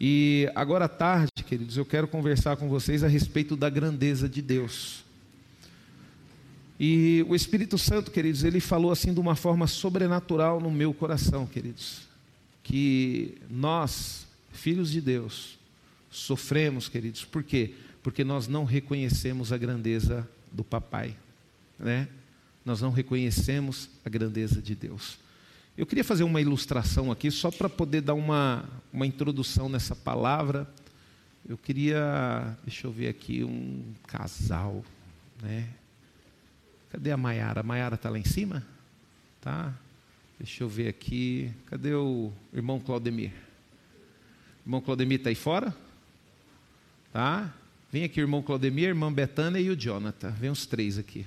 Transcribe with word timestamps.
E 0.00 0.50
agora 0.54 0.84
à 0.84 0.88
tarde, 0.88 1.32
queridos, 1.44 1.76
eu 1.76 1.84
quero 1.84 2.06
conversar 2.06 2.56
com 2.56 2.68
vocês 2.68 3.02
a 3.02 3.08
respeito 3.08 3.56
da 3.56 3.68
grandeza 3.68 4.28
de 4.28 4.40
Deus. 4.40 5.04
E 6.78 7.24
o 7.28 7.34
Espírito 7.34 7.76
Santo, 7.76 8.12
queridos, 8.12 8.44
ele 8.44 8.60
falou 8.60 8.92
assim 8.92 9.12
de 9.12 9.18
uma 9.18 9.34
forma 9.34 9.66
sobrenatural 9.66 10.60
no 10.60 10.70
meu 10.70 10.94
coração, 10.94 11.44
queridos, 11.44 12.02
que 12.62 13.36
nós, 13.50 14.26
filhos 14.52 14.92
de 14.92 15.00
Deus, 15.00 15.58
sofremos, 16.08 16.88
queridos, 16.88 17.24
por 17.24 17.42
quê? 17.42 17.74
Porque 18.00 18.22
nós 18.22 18.46
não 18.46 18.64
reconhecemos 18.64 19.52
a 19.52 19.58
grandeza 19.58 20.28
do 20.52 20.62
papai, 20.62 21.16
né? 21.76 22.08
Nós 22.64 22.80
não 22.80 22.92
reconhecemos 22.92 23.90
a 24.04 24.08
grandeza 24.08 24.62
de 24.62 24.76
Deus. 24.76 25.18
Eu 25.78 25.86
queria 25.86 26.02
fazer 26.02 26.24
uma 26.24 26.40
ilustração 26.40 27.12
aqui, 27.12 27.30
só 27.30 27.52
para 27.52 27.68
poder 27.68 28.00
dar 28.00 28.14
uma, 28.14 28.68
uma 28.92 29.06
introdução 29.06 29.68
nessa 29.68 29.94
palavra. 29.94 30.68
Eu 31.48 31.56
queria, 31.56 32.58
deixa 32.64 32.88
eu 32.88 32.90
ver 32.90 33.06
aqui, 33.06 33.44
um 33.44 33.84
casal, 34.08 34.84
né? 35.40 35.68
Cadê 36.90 37.12
a 37.12 37.16
Maiara? 37.16 37.60
A 37.60 37.62
Maiara 37.62 37.94
está 37.94 38.10
lá 38.10 38.18
em 38.18 38.24
cima? 38.24 38.66
Tá? 39.40 39.72
Deixa 40.36 40.64
eu 40.64 40.68
ver 40.68 40.88
aqui. 40.88 41.52
Cadê 41.66 41.94
o 41.94 42.32
irmão 42.52 42.80
Claudemir? 42.80 43.30
Irmão 44.66 44.80
Claudemir 44.80 45.18
está 45.18 45.30
aí 45.30 45.36
fora? 45.36 45.72
Tá? 47.12 47.54
Vem 47.92 48.02
aqui, 48.02 48.18
irmão 48.18 48.42
Claudemir, 48.42 48.88
irmã 48.88 49.12
Betânia 49.12 49.60
e 49.60 49.70
o 49.70 49.76
Jonathan. 49.76 50.32
Vem 50.32 50.50
os 50.50 50.66
três 50.66 50.98
aqui. 50.98 51.24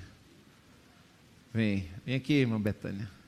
Vem, 1.54 1.88
vem 2.04 2.16
aqui, 2.16 2.34
irmã 2.34 2.60
Betânia. 2.60 3.21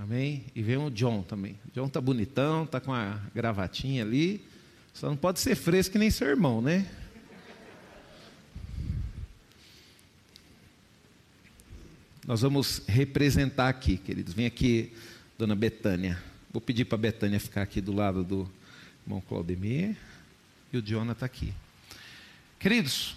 Amém? 0.00 0.44
E 0.54 0.62
vem 0.62 0.76
o 0.76 0.90
John 0.90 1.22
também. 1.22 1.58
O 1.66 1.72
John 1.74 1.88
tá 1.88 2.00
bonitão, 2.00 2.64
tá 2.64 2.80
com 2.80 2.94
a 2.94 3.20
gravatinha 3.34 4.04
ali. 4.04 4.40
Só 4.94 5.08
não 5.08 5.16
pode 5.16 5.40
ser 5.40 5.56
fresco 5.56 5.92
que 5.92 5.98
nem 5.98 6.08
seu 6.08 6.28
irmão, 6.28 6.62
né? 6.62 6.88
Nós 12.24 12.42
vamos 12.42 12.80
representar 12.86 13.68
aqui, 13.68 13.96
queridos. 13.96 14.32
Vem 14.32 14.46
aqui, 14.46 14.92
dona 15.36 15.56
Betânia. 15.56 16.22
Vou 16.52 16.60
pedir 16.60 16.84
para 16.84 16.94
a 16.94 17.00
Betânia 17.00 17.40
ficar 17.40 17.62
aqui 17.62 17.80
do 17.80 17.92
lado 17.92 18.22
do 18.22 18.48
irmão 19.04 19.20
Claudemir. 19.20 19.96
E 20.72 20.78
o 20.78 20.82
Jonathan 20.82 21.12
está 21.12 21.26
aqui. 21.26 21.52
Queridos, 22.60 23.16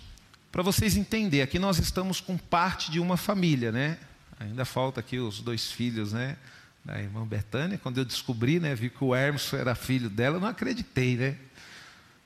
para 0.52 0.64
vocês 0.64 0.96
entenderem, 0.96 1.44
aqui 1.44 1.60
nós 1.60 1.78
estamos 1.78 2.20
com 2.20 2.40
parte 2.40 2.90
de 2.90 3.00
uma 3.00 3.18
família, 3.18 3.72
né? 3.72 4.00
Ainda 4.40 4.66
falta 4.66 5.00
aqui 5.00 5.20
os 5.20 5.42
dois 5.42 5.72
filhos, 5.72 6.14
né? 6.14 6.38
Da 6.84 7.00
irmã 7.00 7.26
Betânia, 7.26 7.78
quando 7.78 8.00
eu 8.00 8.06
descobri, 8.06 8.60
né, 8.60 8.74
vi 8.74 8.90
que 8.90 9.04
o 9.04 9.16
Hermes 9.16 9.54
era 9.54 9.76
filho 9.76 10.10
dela, 10.10 10.38
eu 10.38 10.42
não 10.42 10.48
acreditei, 10.48 11.16
né? 11.16 11.36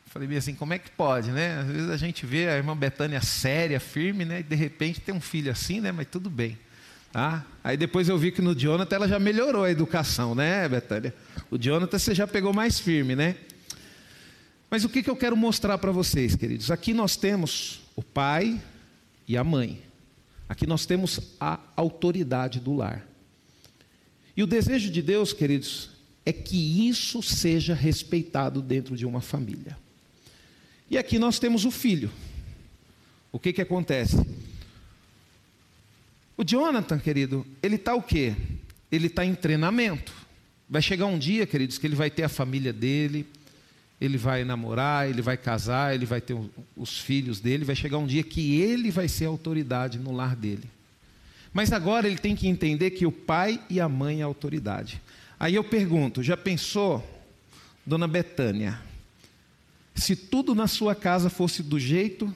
Falei 0.07 0.29
bem 0.29 0.37
assim, 0.37 0.55
como 0.55 0.73
é 0.73 0.79
que 0.79 0.89
pode, 0.89 1.29
né? 1.29 1.59
Às 1.59 1.67
vezes 1.67 1.89
a 1.89 1.97
gente 1.97 2.25
vê 2.25 2.47
a 2.47 2.55
irmã 2.55 2.75
Betânia 2.75 3.21
séria, 3.21 3.81
firme, 3.81 4.23
né? 4.23 4.39
E 4.39 4.43
de 4.43 4.55
repente 4.55 5.01
tem 5.01 5.13
um 5.13 5.19
filho 5.19 5.51
assim, 5.51 5.81
né? 5.81 5.91
Mas 5.91 6.07
tudo 6.09 6.29
bem. 6.29 6.57
Tá? 7.11 7.45
Aí 7.61 7.75
depois 7.75 8.07
eu 8.07 8.17
vi 8.17 8.31
que 8.31 8.41
no 8.41 8.55
Jonathan 8.55 8.95
ela 8.95 9.07
já 9.09 9.19
melhorou 9.19 9.65
a 9.65 9.71
educação, 9.71 10.33
né, 10.33 10.67
Betânia? 10.69 11.13
O 11.51 11.57
Jonathan 11.57 11.99
você 11.99 12.15
já 12.15 12.25
pegou 12.25 12.53
mais 12.53 12.79
firme, 12.79 13.13
né? 13.13 13.35
Mas 14.69 14.85
o 14.85 14.89
que, 14.89 15.03
que 15.03 15.09
eu 15.09 15.15
quero 15.17 15.35
mostrar 15.35 15.77
para 15.77 15.91
vocês, 15.91 16.35
queridos? 16.35 16.71
Aqui 16.71 16.93
nós 16.93 17.17
temos 17.17 17.81
o 17.95 18.01
pai 18.01 18.61
e 19.27 19.37
a 19.37 19.43
mãe. 19.43 19.81
Aqui 20.47 20.65
nós 20.65 20.85
temos 20.85 21.35
a 21.39 21.59
autoridade 21.75 22.59
do 22.59 22.73
lar. 22.73 23.05
E 24.35 24.43
o 24.43 24.47
desejo 24.47 24.91
de 24.91 25.01
Deus, 25.01 25.31
queridos, 25.31 25.89
é 26.25 26.33
que 26.33 26.87
isso 26.87 27.21
seja 27.21 27.73
respeitado 27.73 28.61
dentro 28.61 28.97
de 28.97 29.05
uma 29.05 29.21
família. 29.21 29.77
E 30.89 30.97
aqui 30.97 31.17
nós 31.17 31.39
temos 31.39 31.65
o 31.65 31.71
filho. 31.71 32.11
O 33.31 33.39
que 33.39 33.53
que 33.53 33.61
acontece? 33.61 34.17
O 36.37 36.43
Jonathan, 36.43 36.99
querido, 36.99 37.45
ele 37.61 37.75
está 37.75 37.95
o 37.95 38.01
quê? 38.01 38.35
Ele 38.91 39.07
está 39.07 39.25
em 39.25 39.33
treinamento. 39.33 40.13
Vai 40.69 40.81
chegar 40.81 41.05
um 41.05 41.17
dia, 41.17 41.45
queridos, 41.45 41.77
que 41.77 41.87
ele 41.87 41.95
vai 41.95 42.09
ter 42.09 42.23
a 42.23 42.29
família 42.29 42.73
dele, 42.73 43.25
ele 44.01 44.17
vai 44.17 44.43
namorar, 44.43 45.09
ele 45.09 45.21
vai 45.21 45.37
casar, 45.37 45.95
ele 45.95 46.05
vai 46.05 46.19
ter 46.19 46.35
os 46.75 46.99
filhos 46.99 47.39
dele. 47.39 47.63
Vai 47.63 47.75
chegar 47.75 47.97
um 47.97 48.07
dia 48.07 48.23
que 48.23 48.59
ele 48.61 48.91
vai 48.91 49.07
ser 49.07 49.25
autoridade 49.25 49.97
no 49.97 50.11
lar 50.11 50.35
dele. 50.35 50.69
Mas 51.55 51.71
agora 51.71 52.05
ele 52.05 52.17
tem 52.17 52.35
que 52.35 52.49
entender 52.49 52.91
que 52.91 53.05
o 53.05 53.11
pai 53.13 53.61
e 53.69 53.79
a 53.79 53.87
mãe 53.87 54.19
é 54.19 54.23
a 54.23 54.25
autoridade. 54.25 55.01
Aí 55.39 55.55
eu 55.55 55.63
pergunto: 55.63 56.21
já 56.21 56.35
pensou, 56.35 57.01
dona 57.85 58.09
Betânia, 58.09 58.77
se 59.95 60.17
tudo 60.17 60.53
na 60.53 60.67
sua 60.67 60.93
casa 60.93 61.29
fosse 61.29 61.63
do 61.63 61.79
jeito 61.79 62.35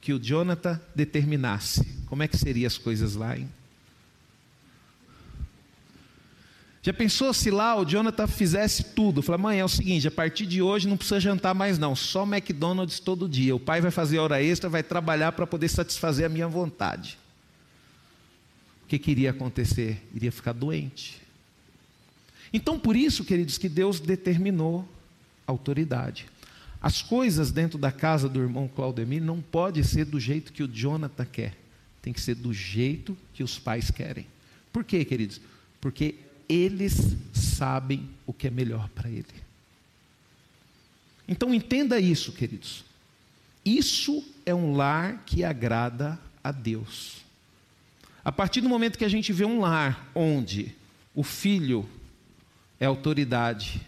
que 0.00 0.14
o 0.14 0.18
Jonathan 0.18 0.80
determinasse, 0.94 1.86
como 2.06 2.22
é 2.22 2.28
que 2.28 2.38
seriam 2.38 2.66
as 2.66 2.78
coisas 2.78 3.16
lá, 3.16 3.36
hein? 3.36 3.50
Já 6.82 6.94
pensou 6.94 7.34
se 7.34 7.50
lá 7.50 7.76
o 7.76 7.84
Jonathan 7.84 8.26
fizesse 8.26 8.82
tudo? 8.82 9.20
Fala, 9.20 9.36
mãe, 9.36 9.60
é 9.60 9.64
o 9.64 9.68
seguinte: 9.68 10.08
a 10.08 10.10
partir 10.10 10.46
de 10.46 10.62
hoje 10.62 10.88
não 10.88 10.96
precisa 10.96 11.20
jantar 11.20 11.54
mais, 11.54 11.78
não, 11.78 11.94
só 11.94 12.22
McDonald's 12.22 12.98
todo 12.98 13.28
dia. 13.28 13.54
O 13.54 13.60
pai 13.60 13.82
vai 13.82 13.90
fazer 13.90 14.20
hora 14.20 14.42
extra, 14.42 14.70
vai 14.70 14.82
trabalhar 14.82 15.32
para 15.32 15.46
poder 15.46 15.68
satisfazer 15.68 16.24
a 16.24 16.30
minha 16.30 16.48
vontade 16.48 17.18
o 18.86 18.88
que, 18.88 19.00
que 19.00 19.10
iria 19.10 19.32
acontecer? 19.32 20.00
Iria 20.14 20.30
ficar 20.30 20.52
doente. 20.52 21.20
Então, 22.52 22.78
por 22.78 22.94
isso, 22.94 23.24
queridos, 23.24 23.58
que 23.58 23.68
Deus 23.68 23.98
determinou 23.98 24.88
autoridade. 25.44 26.26
As 26.80 27.02
coisas 27.02 27.50
dentro 27.50 27.76
da 27.76 27.90
casa 27.90 28.28
do 28.28 28.40
irmão 28.40 28.68
Claudemir 28.68 29.20
não 29.20 29.42
pode 29.42 29.82
ser 29.82 30.04
do 30.04 30.20
jeito 30.20 30.52
que 30.52 30.62
o 30.62 30.68
Jonathan 30.68 31.24
quer. 31.24 31.56
Tem 32.00 32.12
que 32.12 32.20
ser 32.20 32.36
do 32.36 32.54
jeito 32.54 33.18
que 33.34 33.42
os 33.42 33.58
pais 33.58 33.90
querem. 33.90 34.24
Por 34.72 34.84
quê, 34.84 35.04
queridos? 35.04 35.40
Porque 35.80 36.14
eles 36.48 37.16
sabem 37.34 38.08
o 38.24 38.32
que 38.32 38.46
é 38.46 38.50
melhor 38.50 38.88
para 38.90 39.10
ele. 39.10 39.26
Então 41.26 41.52
entenda 41.52 41.98
isso, 41.98 42.30
queridos. 42.30 42.84
Isso 43.64 44.24
é 44.46 44.54
um 44.54 44.76
lar 44.76 45.24
que 45.26 45.42
agrada 45.42 46.16
a 46.44 46.52
Deus. 46.52 47.25
A 48.26 48.32
partir 48.32 48.60
do 48.60 48.68
momento 48.68 48.98
que 48.98 49.04
a 49.04 49.08
gente 49.08 49.32
vê 49.32 49.44
um 49.44 49.60
lar 49.60 50.10
onde 50.12 50.74
o 51.14 51.22
filho 51.22 51.88
é 52.80 52.84
autoridade 52.84 53.80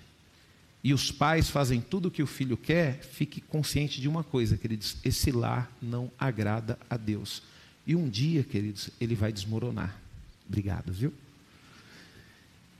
e 0.82 0.94
os 0.94 1.10
pais 1.10 1.50
fazem 1.50 1.80
tudo 1.80 2.06
o 2.06 2.10
que 2.12 2.22
o 2.22 2.26
filho 2.26 2.56
quer, 2.56 3.00
fique 3.00 3.40
consciente 3.40 4.00
de 4.00 4.06
uma 4.06 4.22
coisa, 4.22 4.56
queridos: 4.56 4.96
esse 5.04 5.32
lar 5.32 5.68
não 5.82 6.08
agrada 6.16 6.78
a 6.88 6.96
Deus. 6.96 7.42
E 7.84 7.96
um 7.96 8.08
dia, 8.08 8.44
queridos, 8.44 8.90
ele 9.00 9.16
vai 9.16 9.32
desmoronar. 9.32 9.98
Obrigado, 10.48 10.92
viu? 10.92 11.12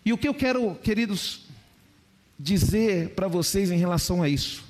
E 0.05 0.13
o 0.13 0.17
que 0.17 0.29
eu 0.29 0.35
quero, 0.35 0.77
queridos, 0.77 1.41
dizer 2.39 3.17
para 3.17 3.27
vocês 3.27 3.73
em 3.73 3.79
relação 3.79 4.23
a 4.23 4.29
isso? 4.29 4.63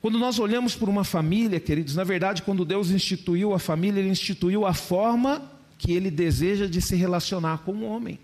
Quando 0.00 0.18
nós 0.18 0.38
olhamos 0.38 0.74
por 0.74 0.88
uma 0.88 1.04
família, 1.04 1.60
queridos, 1.60 1.94
na 1.94 2.04
verdade, 2.04 2.40
quando 2.40 2.64
Deus 2.64 2.88
instituiu 2.88 3.52
a 3.52 3.58
família, 3.58 4.00
Ele 4.00 4.08
instituiu 4.08 4.64
a 4.64 4.72
forma 4.72 5.55
que 5.78 5.92
ele 5.92 6.10
deseja 6.10 6.66
de 6.66 6.80
se 6.80 6.96
relacionar 6.96 7.58
com 7.58 7.72
o 7.72 7.84
homem. 7.84 8.18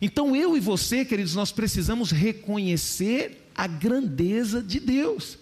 Então 0.00 0.34
eu 0.34 0.56
e 0.56 0.60
você, 0.60 1.04
queridos, 1.04 1.34
nós 1.34 1.52
precisamos 1.52 2.10
reconhecer 2.10 3.48
a 3.54 3.66
grandeza 3.66 4.62
de 4.62 4.80
Deus. 4.80 5.38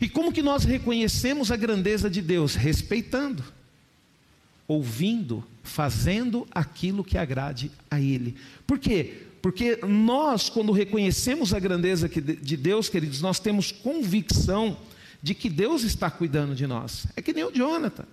E 0.00 0.08
como 0.08 0.32
que 0.32 0.42
nós 0.42 0.64
reconhecemos 0.64 1.50
a 1.50 1.56
grandeza 1.56 2.10
de 2.10 2.20
Deus? 2.20 2.54
Respeitando, 2.54 3.44
ouvindo, 4.66 5.44
fazendo 5.62 6.46
aquilo 6.50 7.04
que 7.04 7.18
agrade 7.18 7.70
a 7.90 8.00
Ele. 8.00 8.36
Por 8.66 8.78
quê? 8.78 9.22
Porque 9.40 9.78
nós, 9.86 10.48
quando 10.48 10.72
reconhecemos 10.72 11.52
a 11.52 11.58
grandeza 11.58 12.08
de 12.08 12.56
Deus, 12.56 12.88
queridos, 12.88 13.20
nós 13.20 13.40
temos 13.40 13.72
convicção 13.72 14.76
de 15.22 15.34
que 15.34 15.48
Deus 15.48 15.82
está 15.82 16.10
cuidando 16.10 16.54
de 16.54 16.66
nós. 16.66 17.06
É 17.16 17.22
que 17.22 17.32
nem 17.32 17.44
o 17.44 17.52
Jonathan. 17.52 18.06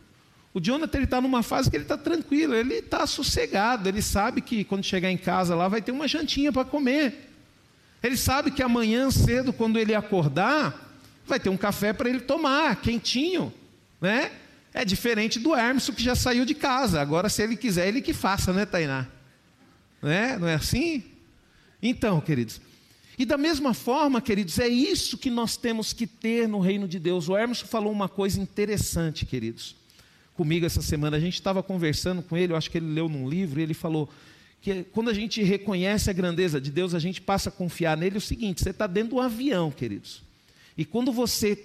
O 0.54 0.60
Jonathan 0.60 1.02
está 1.02 1.22
numa 1.22 1.44
fase 1.44 1.70
que 1.70 1.78
ele 1.78 1.84
está 1.84 1.98
tranquilo, 1.98 2.56
ele 2.56 2.76
está 2.76 3.06
sossegado, 3.06 3.88
ele 3.88 4.02
sabe 4.02 4.42
que 4.42 4.64
quando 4.64 4.84
chegar 4.84 5.12
em 5.12 5.18
casa 5.18 5.54
lá 5.54 5.68
vai 5.68 5.82
ter 5.82 5.92
uma 5.92 6.08
jantinha 6.08 6.52
para 6.52 6.66
comer. 6.66 7.30
Ele 8.02 8.18
sabe 8.18 8.50
que 8.50 8.64
amanhã 8.64 9.12
cedo, 9.12 9.54
quando 9.54 9.78
ele 9.78 9.94
acordar, 9.94 10.98
vai 11.26 11.40
ter 11.40 11.50
um 11.50 11.58
café 11.58 11.94
para 11.94 12.10
ele 12.10 12.22
tomar, 12.22 12.78
quentinho, 12.78 13.54
né? 14.02 14.32
É 14.74 14.86
diferente 14.86 15.40
do 15.40 15.54
Hermes 15.56 15.90
que 15.90 16.02
já 16.02 16.16
saiu 16.16 16.46
de 16.46 16.56
casa. 16.56 17.02
Agora, 17.02 17.28
se 17.28 17.42
ele 17.44 17.56
quiser, 17.56 17.88
ele 17.88 18.02
que 18.02 18.14
faça, 18.14 18.54
né, 18.54 18.66
Tainá? 18.66 19.08
Né? 20.02 20.38
Não 20.38 20.48
é 20.48 20.56
assim? 20.56 21.04
Então, 21.82 22.22
queridos. 22.22 22.62
E 23.18 23.26
da 23.26 23.38
mesma 23.38 23.74
forma, 23.74 24.22
queridos, 24.22 24.58
é 24.60 24.68
isso 24.68 25.18
que 25.18 25.30
nós 25.30 25.58
temos 25.58 25.92
que 25.92 26.08
ter 26.08 26.48
no 26.48 26.60
reino 26.60 26.88
de 26.88 26.98
Deus. 27.00 27.28
O 27.28 27.36
Hermes 27.36 27.60
falou 27.60 27.92
uma 27.92 28.08
coisa 28.08 28.40
interessante, 28.40 29.26
queridos 29.26 29.76
comigo 30.40 30.66
essa 30.66 30.82
semana. 30.82 31.18
A 31.18 31.20
gente 31.20 31.34
estava 31.34 31.62
conversando 31.62 32.22
com 32.22 32.38
ele, 32.38 32.54
eu 32.54 32.56
acho 32.56 32.72
que 32.72 32.78
ele 32.78 32.94
leu 32.94 33.10
num 33.10 33.28
livro, 33.28 33.60
e 33.60 33.64
ele 33.64 33.74
falou 33.74 34.10
que 34.62 34.86
quando 34.86 35.10
a 35.10 35.14
gente 35.14 35.44
reconhece 35.44 36.10
a 36.10 36.14
grandeza 36.14 36.62
de 36.62 36.72
Deus, 36.72 36.94
a 36.94 37.00
gente 37.00 37.20
passa 37.20 37.50
a 37.50 37.52
confiar 37.52 37.98
nele. 37.98 38.16
É 38.16 38.20
o 38.20 38.22
seguinte: 38.22 38.64
você 38.64 38.70
está 38.70 38.88
dentro 38.88 39.10
de 39.10 39.16
um 39.16 39.20
avião, 39.20 39.70
queridos. 39.70 40.24
E 40.78 40.86
quando 40.86 41.12
você 41.12 41.62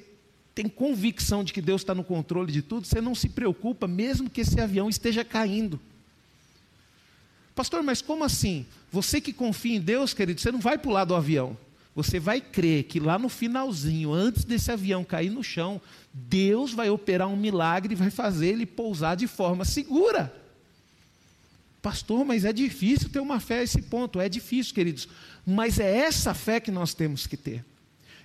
tem 0.56 0.69
convicção 0.69 1.44
de 1.44 1.53
que 1.53 1.62
Deus 1.62 1.82
está 1.82 1.94
no 1.94 2.03
controle 2.03 2.50
de 2.50 2.62
tudo, 2.62 2.85
você 2.85 3.00
não 3.00 3.15
se 3.15 3.29
preocupa, 3.29 3.87
mesmo 3.87 4.29
que 4.29 4.41
esse 4.41 4.61
avião 4.61 4.88
esteja 4.88 5.25
caindo. 5.25 5.79
Pastor, 7.55 7.81
mas 7.81 8.03
como 8.03 8.25
assim? 8.25 8.67
Você 8.91 9.21
que 9.21 9.32
confia 9.32 9.76
em 9.76 9.81
Deus, 9.81 10.12
querido, 10.12 10.41
você 10.41 10.50
não 10.50 10.59
vai 10.59 10.76
pular 10.76 11.05
do 11.05 11.15
avião. 11.15 11.56
Você 11.94 12.19
vai 12.19 12.41
crer 12.41 12.85
que 12.85 12.99
lá 12.99 13.19
no 13.19 13.29
finalzinho, 13.29 14.12
antes 14.12 14.44
desse 14.44 14.73
avião 14.73 15.05
cair 15.05 15.31
no 15.31 15.44
chão, 15.44 15.81
Deus 16.12 16.73
vai 16.73 16.91
operar 16.91 17.29
um 17.29 17.37
milagre 17.37 17.94
e 17.94 17.96
vai 17.96 18.11
fazer 18.11 18.49
ele 18.49 18.67
pousar 18.67 19.17
de 19.17 19.26
forma 19.26 19.64
segura. 19.64 20.35
Pastor, 21.81 22.25
mas 22.25 22.44
é 22.44 22.52
difícil 22.52 23.11
ter 23.11 23.20
uma 23.20 23.38
fé 23.38 23.58
a 23.58 23.62
esse 23.62 23.82
ponto. 23.82 24.20
É 24.20 24.29
difícil, 24.29 24.75
queridos. 24.75 25.06
Mas 25.46 25.79
é 25.79 25.99
essa 25.99 26.35
fé 26.35 26.58
que 26.58 26.70
nós 26.70 26.94
temos 26.94 27.26
que 27.26 27.37
ter. 27.37 27.64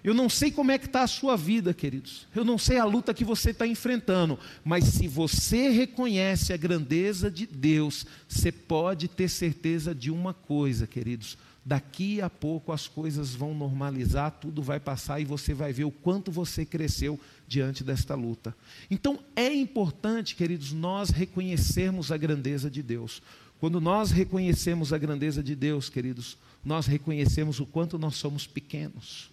Eu 0.03 0.13
não 0.13 0.29
sei 0.29 0.49
como 0.49 0.71
é 0.71 0.77
que 0.77 0.85
está 0.85 1.03
a 1.03 1.07
sua 1.07 1.35
vida, 1.35 1.73
queridos. 1.73 2.25
Eu 2.33 2.45
não 2.45 2.57
sei 2.57 2.77
a 2.77 2.85
luta 2.85 3.13
que 3.13 3.25
você 3.25 3.49
está 3.49 3.67
enfrentando. 3.67 4.39
Mas 4.63 4.85
se 4.85 5.07
você 5.07 5.69
reconhece 5.69 6.53
a 6.53 6.57
grandeza 6.57 7.29
de 7.29 7.45
Deus, 7.45 8.05
você 8.27 8.51
pode 8.51 9.07
ter 9.09 9.27
certeza 9.27 9.93
de 9.93 10.09
uma 10.09 10.33
coisa, 10.33 10.87
queridos. 10.87 11.37
Daqui 11.63 12.21
a 12.21 12.29
pouco 12.29 12.71
as 12.71 12.87
coisas 12.87 13.35
vão 13.35 13.53
normalizar, 13.53 14.31
tudo 14.31 14.63
vai 14.63 14.79
passar 14.79 15.19
e 15.19 15.25
você 15.25 15.53
vai 15.53 15.73
ver 15.73 15.83
o 15.83 15.91
quanto 15.91 16.31
você 16.31 16.65
cresceu 16.65 17.19
diante 17.47 17.83
desta 17.83 18.15
luta. 18.15 18.55
Então 18.89 19.19
é 19.35 19.53
importante, 19.53 20.35
queridos, 20.35 20.71
nós 20.71 21.09
reconhecermos 21.09 22.11
a 22.11 22.17
grandeza 22.17 22.69
de 22.69 22.81
Deus. 22.81 23.21
Quando 23.59 23.81
nós 23.81 24.09
reconhecemos 24.11 24.93
a 24.93 24.97
grandeza 24.97 25.43
de 25.43 25.53
Deus, 25.53 25.89
queridos, 25.89 26.37
nós 26.63 26.85
reconhecemos 26.85 27.59
o 27.59 27.65
quanto 27.65 27.99
nós 27.99 28.15
somos 28.15 28.47
pequenos. 28.47 29.29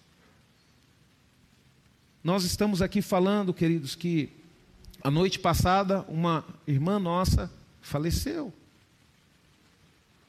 Nós 2.24 2.42
estamos 2.42 2.82
aqui 2.82 3.00
falando, 3.00 3.54
queridos, 3.54 3.94
que 3.94 4.30
a 5.00 5.10
noite 5.10 5.38
passada 5.38 6.04
uma 6.08 6.44
irmã 6.66 6.98
nossa 6.98 7.48
faleceu. 7.80 8.52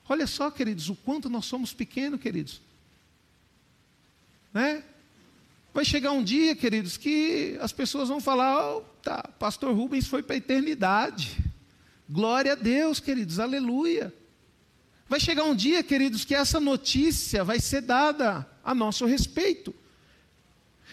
Olha 0.10 0.26
só, 0.26 0.50
queridos, 0.50 0.90
o 0.90 0.96
quanto 0.96 1.30
nós 1.30 1.46
somos 1.46 1.74
pequenos, 1.74 2.20
queridos. 2.20 2.62
Né? 4.54 4.84
Vai 5.74 5.84
chegar 5.84 6.12
um 6.12 6.24
dia, 6.24 6.56
queridos, 6.56 6.98
que 6.98 7.58
as 7.62 7.72
pessoas 7.72 8.10
vão 8.10 8.20
falar: 8.20 8.78
oh, 8.78 8.82
tá, 9.04 9.22
Pastor 9.38 9.76
Rubens 9.76 10.08
foi 10.08 10.24
para 10.24 10.36
a 10.36 10.38
eternidade. 10.38 11.38
Glória 12.10 12.54
a 12.54 12.56
Deus, 12.56 13.00
queridos, 13.00 13.40
aleluia. 13.40 14.14
Vai 15.10 15.20
chegar 15.20 15.44
um 15.44 15.56
dia, 15.56 15.84
queridos, 15.84 16.26
que 16.26 16.34
essa 16.36 16.60
notícia 16.60 17.44
vai 17.44 17.60
ser 17.60 17.82
dada 17.82 18.48
a 18.64 18.74
nosso 18.74 19.06
respeito. 19.06 19.74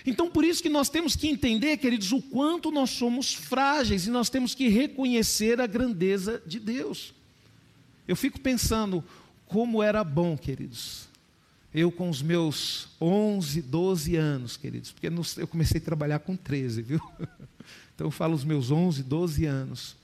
Então, 0.05 0.29
por 0.29 0.45
isso 0.45 0.63
que 0.63 0.69
nós 0.69 0.89
temos 0.89 1.17
que 1.17 1.29
entender, 1.29 1.77
queridos, 1.79 2.13
o 2.13 2.21
quanto 2.21 2.71
nós 2.71 2.91
somos 2.91 3.33
frágeis 3.33 4.07
e 4.07 4.11
nós 4.11 4.29
temos 4.29 4.55
que 4.55 4.69
reconhecer 4.69 5.61
a 5.61 5.67
grandeza 5.67 6.43
de 6.45 6.61
Deus. 6.61 7.15
Eu 8.07 8.17
fico 8.17 8.41
pensando 8.41 9.03
como 9.47 9.83
era 9.83 10.03
bom, 10.03 10.37
queridos, 10.37 11.09
eu 11.73 11.91
com 11.91 12.09
os 12.09 12.23
meus 12.23 12.89
11, 13.01 13.63
12 13.63 14.17
anos, 14.17 14.57
queridos, 14.57 14.93
porque 14.93 15.09
eu 15.39 15.49
comecei 15.49 15.81
a 15.81 15.85
trabalhar 15.85 16.21
com 16.21 16.37
13, 16.37 16.83
viu? 16.83 17.01
Então 17.95 18.09
eu 18.09 18.11
falo 18.11 18.35
os 18.35 18.43
meus 18.43 18.73
11, 18.73 19.05
12 19.05 19.47
anos. 19.47 19.97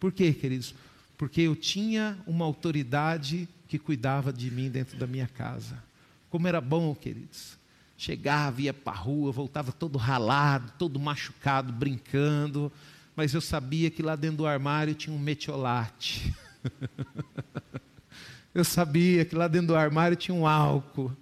Por 0.00 0.10
quê, 0.10 0.32
queridos? 0.32 0.74
Porque 1.18 1.42
eu 1.42 1.54
tinha 1.54 2.18
uma 2.26 2.44
autoridade 2.46 3.46
que 3.68 3.78
cuidava 3.78 4.32
de 4.32 4.50
mim 4.50 4.70
dentro 4.70 4.96
da 4.96 5.06
minha 5.06 5.26
casa. 5.26 5.82
Como 6.30 6.48
era 6.48 6.60
bom, 6.60 6.94
queridos. 6.94 7.58
Chegava, 7.98 8.62
ia 8.62 8.72
para 8.72 8.94
a 8.94 8.96
rua, 8.96 9.30
voltava 9.30 9.72
todo 9.72 9.98
ralado, 9.98 10.72
todo 10.78 10.98
machucado, 10.98 11.72
brincando, 11.72 12.72
mas 13.14 13.34
eu 13.34 13.40
sabia 13.40 13.90
que 13.90 14.02
lá 14.02 14.16
dentro 14.16 14.38
do 14.38 14.46
armário 14.46 14.94
tinha 14.94 15.14
um 15.14 15.18
metiolate. 15.18 16.34
eu 18.54 18.64
sabia 18.64 19.24
que 19.24 19.34
lá 19.34 19.48
dentro 19.48 19.68
do 19.68 19.76
armário 19.76 20.16
tinha 20.16 20.34
um 20.34 20.46
álcool. 20.46 21.12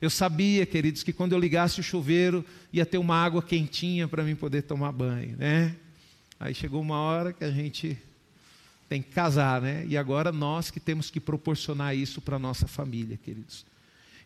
Eu 0.00 0.10
sabia, 0.10 0.66
queridos, 0.66 1.02
que 1.02 1.12
quando 1.12 1.32
eu 1.32 1.38
ligasse 1.38 1.80
o 1.80 1.82
chuveiro 1.82 2.44
ia 2.72 2.84
ter 2.84 2.98
uma 2.98 3.16
água 3.16 3.42
quentinha 3.42 4.06
para 4.06 4.22
mim 4.22 4.34
poder 4.34 4.62
tomar 4.62 4.92
banho, 4.92 5.36
né? 5.36 5.74
Aí 6.38 6.54
chegou 6.54 6.82
uma 6.82 6.98
hora 6.98 7.32
que 7.32 7.44
a 7.44 7.50
gente 7.50 7.96
tem 8.88 9.00
que 9.00 9.10
casar, 9.10 9.62
né? 9.62 9.86
E 9.86 9.96
agora 9.96 10.30
nós 10.30 10.70
que 10.70 10.80
temos 10.80 11.10
que 11.10 11.20
proporcionar 11.20 11.96
isso 11.96 12.20
para 12.20 12.38
nossa 12.38 12.66
família, 12.66 13.16
queridos. 13.16 13.64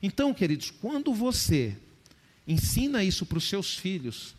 Então, 0.02 0.32
queridos, 0.34 0.70
quando 0.70 1.14
você 1.14 1.76
ensina 2.46 3.04
isso 3.04 3.26
para 3.26 3.38
os 3.38 3.48
seus 3.48 3.76
filhos, 3.76 4.34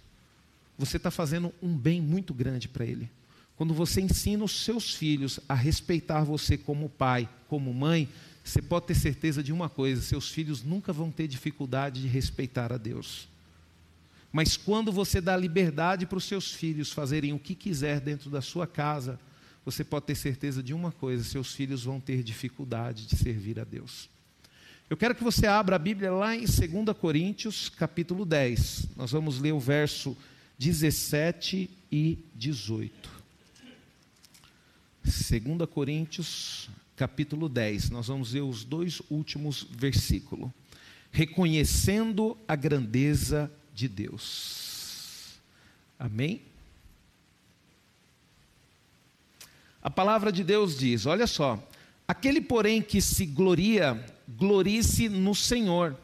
você 0.77 0.97
está 0.97 1.11
fazendo 1.11 1.53
um 1.61 1.75
bem 1.75 2.01
muito 2.01 2.33
grande 2.33 2.67
para 2.67 2.85
ele. 2.85 3.09
Quando 3.59 3.73
você 3.73 3.99
ensina 3.99 4.41
os 4.41 4.63
seus 4.63 4.95
filhos 4.95 5.37
a 5.49 5.53
respeitar 5.53 6.23
você 6.23 6.57
como 6.57 6.87
pai, 6.87 7.27
como 7.49 7.73
mãe, 7.73 8.07
você 8.41 8.61
pode 8.61 8.85
ter 8.85 8.95
certeza 8.95 9.43
de 9.43 9.51
uma 9.51 9.67
coisa: 9.67 10.01
seus 10.01 10.29
filhos 10.29 10.63
nunca 10.63 10.93
vão 10.93 11.11
ter 11.11 11.27
dificuldade 11.27 12.01
de 12.01 12.07
respeitar 12.07 12.71
a 12.71 12.77
Deus. 12.77 13.27
Mas 14.31 14.55
quando 14.55 14.93
você 14.93 15.19
dá 15.19 15.35
liberdade 15.35 16.05
para 16.05 16.17
os 16.17 16.23
seus 16.23 16.53
filhos 16.53 16.93
fazerem 16.93 17.33
o 17.33 17.37
que 17.37 17.53
quiser 17.53 17.99
dentro 17.99 18.29
da 18.29 18.41
sua 18.41 18.65
casa, 18.65 19.19
você 19.65 19.83
pode 19.83 20.05
ter 20.05 20.15
certeza 20.15 20.63
de 20.63 20.73
uma 20.73 20.93
coisa: 20.93 21.21
seus 21.21 21.51
filhos 21.51 21.83
vão 21.83 21.99
ter 21.99 22.23
dificuldade 22.23 23.05
de 23.05 23.17
servir 23.17 23.59
a 23.59 23.65
Deus. 23.65 24.09
Eu 24.89 24.95
quero 24.95 25.13
que 25.13 25.23
você 25.23 25.47
abra 25.47 25.75
a 25.75 25.79
Bíblia 25.79 26.13
lá 26.13 26.33
em 26.33 26.45
2 26.45 26.97
Coríntios, 26.97 27.67
capítulo 27.67 28.25
10. 28.25 28.91
Nós 28.95 29.11
vamos 29.11 29.37
ler 29.37 29.51
o 29.51 29.59
verso 29.59 30.15
17 30.57 31.69
e 31.91 32.19
18. 32.33 33.18
2 35.03 35.69
Coríntios, 35.69 36.69
capítulo 36.95 37.47
10. 37.49 37.89
Nós 37.89 38.07
vamos 38.07 38.33
ler 38.33 38.41
os 38.41 38.63
dois 38.63 39.01
últimos 39.09 39.65
versículos. 39.69 40.49
Reconhecendo 41.11 42.37
a 42.47 42.55
grandeza 42.55 43.51
de 43.73 43.87
Deus. 43.87 45.39
Amém? 45.97 46.41
A 49.81 49.89
palavra 49.89 50.31
de 50.31 50.43
Deus 50.43 50.77
diz: 50.77 51.05
olha 51.05 51.25
só, 51.25 51.61
aquele 52.07 52.41
porém 52.41 52.81
que 52.81 53.01
se 53.01 53.25
gloria 53.25 54.05
glorie-se 54.37 55.09
no 55.09 55.33
Senhor, 55.33 55.95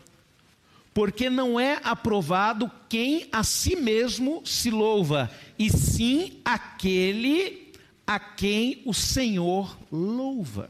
porque 0.94 1.30
não 1.30 1.59
é 1.59 1.80
aprovado 1.83 2.71
quem 2.89 3.27
a 3.31 3.44
si 3.44 3.75
mesmo 3.75 4.42
se 4.45 4.71
louva, 4.71 5.30
e 5.59 5.69
sim 5.69 6.40
aquele 6.44 7.65
a 8.06 8.19
quem 8.19 8.81
o 8.85 8.94
Senhor 8.94 9.78
louva. 9.92 10.69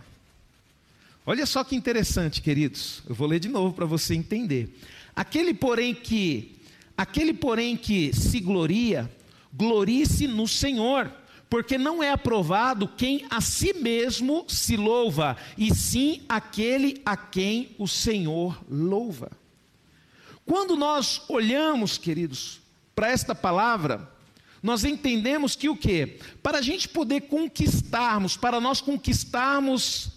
Olha 1.26 1.46
só 1.46 1.64
que 1.64 1.76
interessante, 1.76 2.42
queridos. 2.42 3.02
Eu 3.08 3.16
vou 3.16 3.28
ler 3.28 3.40
de 3.40 3.50
novo 3.50 3.74
para 3.74 3.86
você 3.86 4.14
entender. 4.14 4.78
Aquele 5.16 5.54
porém 5.54 5.94
que 5.94 6.56
aquele 6.98 7.34
porém 7.34 7.76
que 7.76 8.14
se 8.14 8.40
gloria, 8.40 9.12
glorie-se 9.54 10.28
no 10.28 10.48
Senhor 10.48 11.12
porque 11.50 11.78
não 11.78 12.02
é 12.04 12.12
aprovado 12.12 12.88
quem 12.88 13.26
a 13.30 13.40
si 13.40 13.74
mesmo 13.74 14.46
se 14.48 14.76
louva, 14.76 15.38
e 15.58 15.74
sim 15.74 16.22
aquele 16.28 17.02
a 17.06 17.16
quem 17.16 17.76
o 17.78 17.88
Senhor 17.88 18.62
louva. 18.70 19.32
Quando 20.46 20.76
nós 20.76 21.22
olhamos, 21.28 21.98
queridos, 21.98 22.60
para 22.96 23.10
esta 23.10 23.34
palavra, 23.34 24.12
nós 24.66 24.84
entendemos 24.84 25.56
que 25.56 25.70
o 25.70 25.78
que? 25.78 26.18
Para 26.42 26.58
a 26.58 26.62
gente 26.62 26.90
poder 26.90 27.22
conquistarmos, 27.22 28.36
para 28.36 28.60
nós 28.60 28.82
conquistarmos, 28.82 30.10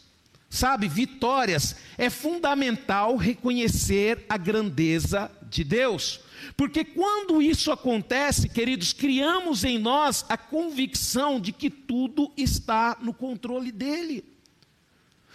sabe, 0.49 0.89
vitórias, 0.89 1.77
é 1.99 2.09
fundamental 2.09 3.15
reconhecer 3.17 4.25
a 4.27 4.39
grandeza 4.39 5.31
de 5.51 5.63
Deus. 5.63 6.21
Porque 6.57 6.83
quando 6.83 7.43
isso 7.43 7.71
acontece, 7.71 8.49
queridos, 8.49 8.95
criamos 8.95 9.65
em 9.65 9.79
nós 9.79 10.25
a 10.31 10.39
convicção 10.39 11.39
de 11.39 11.53
que 11.53 11.69
tudo 11.69 12.33
está 12.35 12.97
no 13.03 13.13
controle 13.13 13.71
dele. 13.71 14.25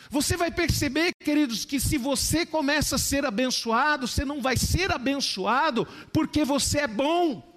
Você 0.10 0.36
vai 0.36 0.50
perceber, 0.50 1.13
queridos, 1.24 1.65
que 1.65 1.79
se 1.79 2.00
você 2.00 2.48
começa 2.48 2.96
a 2.96 3.00
ser 3.00 3.25
abençoado, 3.25 4.08
você 4.08 4.25
não 4.25 4.41
vai 4.41 4.58
ser 4.58 4.91
abençoado 4.91 5.88
porque 6.12 6.43
você 6.43 6.79
é 6.79 6.88
bom. 6.88 7.52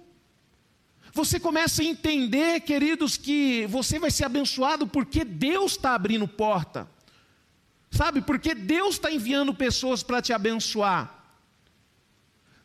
Você 1.17 1.39
começa 1.39 1.81
a 1.81 1.85
entender, 1.85 2.59
queridos, 2.59 3.17
que 3.17 3.65
você 3.71 3.97
vai 3.97 4.11
ser 4.11 4.25
abençoado 4.25 4.85
porque 4.85 5.25
Deus 5.25 5.71
está 5.71 5.95
abrindo 5.95 6.27
porta. 6.27 6.87
Sabe, 7.89 8.21
porque 8.21 8.53
Deus 8.53 8.93
está 8.95 9.11
enviando 9.11 9.51
pessoas 9.51 10.03
para 10.03 10.21
te 10.21 10.31
abençoar. 10.31 11.16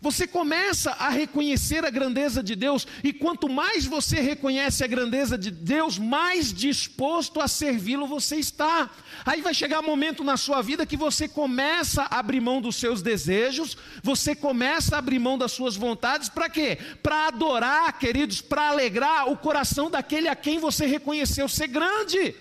Você 0.03 0.27
começa 0.27 0.91
a 0.99 1.11
reconhecer 1.11 1.85
a 1.85 1.91
grandeza 1.91 2.43
de 2.43 2.57
Deus, 2.57 2.89
e 3.05 3.13
quanto 3.13 3.49
mais 3.49 3.87
você 3.87 4.19
reconhece 4.19 4.83
a 4.83 4.89
grandeza 4.89 5.39
de 5.39 5.49
Deus, 5.49 5.97
mais 5.97 6.53
disposto 6.53 7.41
a 7.41 7.47
servi-lo 7.47 8.05
você 8.05 8.35
está. 8.35 8.91
Aí 9.25 9.41
vai 9.41 9.55
chegar 9.55 9.79
um 9.79 9.87
momento 9.87 10.25
na 10.25 10.37
sua 10.37 10.61
vida 10.61 10.85
que 10.85 10.97
você 10.97 11.29
começa 11.29 12.03
a 12.03 12.19
abrir 12.19 12.41
mão 12.41 12.61
dos 12.61 12.75
seus 12.75 13.01
desejos, 13.01 13.79
você 14.03 14.35
começa 14.35 14.97
a 14.97 14.99
abrir 14.99 15.21
mão 15.21 15.39
das 15.39 15.53
suas 15.53 15.77
vontades, 15.77 16.29
para 16.29 16.51
quê? 16.51 16.79
Para 17.01 17.29
adorar, 17.29 17.97
queridos, 17.97 18.41
para 18.41 18.71
alegrar 18.71 19.31
o 19.31 19.37
coração 19.37 19.89
daquele 19.89 20.27
a 20.27 20.35
quem 20.35 20.59
você 20.59 20.85
reconheceu 20.85 21.49
ser 21.49 21.69
grande. 21.69 22.35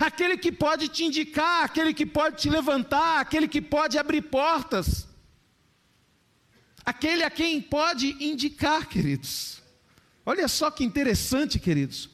Aquele 0.00 0.36
que 0.36 0.50
pode 0.50 0.88
te 0.88 1.04
indicar, 1.04 1.62
aquele 1.62 1.94
que 1.94 2.04
pode 2.04 2.38
te 2.38 2.50
levantar, 2.50 3.20
aquele 3.20 3.46
que 3.46 3.62
pode 3.62 3.96
abrir 3.96 4.22
portas 4.22 5.08
aquele 6.90 7.22
a 7.22 7.30
quem 7.30 7.60
pode 7.60 8.16
indicar, 8.20 8.88
queridos. 8.88 9.62
Olha 10.26 10.46
só 10.48 10.70
que 10.70 10.84
interessante, 10.84 11.58
queridos. 11.58 12.10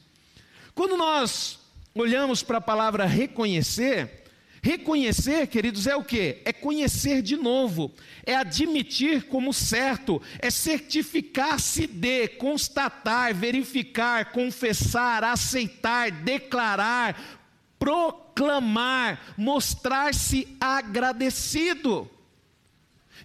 Quando 0.73 0.95
nós 0.95 1.59
olhamos 1.93 2.43
para 2.43 2.59
a 2.59 2.61
palavra 2.61 3.05
reconhecer, 3.05 4.23
reconhecer, 4.61 5.47
queridos, 5.47 5.87
é 5.87 5.95
o 5.95 6.03
que? 6.03 6.41
É 6.45 6.53
conhecer 6.53 7.23
de 7.23 7.35
novo, 7.35 7.91
é 8.23 8.35
admitir 8.35 9.23
como 9.23 9.51
certo, 9.51 10.21
é 10.39 10.51
certificar-se 10.51 11.87
de, 11.87 12.27
constatar, 12.27 13.33
verificar, 13.33 14.31
confessar, 14.31 15.23
aceitar, 15.23 16.11
declarar, 16.11 17.41
proclamar, 17.79 19.33
mostrar-se 19.35 20.55
agradecido. 20.59 22.09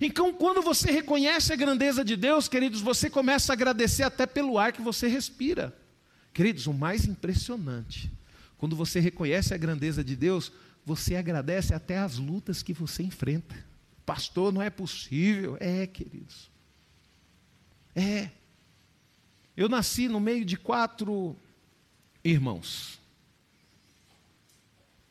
Então, 0.00 0.32
quando 0.32 0.62
você 0.62 0.90
reconhece 0.90 1.52
a 1.52 1.56
grandeza 1.56 2.04
de 2.04 2.16
Deus, 2.16 2.48
queridos, 2.48 2.80
você 2.80 3.10
começa 3.10 3.52
a 3.52 3.54
agradecer 3.54 4.02
até 4.02 4.26
pelo 4.26 4.58
ar 4.58 4.72
que 4.72 4.82
você 4.82 5.06
respira. 5.06 5.76
Queridos, 6.32 6.66
o 6.66 6.72
mais 6.72 7.06
impressionante, 7.06 8.10
quando 8.56 8.74
você 8.74 9.00
reconhece 9.00 9.52
a 9.52 9.58
grandeza 9.58 10.02
de 10.02 10.16
Deus, 10.16 10.50
você 10.84 11.16
agradece 11.16 11.74
até 11.74 11.98
as 11.98 12.16
lutas 12.16 12.62
que 12.62 12.72
você 12.72 13.02
enfrenta. 13.02 13.54
Pastor, 14.04 14.52
não 14.52 14.62
é 14.62 14.70
possível. 14.70 15.56
É, 15.60 15.86
queridos. 15.86 16.50
É. 17.94 18.30
Eu 19.56 19.68
nasci 19.68 20.08
no 20.08 20.18
meio 20.18 20.44
de 20.44 20.56
quatro 20.56 21.36
irmãos. 22.24 22.98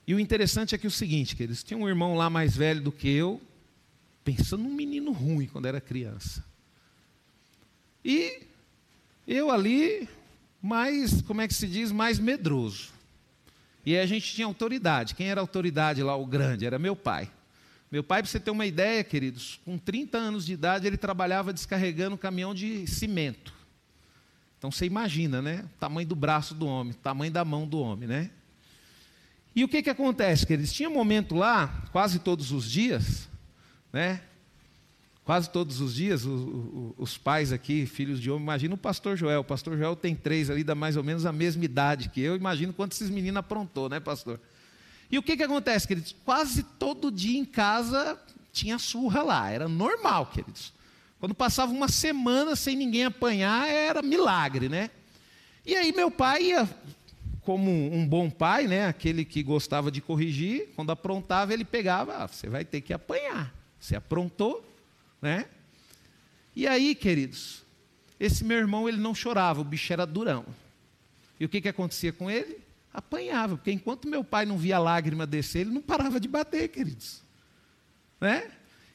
E 0.06 0.16
o 0.16 0.20
interessante 0.20 0.74
é 0.74 0.78
que 0.78 0.88
é 0.88 0.90
o 0.90 0.92
seguinte, 0.92 1.36
queridos, 1.36 1.64
tinha 1.64 1.78
um 1.78 1.88
irmão 1.88 2.16
lá 2.16 2.30
mais 2.30 2.56
velho 2.58 2.82
do 2.82 2.92
que 2.92 3.08
eu, 3.08 3.40
pensando 4.24 4.64
num 4.64 4.74
menino 4.74 5.12
ruim 5.12 5.48
quando 5.48 5.66
era 5.66 5.82
criança. 5.82 6.44
E 8.04 8.44
eu 9.28 9.52
ali, 9.52 10.08
mais, 10.62 11.22
como 11.22 11.42
é 11.42 11.48
que 11.48 11.54
se 11.54 11.68
diz, 11.68 11.92
mais 11.92 12.20
medroso. 12.20 12.90
E 13.86 13.98
a 13.98 14.06
gente 14.06 14.34
tinha 14.34 14.46
autoridade. 14.46 15.16
Quem 15.16 15.28
era 15.30 15.42
autoridade 15.42 16.04
lá, 16.04 16.16
o 16.16 16.26
grande? 16.26 16.66
Era 16.66 16.78
meu 16.78 16.96
pai. 16.96 17.30
Meu 17.92 18.04
pai, 18.04 18.22
para 18.22 18.32
você 18.32 18.40
ter 18.40 18.52
uma 18.52 18.66
ideia, 18.66 19.04
queridos, 19.04 19.60
com 19.66 19.78
30 19.78 20.18
anos 20.18 20.46
de 20.46 20.54
idade, 20.54 20.88
ele 20.88 20.98
trabalhava 20.98 21.52
descarregando 21.52 22.18
caminhão 22.18 22.54
de 22.54 22.88
cimento. 22.88 23.54
Então 24.58 24.72
você 24.72 24.86
imagina, 24.86 25.42
né? 25.42 25.66
O 25.76 25.80
tamanho 25.80 26.08
do 26.08 26.16
braço 26.16 26.54
do 26.54 26.68
homem, 26.68 26.94
o 26.94 26.98
tamanho 26.98 27.32
da 27.32 27.44
mão 27.44 27.68
do 27.68 27.80
homem, 27.80 28.08
né? 28.08 28.30
E 29.56 29.64
o 29.64 29.68
que, 29.68 29.82
que 29.82 29.90
acontece, 29.90 30.46
queridos? 30.46 30.72
Tinha 30.72 30.90
um 30.90 30.94
momento 30.94 31.36
lá, 31.36 31.84
quase 31.92 32.20
todos 32.20 32.52
os 32.52 32.70
dias, 32.70 33.28
né? 33.92 34.22
Quase 35.24 35.50
todos 35.50 35.80
os 35.80 35.94
dias, 35.96 36.24
os 36.26 37.18
pais 37.18 37.54
aqui, 37.54 37.86
filhos 37.86 38.20
de 38.20 38.32
homem, 38.32 38.44
imagina 38.44 38.74
o 38.74 38.78
pastor 38.78 39.16
Joel. 39.16 39.42
O 39.42 39.44
pastor 39.44 39.78
Joel 39.78 39.96
tem 39.96 40.16
três 40.16 40.50
ali, 40.50 40.64
da 40.64 40.74
mais 40.74 40.98
ou 40.98 41.04
menos 41.04 41.26
a 41.26 41.32
mesma 41.32 41.64
idade 41.64 42.10
que 42.10 42.20
eu. 42.20 42.36
Imagino 42.36 42.74
quanto 42.74 42.94
esses 42.94 43.10
meninos 43.10 43.38
aprontou, 43.38 43.88
né, 43.88 44.00
pastor? 44.00 44.40
E 45.12 45.18
o 45.18 45.24
que, 45.24 45.38
que 45.38 45.44
acontece, 45.44 45.88
queridos? 45.88 46.16
Quase 46.26 46.64
todo 46.64 47.12
dia 47.12 47.38
em 47.38 47.46
casa 47.46 48.20
tinha 48.52 48.80
surra 48.80 49.22
lá, 49.22 49.50
era 49.50 49.68
normal, 49.68 50.26
queridos. 50.26 50.74
Quando 51.20 51.36
passava 51.36 51.72
uma 51.72 51.88
semana 51.88 52.56
sem 52.56 52.76
ninguém 52.76 53.06
apanhar, 53.06 53.70
era 53.70 54.02
milagre, 54.02 54.68
né? 54.68 54.90
E 55.64 55.76
aí 55.76 55.92
meu 55.92 56.10
pai 56.10 56.46
ia, 56.46 56.68
como 57.42 57.70
um 57.72 58.08
bom 58.08 58.30
pai, 58.30 58.68
né? 58.68 58.88
Aquele 58.88 59.24
que 59.24 59.44
gostava 59.44 59.92
de 59.92 60.02
corrigir, 60.02 60.70
quando 60.76 60.92
aprontava, 60.92 61.54
ele 61.54 61.64
pegava, 61.64 62.24
ah, 62.24 62.28
você 62.28 62.50
vai 62.50 62.66
ter 62.66 62.82
que 62.82 62.92
apanhar. 62.92 63.61
Você 63.82 63.96
aprontou, 63.96 64.64
né? 65.20 65.48
E 66.56 66.68
aí, 66.68 66.94
queridos, 66.94 67.64
esse 68.20 68.44
meu 68.44 68.60
irmão 68.60 68.88
ele 68.88 68.98
não 68.98 69.16
chorava, 69.16 69.60
o 69.60 69.64
bicho 69.64 69.92
era 69.92 70.06
durão. 70.06 70.46
E 71.40 71.46
o 71.46 71.50
que, 71.50 71.60
que 71.60 71.68
acontecia 71.68 72.14
com 72.14 72.30
ele? 72.30 72.60
Apanhava, 72.94 73.58
porque 73.58 73.72
enquanto 73.72 74.08
meu 74.08 74.24
pai 74.24 74.46
não 74.46 74.58
via 74.58 74.78
lágrima 74.78 75.26
descer, 75.26 75.62
ele 75.62 75.72
não 75.72 75.82
parava 75.82 76.20
de 76.20 76.28
bater, 76.28 76.68
queridos. 76.68 77.24
Né? 78.20 78.52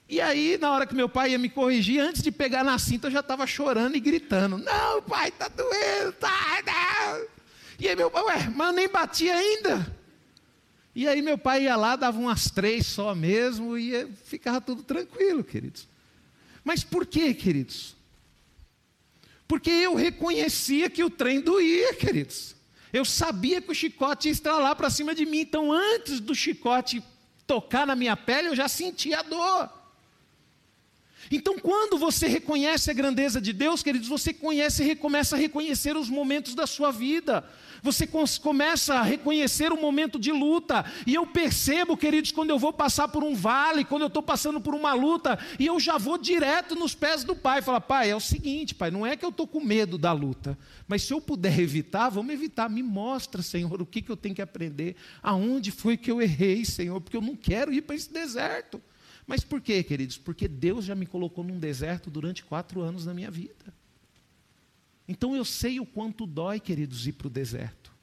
E 0.09 0.21
aí, 0.21 0.57
na 0.57 0.71
hora 0.71 0.87
que 0.87 0.95
meu 0.95 1.09
pai 1.09 1.33
ia 1.33 1.39
me 1.39 1.49
corrigir, 1.49 1.99
antes 1.99 2.23
de 2.23 2.31
pegar 2.31 2.63
na 2.63 2.79
cinta, 2.79 3.09
eu 3.09 3.11
já 3.11 3.21
estava 3.21 3.45
chorando 3.45 3.97
e 3.97 4.01
gritando: 4.01 4.57
Não, 4.59 5.03
pai, 5.03 5.33
tá 5.33 5.49
doendo, 5.49 6.13
tá, 6.13 6.63
não. 6.65 7.27
E 7.81 7.89
aí 7.89 7.97
meu 7.97 8.09
pai, 8.09 8.23
ué, 8.23 8.53
mas 8.55 8.75
nem 8.75 8.89
bati 8.89 9.29
ainda. 9.29 9.93
E 10.97 11.07
aí 11.07 11.21
meu 11.21 11.37
pai 11.37 11.65
ia 11.65 11.77
lá, 11.77 11.95
dava 11.95 12.19
umas 12.19 12.51
três 12.51 12.87
só 12.87 13.15
mesmo, 13.15 13.77
e 13.77 14.07
ficava 14.25 14.63
tudo 14.63 14.83
tranquilo, 14.83 15.45
queridos. 15.45 15.87
Mas 16.65 16.83
por 16.83 17.05
quê, 17.05 17.35
queridos? 17.35 17.95
Porque 19.47 19.69
eu 19.69 19.95
reconhecia 19.95 20.89
que 20.89 21.05
o 21.05 21.11
trem 21.11 21.43
doía, 21.43 21.93
queridos. 21.93 22.57
Eu 22.95 23.05
sabia 23.05 23.61
que 23.61 23.71
o 23.71 23.75
chicote 23.75 24.29
ia 24.29 24.33
estralar 24.33 24.75
para 24.75 24.89
cima 24.89 25.15
de 25.15 25.27
mim. 25.27 25.41
Então, 25.41 25.71
antes 25.71 26.19
do 26.19 26.35
chicote 26.35 27.05
tocar 27.47 27.87
na 27.87 27.95
minha 27.95 28.17
pele, 28.17 28.49
eu 28.49 28.57
já 28.57 28.67
sentia 28.67 29.21
a 29.21 29.23
dor. 29.23 29.71
Então, 31.31 31.59
quando 31.59 31.99
você 31.99 32.27
reconhece 32.27 32.91
a 32.91 32.95
grandeza 32.95 33.39
de 33.39 33.53
Deus, 33.53 33.83
queridos, 33.83 34.09
você 34.09 34.33
conhece 34.33 34.83
e 34.83 34.97
começa 34.97 35.37
a 35.37 35.39
reconhecer 35.39 35.95
os 35.95 36.09
momentos 36.09 36.55
da 36.55 36.67
sua 36.67 36.91
vida 36.91 37.47
você 37.83 38.09
começa 38.41 38.95
a 38.95 39.03
reconhecer 39.03 39.73
o 39.73 39.81
momento 39.81 40.19
de 40.19 40.33
luta. 40.33 40.85
E 41.07 41.15
eu 41.15 41.27
percebo, 41.27 41.97
queridos, 41.97 42.33
quando 42.33 42.51
eu 42.51 42.59
vou 42.59 42.73
passar 42.73 43.09
por 43.09 43.23
um 43.23 43.35
vale, 43.35 43.85
quando 43.85 44.03
eu 44.03 44.09
estou 44.09 44.23
passando 44.23 44.61
por 44.61 44.75
uma 44.75 44.93
luta, 44.93 45.39
e 45.59 45.67
eu 45.67 45.79
já 45.79 45.99
vou 45.99 46.19
direto 46.19 46.75
nos 46.75 46.95
pés 46.95 47.25
do 47.25 47.35
pai. 47.35 47.63
Fala, 47.63 47.81
pai, 47.81 48.11
é 48.11 48.17
o 48.17 48.21
seguinte, 48.21 48.75
pai, 48.75 48.91
não 48.91 49.07
é 49.07 49.17
que 49.17 49.25
eu 49.25 49.31
estou 49.31 49.47
com 49.47 49.61
medo 49.61 49.99
da 49.99 50.13
luta, 50.13 50.59
mas 50.87 51.03
se 51.03 51.13
eu 51.13 51.21
puder 51.21 51.59
evitar, 51.59 52.09
vamos 52.09 52.33
evitar. 52.33 52.69
Me 52.69 52.83
mostra, 52.83 53.43
Senhor, 53.43 53.81
o 53.81 53.87
que, 53.87 54.03
que 54.03 54.11
eu 54.11 54.17
tenho 54.17 54.35
que 54.35 54.43
aprender, 54.43 54.97
aonde 55.23 55.71
foi 55.71 55.97
que 55.97 56.11
eu 56.11 56.21
errei, 56.21 56.65
Senhor, 56.65 57.01
porque 57.01 57.17
eu 57.17 57.23
não 57.23 57.37
quero 57.37 57.73
ir 57.73 57.83
para 57.83 57.97
esse 57.97 58.13
deserto. 58.13 58.81
Mas 59.27 59.43
por 59.43 59.61
quê, 59.61 59.83
queridos? 59.83 60.17
Porque 60.17 60.47
Deus 60.47 60.85
já 60.85 60.95
me 60.95 61.05
colocou 61.05 61.43
num 61.43 61.59
deserto 61.59 62.11
durante 62.11 62.45
quatro 62.45 62.81
anos 62.81 63.05
na 63.05 63.13
minha 63.13 63.31
vida. 63.31 63.76
Então 65.09 65.37
eu 65.37 65.45
sei 65.45 65.79
o 65.79 65.87
quanto 65.87 66.27
dói, 66.27 66.59
queridos, 66.59 67.07
ir 67.07 67.13
para 67.13 67.29
o 67.29 67.31
deserto. 67.31 67.95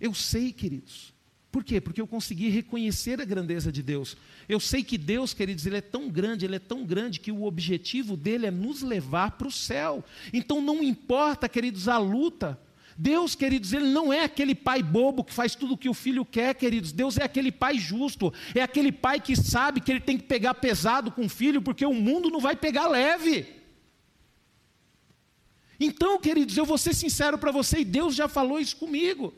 Eu 0.00 0.14
sei, 0.14 0.52
queridos. 0.52 1.12
Por 1.50 1.64
quê? 1.64 1.80
Porque 1.80 2.00
eu 2.00 2.06
consegui 2.06 2.50
reconhecer 2.50 3.20
a 3.20 3.24
grandeza 3.24 3.72
de 3.72 3.82
Deus. 3.82 4.16
Eu 4.48 4.60
sei 4.60 4.84
que 4.84 4.98
Deus, 4.98 5.32
queridos, 5.32 5.64
Ele 5.64 5.78
é 5.78 5.80
tão 5.80 6.10
grande, 6.10 6.44
Ele 6.44 6.56
é 6.56 6.60
tão 6.60 6.84
grande 6.84 7.20
que 7.20 7.32
o 7.32 7.44
objetivo 7.44 8.16
dele 8.16 8.46
é 8.46 8.50
nos 8.50 8.82
levar 8.82 9.32
para 9.32 9.48
o 9.48 9.52
céu. 9.52 10.04
Então 10.32 10.60
não 10.60 10.82
importa, 10.82 11.48
queridos, 11.48 11.88
a 11.88 11.96
luta. 11.96 12.60
Deus, 12.98 13.34
queridos, 13.34 13.72
Ele 13.72 13.86
não 13.86 14.12
é 14.12 14.24
aquele 14.24 14.54
pai 14.54 14.82
bobo 14.82 15.24
que 15.24 15.32
faz 15.32 15.54
tudo 15.54 15.74
o 15.74 15.78
que 15.78 15.88
o 15.88 15.94
filho 15.94 16.24
quer, 16.24 16.54
queridos. 16.54 16.92
Deus 16.92 17.16
é 17.16 17.24
aquele 17.24 17.50
pai 17.50 17.78
justo, 17.78 18.32
é 18.54 18.60
aquele 18.60 18.92
pai 18.92 19.18
que 19.18 19.34
sabe 19.34 19.80
que 19.80 19.90
ele 19.90 20.00
tem 20.00 20.18
que 20.18 20.24
pegar 20.24 20.54
pesado 20.54 21.10
com 21.10 21.24
o 21.24 21.28
filho, 21.30 21.62
porque 21.62 21.86
o 21.86 21.94
mundo 21.94 22.28
não 22.28 22.40
vai 22.40 22.56
pegar 22.56 22.88
leve. 22.88 23.57
Então, 25.78 26.18
queridos, 26.20 26.56
eu 26.56 26.64
vou 26.64 26.78
ser 26.78 26.94
sincero 26.94 27.38
para 27.38 27.52
você, 27.52 27.80
e 27.80 27.84
Deus 27.84 28.14
já 28.14 28.28
falou 28.28 28.58
isso 28.58 28.76
comigo. 28.76 29.32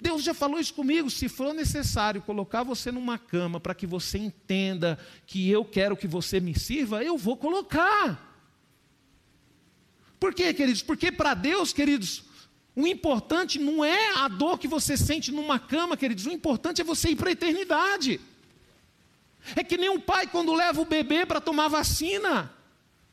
Deus 0.00 0.24
já 0.24 0.34
falou 0.34 0.58
isso 0.58 0.74
comigo. 0.74 1.08
Se 1.08 1.28
for 1.28 1.54
necessário 1.54 2.20
colocar 2.20 2.64
você 2.64 2.90
numa 2.90 3.16
cama 3.16 3.60
para 3.60 3.74
que 3.74 3.86
você 3.86 4.18
entenda 4.18 4.98
que 5.26 5.48
eu 5.48 5.64
quero 5.64 5.96
que 5.96 6.08
você 6.08 6.40
me 6.40 6.58
sirva, 6.58 7.04
eu 7.04 7.16
vou 7.16 7.36
colocar. 7.36 8.28
Por 10.18 10.34
quê, 10.34 10.52
queridos? 10.52 10.82
Porque 10.82 11.12
para 11.12 11.34
Deus, 11.34 11.72
queridos, 11.72 12.24
o 12.74 12.86
importante 12.86 13.60
não 13.60 13.84
é 13.84 14.14
a 14.16 14.26
dor 14.26 14.58
que 14.58 14.66
você 14.66 14.96
sente 14.96 15.30
numa 15.30 15.58
cama, 15.58 15.96
queridos. 15.96 16.26
O 16.26 16.32
importante 16.32 16.80
é 16.80 16.84
você 16.84 17.10
ir 17.10 17.16
para 17.16 17.28
a 17.28 17.32
eternidade. 17.32 18.20
É 19.54 19.62
que 19.62 19.76
nem 19.76 19.88
um 19.88 20.00
pai 20.00 20.26
quando 20.26 20.52
leva 20.52 20.80
o 20.80 20.84
bebê 20.84 21.24
para 21.24 21.40
tomar 21.40 21.68
vacina. 21.68 22.52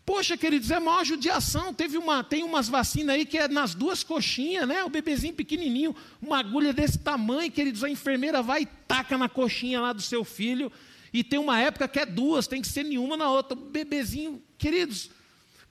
Poxa, 0.10 0.36
queridos, 0.36 0.72
é 0.72 0.80
maior 0.80 1.06
judiação. 1.06 1.72
Teve 1.72 1.96
uma, 1.96 2.24
tem 2.24 2.42
umas 2.42 2.68
vacinas 2.68 3.14
aí 3.14 3.28
que 3.28 3.38
é 3.38 3.48
nas 3.48 3.76
duas 3.76 4.04
coxinhas, 4.04 4.68
né? 4.68 4.84
O 4.84 4.90
bebezinho 4.90 5.36
pequenininho, 5.36 5.96
uma 6.20 6.40
agulha 6.40 6.74
desse 6.74 6.98
tamanho, 6.98 7.52
queridos, 7.52 7.84
a 7.84 7.90
enfermeira 7.92 8.42
vai 8.42 8.64
e 8.64 8.66
taca 8.66 9.20
na 9.20 9.30
coxinha 9.30 9.80
lá 9.80 9.94
do 9.94 10.02
seu 10.02 10.24
filho. 10.24 10.72
E 11.14 11.24
tem 11.24 11.38
uma 11.38 11.62
época 11.62 11.88
que 11.88 12.00
é 12.00 12.08
duas, 12.08 12.48
tem 12.48 12.60
que 12.60 12.68
ser 12.68 12.86
nenhuma 12.86 13.16
na 13.16 13.30
outra. 13.30 13.56
Bebezinho, 13.56 14.42
queridos, 14.58 15.12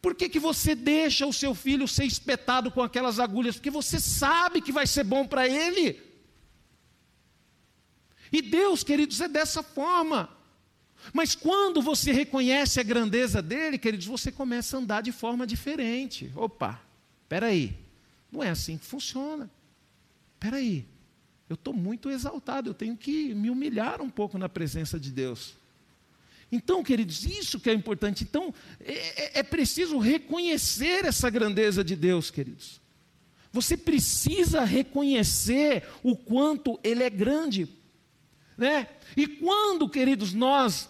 por 0.01 0.15
que, 0.15 0.29
que 0.29 0.39
você 0.39 0.73
deixa 0.73 1.27
o 1.27 1.33
seu 1.33 1.53
filho 1.53 1.89
ser 1.89 2.05
espetado 2.05 2.71
com 2.71 2.81
aquelas 2.81 3.19
agulhas? 3.19 3.57
Porque 3.57 3.73
você 3.73 3.99
sabe 3.99 4.61
que 4.61 4.71
vai 4.71 4.87
ser 4.87 5.03
bom 5.03 5.27
para 5.27 5.49
ele. 5.49 6.01
E 8.33 8.41
Deus, 8.41 8.85
queridos, 8.85 9.21
é 9.21 9.27
dessa 9.27 9.65
forma. 9.65 10.38
Mas 11.13 11.35
quando 11.35 11.81
você 11.81 12.13
reconhece 12.13 12.81
a 12.81 12.83
grandeza 12.83 13.41
dele, 13.41 13.79
queridos, 13.79 14.07
você 14.07 14.31
começa 14.31 14.77
a 14.77 14.81
andar 14.81 15.03
de 15.03 15.13
forma 15.13 15.47
diferente. 15.47 16.31
Opa, 16.35 16.81
espera 17.23 17.47
aí, 17.47 17.77
não 18.31 18.43
é 18.43 18.51
assim 18.51 18.77
que 18.79 18.85
funciona. 18.85 19.51
Espera 20.35 20.57
aí, 20.57 20.87
eu 21.49 21.55
estou 21.55 21.75
muito 21.75 22.11
exaltado, 22.11 22.71
eu 22.71 22.75
tenho 22.75 22.97
que 22.97 23.35
me 23.35 23.51
humilhar 23.51 24.01
um 24.01 24.11
pouco 24.11 24.39
na 24.39 24.49
presença 24.49 25.01
de 25.01 25.11
Deus. 25.11 25.55
Então, 26.51 26.83
queridos, 26.83 27.25
isso 27.27 27.61
que 27.61 27.69
é 27.69 27.75
importante. 27.75 28.25
Então, 28.25 28.55
é, 28.81 28.93
é, 28.93 29.39
é 29.41 29.43
preciso 29.43 29.99
reconhecer 29.99 31.05
essa 31.05 31.29
grandeza 31.29 31.85
de 31.85 31.95
Deus, 31.95 32.31
queridos. 32.31 32.81
Você 33.53 33.77
precisa 33.77 34.65
reconhecer 34.65 35.87
o 36.03 36.17
quanto 36.17 36.79
Ele 36.83 37.03
é 37.03 37.11
grande. 37.11 37.69
Né? 38.57 38.89
E 39.17 39.27
quando, 39.27 39.89
queridos, 39.89 40.33
nós 40.33 40.89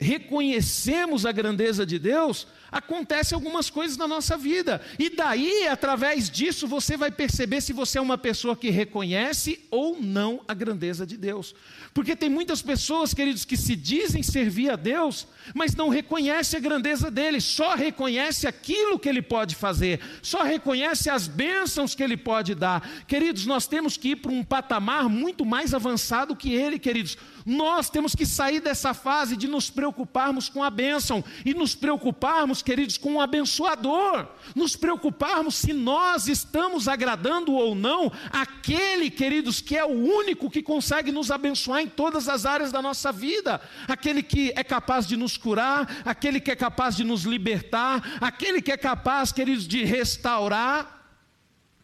reconhecemos 0.00 1.26
a 1.26 1.32
grandeza 1.32 1.84
de 1.84 1.98
Deus, 1.98 2.46
acontece 2.72 3.34
algumas 3.34 3.68
coisas 3.68 3.98
na 3.98 4.08
nossa 4.08 4.36
vida. 4.36 4.80
E 4.98 5.10
daí, 5.10 5.66
através 5.68 6.30
disso, 6.30 6.66
você 6.66 6.96
vai 6.96 7.10
perceber 7.10 7.60
se 7.60 7.72
você 7.72 7.98
é 7.98 8.00
uma 8.00 8.16
pessoa 8.16 8.56
que 8.56 8.70
reconhece 8.70 9.60
ou 9.70 10.00
não 10.00 10.40
a 10.48 10.54
grandeza 10.54 11.06
de 11.06 11.16
Deus. 11.16 11.54
Porque 11.92 12.16
tem 12.16 12.30
muitas 12.30 12.62
pessoas, 12.62 13.12
queridos, 13.12 13.44
que 13.44 13.56
se 13.56 13.76
dizem 13.76 14.22
servir 14.22 14.70
a 14.70 14.76
Deus, 14.76 15.26
mas 15.54 15.74
não 15.74 15.88
reconhece 15.88 16.56
a 16.56 16.60
grandeza 16.60 17.10
dele, 17.10 17.40
só 17.40 17.74
reconhece 17.74 18.46
aquilo 18.46 18.98
que 18.98 19.08
ele 19.08 19.20
pode 19.20 19.54
fazer, 19.56 20.00
só 20.22 20.42
reconhece 20.42 21.10
as 21.10 21.26
bênçãos 21.26 21.94
que 21.94 22.02
ele 22.02 22.16
pode 22.16 22.54
dar. 22.54 22.88
Queridos, 23.06 23.44
nós 23.44 23.66
temos 23.66 23.96
que 23.96 24.10
ir 24.10 24.16
para 24.16 24.32
um 24.32 24.44
patamar 24.44 25.08
muito 25.08 25.44
mais 25.44 25.74
avançado 25.74 26.36
que 26.36 26.54
ele, 26.54 26.78
queridos. 26.78 27.18
Nós 27.44 27.88
temos 27.88 28.14
que 28.14 28.26
sair 28.26 28.60
dessa 28.60 28.94
fase 28.94 29.36
de 29.36 29.48
nos 29.48 29.70
preocuparmos 29.70 30.48
com 30.48 30.62
a 30.62 30.70
bênção 30.70 31.24
e 31.44 31.54
nos 31.54 31.74
preocuparmos, 31.74 32.62
queridos, 32.62 32.98
com 32.98 33.14
o 33.14 33.20
abençoador, 33.20 34.26
nos 34.54 34.76
preocuparmos 34.76 35.54
se 35.54 35.72
nós 35.72 36.28
estamos 36.28 36.88
agradando 36.88 37.52
ou 37.52 37.74
não 37.74 38.12
aquele, 38.30 39.10
queridos, 39.10 39.60
que 39.60 39.76
é 39.76 39.84
o 39.84 39.88
único 39.88 40.50
que 40.50 40.62
consegue 40.62 41.10
nos 41.10 41.30
abençoar 41.30 41.80
em 41.80 41.88
todas 41.88 42.28
as 42.28 42.46
áreas 42.46 42.72
da 42.72 42.82
nossa 42.82 43.12
vida, 43.12 43.60
aquele 43.88 44.22
que 44.22 44.52
é 44.56 44.64
capaz 44.64 45.06
de 45.06 45.16
nos 45.16 45.36
curar, 45.36 46.02
aquele 46.04 46.40
que 46.40 46.50
é 46.50 46.56
capaz 46.56 46.96
de 46.96 47.04
nos 47.04 47.22
libertar, 47.24 48.18
aquele 48.20 48.60
que 48.60 48.72
é 48.72 48.76
capaz, 48.76 49.32
queridos, 49.32 49.66
de 49.66 49.84
restaurar. 49.84 50.99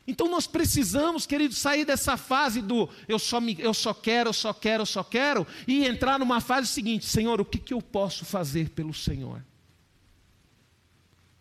Então 0.06 0.30
nós 0.30 0.46
precisamos, 0.46 1.26
queridos, 1.26 1.58
sair 1.58 1.84
dessa 1.84 2.16
fase 2.16 2.62
do 2.62 2.88
eu 3.08 3.18
só, 3.18 3.40
me, 3.40 3.56
eu 3.58 3.74
só 3.74 3.92
quero, 3.92 4.28
eu 4.28 4.32
só 4.32 4.52
quero, 4.52 4.82
eu 4.82 4.86
só 4.86 5.02
quero, 5.02 5.46
e 5.66 5.84
entrar 5.84 6.18
numa 6.18 6.40
fase 6.40 6.68
seguinte: 6.68 7.06
Senhor, 7.06 7.40
o 7.40 7.44
que, 7.44 7.58
que 7.58 7.74
eu 7.74 7.82
posso 7.82 8.24
fazer 8.24 8.70
pelo 8.70 8.94
Senhor? 8.94 9.44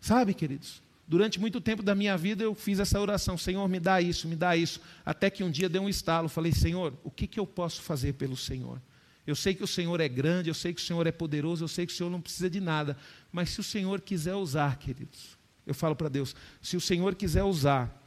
Sabe, 0.02 0.34
queridos? 0.34 0.82
Durante 1.08 1.40
muito 1.40 1.62
tempo 1.62 1.84
da 1.84 1.94
minha 1.94 2.18
vida 2.18 2.44
eu 2.44 2.56
fiz 2.56 2.80
essa 2.80 3.00
oração: 3.00 3.38
Senhor, 3.38 3.68
me 3.70 3.80
dá 3.80 4.02
isso, 4.02 4.28
me 4.28 4.36
dá 4.36 4.58
isso. 4.58 4.82
Até 5.06 5.30
que 5.30 5.44
um 5.44 5.52
dia 5.52 5.70
deu 5.70 5.84
um 5.84 5.90
estalo. 5.90 6.28
Falei: 6.28 6.52
Senhor, 6.52 6.94
o 7.04 7.12
que, 7.12 7.28
que 7.28 7.40
eu 7.40 7.46
posso 7.46 7.84
fazer 7.84 8.14
pelo 8.14 8.36
Senhor? 8.36 8.82
Eu 9.28 9.36
sei 9.36 9.54
que 9.54 9.64
o 9.64 9.68
Senhor 9.68 10.00
é 10.00 10.08
grande, 10.08 10.50
eu 10.50 10.54
sei 10.54 10.74
que 10.74 10.82
o 10.82 10.84
Senhor 10.84 11.06
é 11.06 11.12
poderoso, 11.12 11.64
eu 11.64 11.68
sei 11.68 11.86
que 11.86 11.94
o 11.94 11.96
Senhor 11.96 12.10
não 12.10 12.22
precisa 12.22 12.50
de 12.50 12.60
nada. 12.60 12.98
Mas 13.32 13.52
se 13.52 13.60
o 13.60 13.64
Senhor 13.64 14.02
quiser 14.02 14.36
usar, 14.36 14.78
queridos, 14.78 15.38
eu 15.66 15.76
falo 15.76 15.96
para 15.96 16.10
Deus: 16.10 16.36
se 16.62 16.76
o 16.76 16.82
Senhor 16.82 17.14
quiser 17.14 17.44
usar 17.44 18.05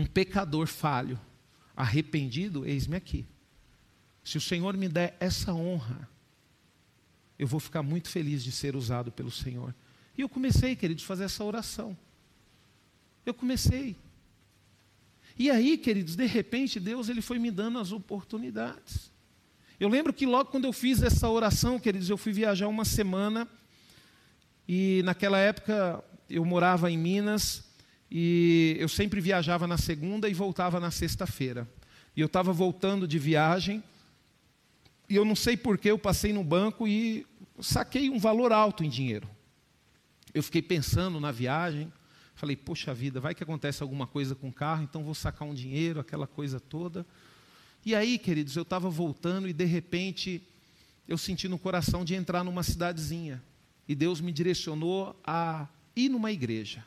um 0.00 0.06
pecador 0.06 0.66
falho, 0.66 1.20
arrependido, 1.76 2.66
eis-me 2.66 2.96
aqui. 2.96 3.26
Se 4.24 4.38
o 4.38 4.40
Senhor 4.40 4.76
me 4.76 4.88
der 4.88 5.16
essa 5.20 5.52
honra, 5.52 6.08
eu 7.38 7.46
vou 7.46 7.60
ficar 7.60 7.82
muito 7.82 8.08
feliz 8.08 8.42
de 8.42 8.50
ser 8.50 8.74
usado 8.76 9.12
pelo 9.12 9.30
Senhor. 9.30 9.74
E 10.16 10.22
eu 10.22 10.28
comecei, 10.28 10.74
queridos, 10.74 11.04
a 11.04 11.06
fazer 11.06 11.24
essa 11.24 11.44
oração. 11.44 11.96
Eu 13.24 13.34
comecei. 13.34 13.96
E 15.38 15.50
aí, 15.50 15.78
queridos, 15.78 16.16
de 16.16 16.26
repente, 16.26 16.80
Deus 16.80 17.08
ele 17.08 17.22
foi 17.22 17.38
me 17.38 17.50
dando 17.50 17.78
as 17.78 17.92
oportunidades. 17.92 19.10
Eu 19.78 19.88
lembro 19.88 20.12
que 20.12 20.26
logo 20.26 20.50
quando 20.50 20.66
eu 20.66 20.72
fiz 20.72 21.02
essa 21.02 21.28
oração, 21.28 21.78
queridos, 21.78 22.10
eu 22.10 22.18
fui 22.18 22.32
viajar 22.32 22.68
uma 22.68 22.84
semana. 22.84 23.48
E 24.68 25.02
naquela 25.04 25.38
época 25.38 26.02
eu 26.28 26.44
morava 26.44 26.90
em 26.90 26.98
Minas 26.98 27.69
e 28.10 28.76
eu 28.78 28.88
sempre 28.88 29.20
viajava 29.20 29.66
na 29.66 29.78
segunda 29.78 30.28
e 30.28 30.34
voltava 30.34 30.80
na 30.80 30.90
sexta-feira. 30.90 31.68
E 32.16 32.20
eu 32.20 32.26
estava 32.26 32.52
voltando 32.52 33.06
de 33.06 33.18
viagem 33.18 33.82
e 35.08 35.16
eu 35.16 35.24
não 35.24 35.36
sei 35.36 35.56
porquê, 35.56 35.90
eu 35.90 35.98
passei 35.98 36.32
no 36.32 36.42
banco 36.42 36.86
e 36.86 37.26
saquei 37.60 38.10
um 38.10 38.18
valor 38.18 38.52
alto 38.52 38.84
em 38.84 38.88
dinheiro. 38.88 39.28
Eu 40.32 40.42
fiquei 40.42 40.62
pensando 40.62 41.18
na 41.18 41.32
viagem, 41.32 41.92
falei, 42.34 42.56
poxa 42.56 42.94
vida, 42.94 43.20
vai 43.20 43.34
que 43.34 43.42
acontece 43.42 43.82
alguma 43.82 44.06
coisa 44.06 44.34
com 44.34 44.48
o 44.48 44.52
carro, 44.52 44.82
então 44.82 45.02
vou 45.02 45.14
sacar 45.14 45.46
um 45.46 45.54
dinheiro, 45.54 46.00
aquela 46.00 46.26
coisa 46.26 46.60
toda. 46.60 47.04
E 47.84 47.94
aí, 47.94 48.18
queridos, 48.18 48.56
eu 48.56 48.62
estava 48.62 48.88
voltando 48.88 49.48
e 49.48 49.52
de 49.52 49.64
repente 49.64 50.42
eu 51.08 51.18
senti 51.18 51.48
no 51.48 51.58
coração 51.58 52.04
de 52.04 52.14
entrar 52.14 52.44
numa 52.44 52.62
cidadezinha. 52.62 53.42
E 53.88 53.94
Deus 53.94 54.20
me 54.20 54.30
direcionou 54.30 55.18
a 55.24 55.66
ir 55.96 56.08
numa 56.08 56.30
igreja. 56.30 56.84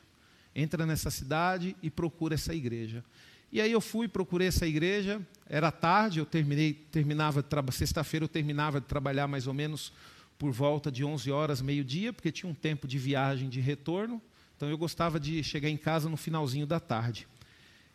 Entra 0.55 0.85
nessa 0.85 1.09
cidade 1.09 1.75
e 1.81 1.89
procura 1.89 2.35
essa 2.35 2.53
igreja. 2.53 3.03
E 3.51 3.61
aí 3.61 3.71
eu 3.71 3.79
fui, 3.79 4.07
procurei 4.07 4.47
essa 4.47 4.65
igreja, 4.65 5.21
era 5.47 5.71
tarde, 5.71 6.17
eu 6.17 6.25
terminei, 6.25 6.73
terminava, 6.73 7.45
sexta-feira 7.71 8.23
eu 8.23 8.27
terminava 8.27 8.81
de 8.81 8.87
trabalhar 8.87 9.27
mais 9.27 9.45
ou 9.45 9.53
menos 9.53 9.93
por 10.39 10.51
volta 10.51 10.91
de 10.91 11.05
11 11.05 11.31
horas, 11.31 11.61
meio-dia, 11.61 12.11
porque 12.11 12.31
tinha 12.31 12.49
um 12.49 12.55
tempo 12.55 12.87
de 12.87 12.97
viagem 12.97 13.49
de 13.49 13.59
retorno, 13.59 14.19
então 14.55 14.67
eu 14.67 14.77
gostava 14.77 15.19
de 15.19 15.43
chegar 15.43 15.69
em 15.69 15.77
casa 15.77 16.09
no 16.09 16.17
finalzinho 16.17 16.65
da 16.65 16.79
tarde. 16.79 17.27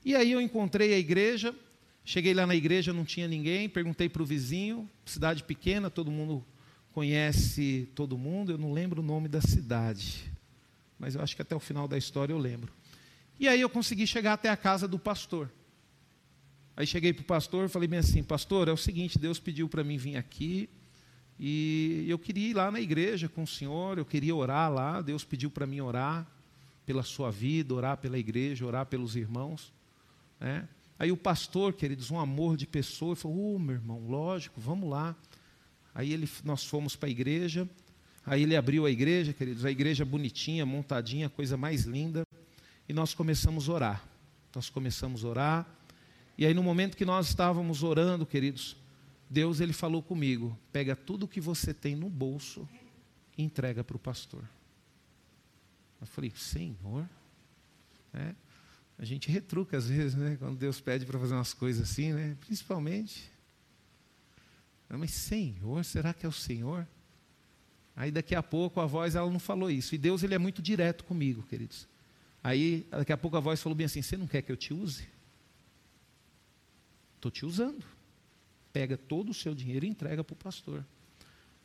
E 0.04 0.14
aí 0.14 0.30
eu 0.30 0.40
encontrei 0.40 0.94
a 0.94 0.98
igreja, 0.98 1.52
cheguei 2.04 2.32
lá 2.32 2.46
na 2.46 2.54
igreja, 2.54 2.92
não 2.92 3.04
tinha 3.04 3.26
ninguém, 3.26 3.68
perguntei 3.68 4.08
para 4.08 4.22
o 4.22 4.26
vizinho, 4.26 4.88
cidade 5.04 5.42
pequena, 5.42 5.90
todo 5.90 6.10
mundo 6.10 6.44
conhece 6.92 7.88
todo 7.94 8.16
mundo, 8.16 8.52
eu 8.52 8.58
não 8.58 8.72
lembro 8.72 9.02
o 9.02 9.04
nome 9.04 9.28
da 9.28 9.40
cidade, 9.40 10.24
mas 10.98 11.14
eu 11.14 11.22
acho 11.22 11.36
que 11.36 11.42
até 11.42 11.54
o 11.54 11.60
final 11.60 11.86
da 11.86 11.96
história 11.96 12.32
eu 12.32 12.38
lembro. 12.38 12.72
E 13.38 13.46
aí 13.46 13.60
eu 13.60 13.70
consegui 13.70 14.06
chegar 14.06 14.32
até 14.32 14.48
a 14.48 14.56
casa 14.56 14.88
do 14.88 14.98
pastor. 14.98 15.50
Aí 16.76 16.86
cheguei 16.86 17.12
para 17.12 17.22
o 17.22 17.24
pastor 17.24 17.66
e 17.66 17.68
falei 17.68 17.88
bem 17.88 17.98
assim, 17.98 18.22
pastor, 18.22 18.68
é 18.68 18.72
o 18.72 18.76
seguinte, 18.76 19.18
Deus 19.18 19.38
pediu 19.38 19.68
para 19.68 19.82
mim 19.82 19.96
vir 19.96 20.16
aqui, 20.16 20.68
e 21.38 22.04
eu 22.08 22.18
queria 22.18 22.48
ir 22.48 22.54
lá 22.54 22.70
na 22.70 22.80
igreja 22.80 23.28
com 23.28 23.44
o 23.44 23.46
Senhor, 23.46 23.96
eu 23.96 24.04
queria 24.04 24.34
orar 24.34 24.72
lá. 24.72 25.00
Deus 25.00 25.24
pediu 25.24 25.50
para 25.50 25.66
mim 25.66 25.80
orar 25.80 26.26
pela 26.84 27.02
sua 27.02 27.30
vida, 27.30 27.72
orar 27.74 27.96
pela 27.98 28.18
igreja, 28.18 28.66
orar 28.66 28.86
pelos 28.86 29.14
irmãos. 29.14 29.72
Né? 30.40 30.68
Aí 30.98 31.12
o 31.12 31.16
pastor, 31.16 31.74
queridos, 31.74 32.10
um 32.10 32.18
amor 32.18 32.56
de 32.56 32.66
pessoa, 32.66 33.14
falou: 33.14 33.54
oh, 33.54 33.58
meu 33.58 33.76
irmão, 33.76 34.08
lógico, 34.08 34.60
vamos 34.60 34.90
lá. 34.90 35.14
Aí 35.94 36.12
ele, 36.12 36.28
nós 36.44 36.64
fomos 36.64 36.96
para 36.96 37.08
a 37.08 37.10
igreja. 37.10 37.68
Aí 38.30 38.42
ele 38.42 38.54
abriu 38.54 38.84
a 38.84 38.90
igreja, 38.90 39.32
queridos, 39.32 39.64
a 39.64 39.70
igreja 39.70 40.04
bonitinha, 40.04 40.66
montadinha, 40.66 41.30
coisa 41.30 41.56
mais 41.56 41.84
linda. 41.84 42.22
E 42.86 42.92
nós 42.92 43.14
começamos 43.14 43.68
a 43.68 43.72
orar. 43.72 44.04
Nós 44.54 44.68
começamos 44.68 45.24
a 45.24 45.28
orar. 45.28 45.66
E 46.36 46.44
aí, 46.44 46.52
no 46.52 46.62
momento 46.62 46.96
que 46.96 47.04
nós 47.04 47.28
estávamos 47.28 47.82
orando, 47.82 48.26
queridos, 48.26 48.76
Deus 49.30 49.60
ele 49.60 49.72
falou 49.72 50.02
comigo: 50.02 50.56
pega 50.70 50.94
tudo 50.94 51.26
que 51.26 51.40
você 51.40 51.72
tem 51.72 51.96
no 51.96 52.10
bolso 52.10 52.68
e 53.36 53.42
entrega 53.42 53.82
para 53.82 53.96
o 53.96 54.00
pastor. 54.00 54.44
Eu 56.00 56.06
falei, 56.06 56.30
Senhor, 56.36 57.08
é, 58.12 58.34
a 58.98 59.04
gente 59.04 59.30
retruca 59.30 59.76
às 59.76 59.88
vezes, 59.88 60.14
né? 60.14 60.36
Quando 60.38 60.56
Deus 60.56 60.80
pede 60.80 61.06
para 61.06 61.18
fazer 61.18 61.34
umas 61.34 61.54
coisas 61.54 61.90
assim, 61.90 62.12
né? 62.12 62.36
Principalmente. 62.40 63.30
Mas 64.88 65.12
Senhor, 65.12 65.84
será 65.84 66.12
que 66.12 66.26
é 66.26 66.28
o 66.28 66.32
Senhor? 66.32 66.86
Aí 67.98 68.10
daqui 68.10 68.34
a 68.34 68.42
pouco 68.42 68.80
a 68.80 68.86
voz 68.86 69.14
ela 69.14 69.30
não 69.30 69.40
falou 69.40 69.70
isso. 69.70 69.94
E 69.94 69.98
Deus 69.98 70.22
ele 70.22 70.34
é 70.34 70.38
muito 70.38 70.62
direto 70.62 71.04
comigo, 71.04 71.42
queridos. 71.42 71.86
Aí 72.42 72.86
daqui 72.90 73.12
a 73.12 73.16
pouco 73.16 73.36
a 73.36 73.40
voz 73.40 73.60
falou 73.60 73.76
bem 73.76 73.86
assim: 73.86 74.00
Você 74.00 74.16
não 74.16 74.26
quer 74.26 74.40
que 74.40 74.52
eu 74.52 74.56
te 74.56 74.72
use? 74.72 75.08
Estou 77.16 77.30
te 77.30 77.44
usando 77.44 77.84
pega 78.78 78.96
todo 78.96 79.30
o 79.30 79.34
seu 79.34 79.56
dinheiro 79.56 79.84
e 79.84 79.88
entrega 79.88 80.22
para 80.22 80.34
o 80.34 80.36
pastor. 80.36 80.84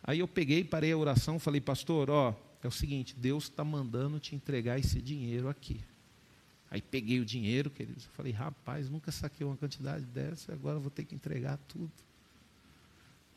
Aí 0.04 0.18
eu 0.18 0.28
peguei, 0.28 0.64
parei 0.64 0.92
a 0.92 0.98
oração, 0.98 1.38
falei, 1.38 1.62
pastor, 1.62 2.10
ó, 2.10 2.36
é 2.64 2.68
o 2.68 2.72
seguinte, 2.72 3.16
Deus 3.16 3.44
está 3.44 3.64
mandando 3.64 4.20
te 4.20 4.36
entregar 4.36 4.80
esse 4.80 5.02
dinheiro 5.02 5.48
aqui. 5.48 5.80
Aí 6.72 6.82
peguei 6.82 7.20
o 7.20 7.26
dinheiro, 7.26 7.70
queridos, 7.70 8.06
falei, 8.14 8.32
rapaz, 8.32 8.90
nunca 8.90 9.12
saquei 9.12 9.46
uma 9.46 9.56
quantidade 9.56 10.06
dessa, 10.06 10.54
agora 10.54 10.80
vou 10.80 10.90
ter 10.90 11.06
que 11.06 11.14
entregar 11.14 11.58
tudo. 11.68 11.92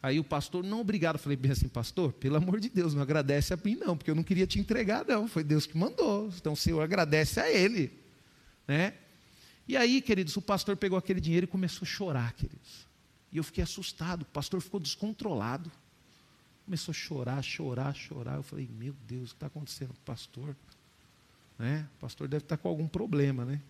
Aí 0.02 0.20
o 0.20 0.24
pastor, 0.24 0.62
não, 0.62 0.80
obrigado. 0.80 1.18
Falei 1.18 1.36
bem 1.36 1.52
assim, 1.52 1.68
pastor, 1.68 2.12
pelo 2.12 2.36
amor 2.36 2.60
de 2.60 2.68
Deus, 2.68 2.94
não 2.94 3.02
agradece 3.02 3.52
a 3.54 3.58
mim, 3.62 3.76
não, 3.76 3.96
porque 3.96 4.10
eu 4.10 4.14
não 4.14 4.22
queria 4.22 4.46
te 4.46 4.58
entregar, 4.58 5.04
não. 5.06 5.26
Foi 5.26 5.42
Deus 5.42 5.66
que 5.66 5.76
mandou. 5.76 6.28
Então 6.36 6.52
o 6.52 6.56
Senhor 6.56 6.80
agradece 6.80 7.40
a 7.40 7.50
Ele. 7.50 7.92
Né? 8.68 8.94
E 9.66 9.76
aí, 9.76 10.00
queridos, 10.00 10.36
o 10.36 10.42
pastor 10.42 10.76
pegou 10.76 10.96
aquele 10.98 11.20
dinheiro 11.20 11.44
e 11.44 11.48
começou 11.48 11.84
a 11.84 11.88
chorar, 11.88 12.32
queridos. 12.34 12.86
E 13.32 13.38
eu 13.38 13.44
fiquei 13.44 13.64
assustado, 13.64 14.22
o 14.22 14.26
pastor 14.26 14.60
ficou 14.60 14.78
descontrolado. 14.78 15.70
Começou 16.64 16.92
a 16.92 16.94
chorar, 16.94 17.42
chorar, 17.42 17.94
chorar. 17.94 18.36
Eu 18.36 18.42
falei, 18.42 18.68
meu 18.78 18.94
Deus, 19.06 19.30
o 19.30 19.34
que 19.34 19.36
está 19.36 19.46
acontecendo 19.46 19.88
com 19.88 20.00
o 20.00 20.04
pastor? 20.04 20.56
Né? 21.58 21.88
O 21.96 22.00
pastor 22.00 22.28
deve 22.28 22.44
estar 22.44 22.56
tá 22.56 22.62
com 22.62 22.68
algum 22.68 22.86
problema, 22.86 23.44
né? 23.44 23.60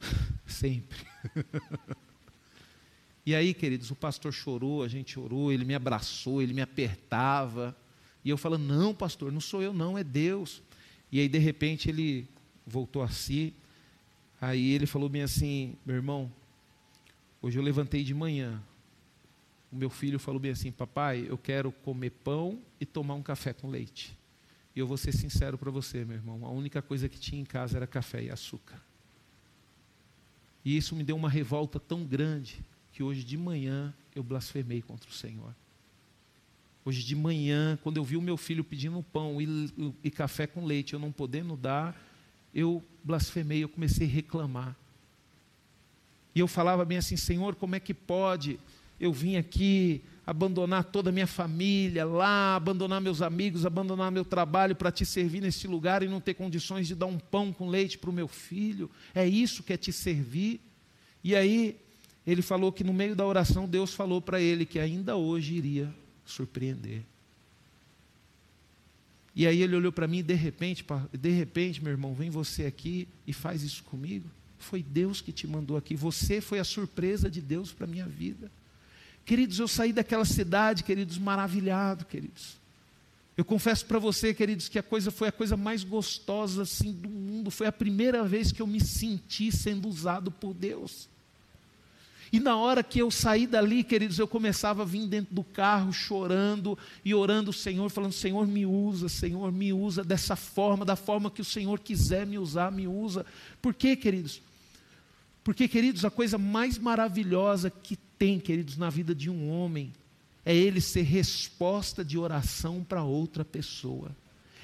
Sempre. 0.46 0.98
E 3.24 3.34
aí, 3.34 3.54
queridos, 3.54 3.90
o 3.90 3.94
pastor 3.94 4.32
chorou, 4.32 4.82
a 4.82 4.88
gente 4.88 5.12
chorou, 5.12 5.52
ele 5.52 5.64
me 5.64 5.74
abraçou, 5.74 6.42
ele 6.42 6.52
me 6.52 6.60
apertava. 6.60 7.76
E 8.24 8.30
eu 8.30 8.36
falando: 8.36 8.64
Não, 8.64 8.94
pastor, 8.94 9.30
não 9.30 9.40
sou 9.40 9.62
eu, 9.62 9.72
não, 9.72 9.96
é 9.96 10.02
Deus. 10.02 10.60
E 11.10 11.20
aí, 11.20 11.28
de 11.28 11.38
repente, 11.38 11.88
ele 11.88 12.26
voltou 12.66 13.02
a 13.02 13.08
si. 13.08 13.54
Aí 14.40 14.72
ele 14.72 14.86
falou 14.86 15.08
bem 15.08 15.22
assim: 15.22 15.76
Meu 15.86 15.94
irmão, 15.94 16.32
hoje 17.40 17.58
eu 17.58 17.62
levantei 17.62 18.02
de 18.02 18.12
manhã. 18.12 18.60
O 19.70 19.76
meu 19.76 19.88
filho 19.88 20.18
falou 20.18 20.40
bem 20.40 20.50
assim: 20.50 20.72
Papai, 20.72 21.24
eu 21.28 21.38
quero 21.38 21.70
comer 21.70 22.10
pão 22.10 22.60
e 22.80 22.84
tomar 22.84 23.14
um 23.14 23.22
café 23.22 23.52
com 23.52 23.68
leite. 23.68 24.18
E 24.74 24.80
eu 24.80 24.86
vou 24.86 24.96
ser 24.96 25.12
sincero 25.12 25.56
para 25.56 25.70
você, 25.70 26.04
meu 26.04 26.16
irmão: 26.16 26.44
a 26.44 26.50
única 26.50 26.82
coisa 26.82 27.08
que 27.08 27.20
tinha 27.20 27.40
em 27.40 27.44
casa 27.44 27.76
era 27.76 27.86
café 27.86 28.24
e 28.24 28.30
açúcar. 28.30 28.82
E 30.64 30.76
isso 30.76 30.96
me 30.96 31.04
deu 31.04 31.14
uma 31.14 31.30
revolta 31.30 31.78
tão 31.78 32.04
grande 32.04 32.64
que 32.92 33.02
hoje 33.02 33.24
de 33.24 33.36
manhã 33.36 33.92
eu 34.14 34.22
blasfemei 34.22 34.82
contra 34.82 35.08
o 35.08 35.12
Senhor. 35.12 35.54
Hoje 36.84 37.02
de 37.02 37.14
manhã, 37.14 37.78
quando 37.82 37.96
eu 37.96 38.04
vi 38.04 38.16
o 38.16 38.22
meu 38.22 38.36
filho 38.36 38.64
pedindo 38.64 39.02
pão 39.02 39.40
e, 39.40 39.72
e 40.02 40.10
café 40.10 40.46
com 40.46 40.64
leite, 40.64 40.94
eu 40.94 40.98
não 40.98 41.12
podendo 41.12 41.56
dar, 41.56 41.96
eu 42.54 42.82
blasfemei, 43.04 43.62
eu 43.62 43.68
comecei 43.68 44.06
a 44.06 44.10
reclamar. 44.10 44.76
E 46.34 46.40
eu 46.40 46.48
falava 46.48 46.84
bem 46.84 46.98
assim: 46.98 47.16
Senhor, 47.16 47.54
como 47.54 47.76
é 47.76 47.80
que 47.80 47.94
pode 47.94 48.58
eu 49.02 49.12
vim 49.12 49.34
aqui 49.34 50.00
abandonar 50.24 50.84
toda 50.84 51.10
a 51.10 51.12
minha 51.12 51.26
família 51.26 52.04
lá, 52.04 52.54
abandonar 52.54 53.00
meus 53.00 53.20
amigos, 53.20 53.66
abandonar 53.66 54.12
meu 54.12 54.24
trabalho 54.24 54.76
para 54.76 54.92
te 54.92 55.04
servir 55.04 55.40
neste 55.42 55.66
lugar 55.66 56.04
e 56.04 56.08
não 56.08 56.20
ter 56.20 56.34
condições 56.34 56.86
de 56.86 56.94
dar 56.94 57.06
um 57.06 57.18
pão 57.18 57.52
com 57.52 57.68
leite 57.68 57.98
para 57.98 58.10
o 58.10 58.12
meu 58.12 58.28
filho? 58.28 58.88
É 59.12 59.26
isso 59.26 59.64
que 59.64 59.72
é 59.72 59.76
te 59.76 59.92
servir? 59.92 60.60
E 61.24 61.34
aí 61.34 61.76
ele 62.26 62.42
falou 62.42 62.72
que 62.72 62.84
no 62.84 62.92
meio 62.92 63.16
da 63.16 63.26
oração 63.26 63.68
Deus 63.68 63.94
falou 63.94 64.20
para 64.20 64.40
ele 64.40 64.64
que 64.64 64.78
ainda 64.78 65.16
hoje 65.16 65.54
iria 65.54 65.92
surpreender. 66.24 67.02
E 69.34 69.46
aí 69.46 69.62
ele 69.62 69.74
olhou 69.74 69.90
para 69.90 70.06
mim 70.06 70.18
e 70.18 70.22
de 70.22 70.34
repente, 70.34 70.84
de 71.12 71.30
repente, 71.30 71.82
meu 71.82 71.92
irmão, 71.92 72.14
vem 72.14 72.30
você 72.30 72.66
aqui 72.66 73.08
e 73.26 73.32
faz 73.32 73.62
isso 73.62 73.82
comigo. 73.84 74.28
Foi 74.58 74.82
Deus 74.82 75.20
que 75.20 75.32
te 75.32 75.46
mandou 75.46 75.76
aqui. 75.76 75.96
Você 75.96 76.40
foi 76.40 76.58
a 76.58 76.64
surpresa 76.64 77.30
de 77.30 77.40
Deus 77.40 77.72
para 77.72 77.86
minha 77.86 78.06
vida. 78.06 78.50
Queridos, 79.24 79.58
eu 79.58 79.66
saí 79.66 79.92
daquela 79.92 80.24
cidade, 80.24 80.84
queridos, 80.84 81.16
maravilhado, 81.18 82.04
queridos. 82.04 82.60
Eu 83.36 83.44
confesso 83.44 83.86
para 83.86 83.98
você, 83.98 84.34
queridos, 84.34 84.68
que 84.68 84.78
a 84.78 84.82
coisa 84.82 85.10
foi 85.10 85.28
a 85.28 85.32
coisa 85.32 85.56
mais 85.56 85.82
gostosa 85.82 86.62
assim 86.62 86.92
do 86.92 87.08
mundo. 87.08 87.50
Foi 87.50 87.66
a 87.66 87.72
primeira 87.72 88.22
vez 88.24 88.52
que 88.52 88.60
eu 88.60 88.66
me 88.66 88.80
senti 88.80 89.50
sendo 89.50 89.88
usado 89.88 90.30
por 90.30 90.52
Deus. 90.52 91.08
E 92.32 92.40
na 92.40 92.56
hora 92.56 92.82
que 92.82 92.98
eu 92.98 93.10
saí 93.10 93.46
dali, 93.46 93.84
queridos, 93.84 94.18
eu 94.18 94.26
começava 94.26 94.82
a 94.82 94.86
vir 94.86 95.06
dentro 95.06 95.34
do 95.34 95.44
carro 95.44 95.92
chorando 95.92 96.78
e 97.04 97.14
orando 97.14 97.50
o 97.50 97.52
Senhor, 97.54 97.90
falando: 97.90 98.12
Senhor, 98.12 98.46
me 98.46 98.64
usa, 98.64 99.06
Senhor, 99.06 99.52
me 99.52 99.70
usa 99.70 100.02
dessa 100.02 100.34
forma, 100.34 100.82
da 100.82 100.96
forma 100.96 101.30
que 101.30 101.42
o 101.42 101.44
Senhor 101.44 101.78
quiser 101.78 102.26
me 102.26 102.38
usar, 102.38 102.72
me 102.72 102.88
usa. 102.88 103.26
Por 103.60 103.74
quê, 103.74 103.94
queridos? 103.94 104.40
Porque, 105.44 105.68
queridos, 105.68 106.06
a 106.06 106.10
coisa 106.10 106.38
mais 106.38 106.78
maravilhosa 106.78 107.68
que 107.68 107.96
tem, 107.96 108.40
queridos, 108.40 108.78
na 108.78 108.88
vida 108.88 109.14
de 109.14 109.28
um 109.28 109.50
homem 109.50 109.92
é 110.44 110.56
ele 110.56 110.80
ser 110.80 111.02
resposta 111.02 112.02
de 112.02 112.16
oração 112.16 112.82
para 112.82 113.04
outra 113.04 113.44
pessoa. 113.44 114.10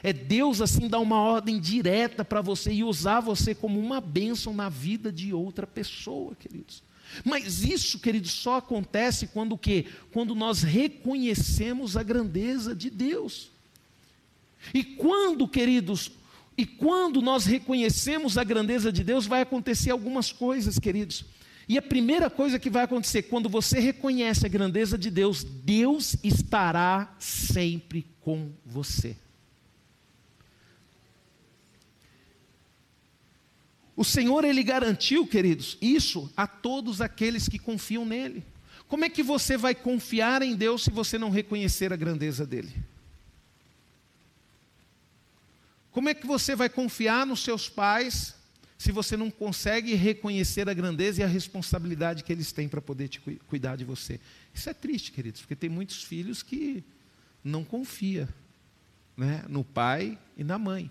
É 0.02 0.12
Deus 0.12 0.62
assim 0.62 0.88
dar 0.88 1.00
uma 1.00 1.20
ordem 1.20 1.60
direta 1.60 2.24
para 2.24 2.40
você 2.40 2.72
e 2.72 2.84
usar 2.84 3.20
você 3.20 3.54
como 3.54 3.78
uma 3.78 4.00
bênção 4.00 4.54
na 4.54 4.68
vida 4.68 5.12
de 5.12 5.34
outra 5.34 5.66
pessoa, 5.66 6.34
queridos. 6.34 6.82
Mas 7.24 7.62
isso, 7.62 7.98
queridos, 7.98 8.32
só 8.32 8.56
acontece 8.56 9.28
quando 9.28 9.52
o 9.52 9.58
quê? 9.58 9.86
Quando 10.12 10.34
nós 10.34 10.62
reconhecemos 10.62 11.96
a 11.96 12.02
grandeza 12.02 12.74
de 12.74 12.90
Deus. 12.90 13.50
E 14.74 14.82
quando, 14.82 15.46
queridos, 15.48 16.10
e 16.56 16.66
quando 16.66 17.22
nós 17.22 17.46
reconhecemos 17.46 18.36
a 18.36 18.44
grandeza 18.44 18.90
de 18.90 19.04
Deus, 19.04 19.26
vai 19.26 19.42
acontecer 19.42 19.90
algumas 19.90 20.32
coisas, 20.32 20.78
queridos. 20.78 21.24
E 21.68 21.76
a 21.76 21.82
primeira 21.82 22.30
coisa 22.30 22.58
que 22.58 22.70
vai 22.70 22.84
acontecer, 22.84 23.22
quando 23.24 23.48
você 23.48 23.78
reconhece 23.78 24.46
a 24.46 24.48
grandeza 24.48 24.96
de 24.96 25.10
Deus, 25.10 25.44
Deus 25.44 26.16
estará 26.24 27.14
sempre 27.18 28.06
com 28.20 28.50
você. 28.64 29.14
O 33.98 34.04
Senhor, 34.04 34.44
Ele 34.44 34.62
garantiu, 34.62 35.26
queridos, 35.26 35.76
isso 35.82 36.32
a 36.36 36.46
todos 36.46 37.00
aqueles 37.00 37.48
que 37.48 37.58
confiam 37.58 38.06
nele. 38.06 38.44
Como 38.86 39.04
é 39.04 39.08
que 39.08 39.24
você 39.24 39.56
vai 39.56 39.74
confiar 39.74 40.40
em 40.40 40.54
Deus 40.54 40.84
se 40.84 40.90
você 40.90 41.18
não 41.18 41.30
reconhecer 41.30 41.92
a 41.92 41.96
grandeza 41.96 42.46
dele? 42.46 42.72
Como 45.90 46.08
é 46.08 46.14
que 46.14 46.28
você 46.28 46.54
vai 46.54 46.68
confiar 46.68 47.26
nos 47.26 47.40
seus 47.40 47.68
pais 47.68 48.36
se 48.78 48.92
você 48.92 49.16
não 49.16 49.32
consegue 49.32 49.94
reconhecer 49.94 50.68
a 50.68 50.74
grandeza 50.74 51.20
e 51.20 51.24
a 51.24 51.26
responsabilidade 51.26 52.22
que 52.22 52.32
eles 52.32 52.52
têm 52.52 52.68
para 52.68 52.80
poder 52.80 53.08
te 53.08 53.18
cuidar 53.48 53.74
de 53.74 53.84
você? 53.84 54.20
Isso 54.54 54.70
é 54.70 54.74
triste, 54.74 55.10
queridos, 55.10 55.40
porque 55.40 55.56
tem 55.56 55.68
muitos 55.68 56.04
filhos 56.04 56.40
que 56.40 56.84
não 57.42 57.64
confiam 57.64 58.28
né, 59.16 59.44
no 59.48 59.64
pai 59.64 60.16
e 60.36 60.44
na 60.44 60.56
mãe. 60.56 60.88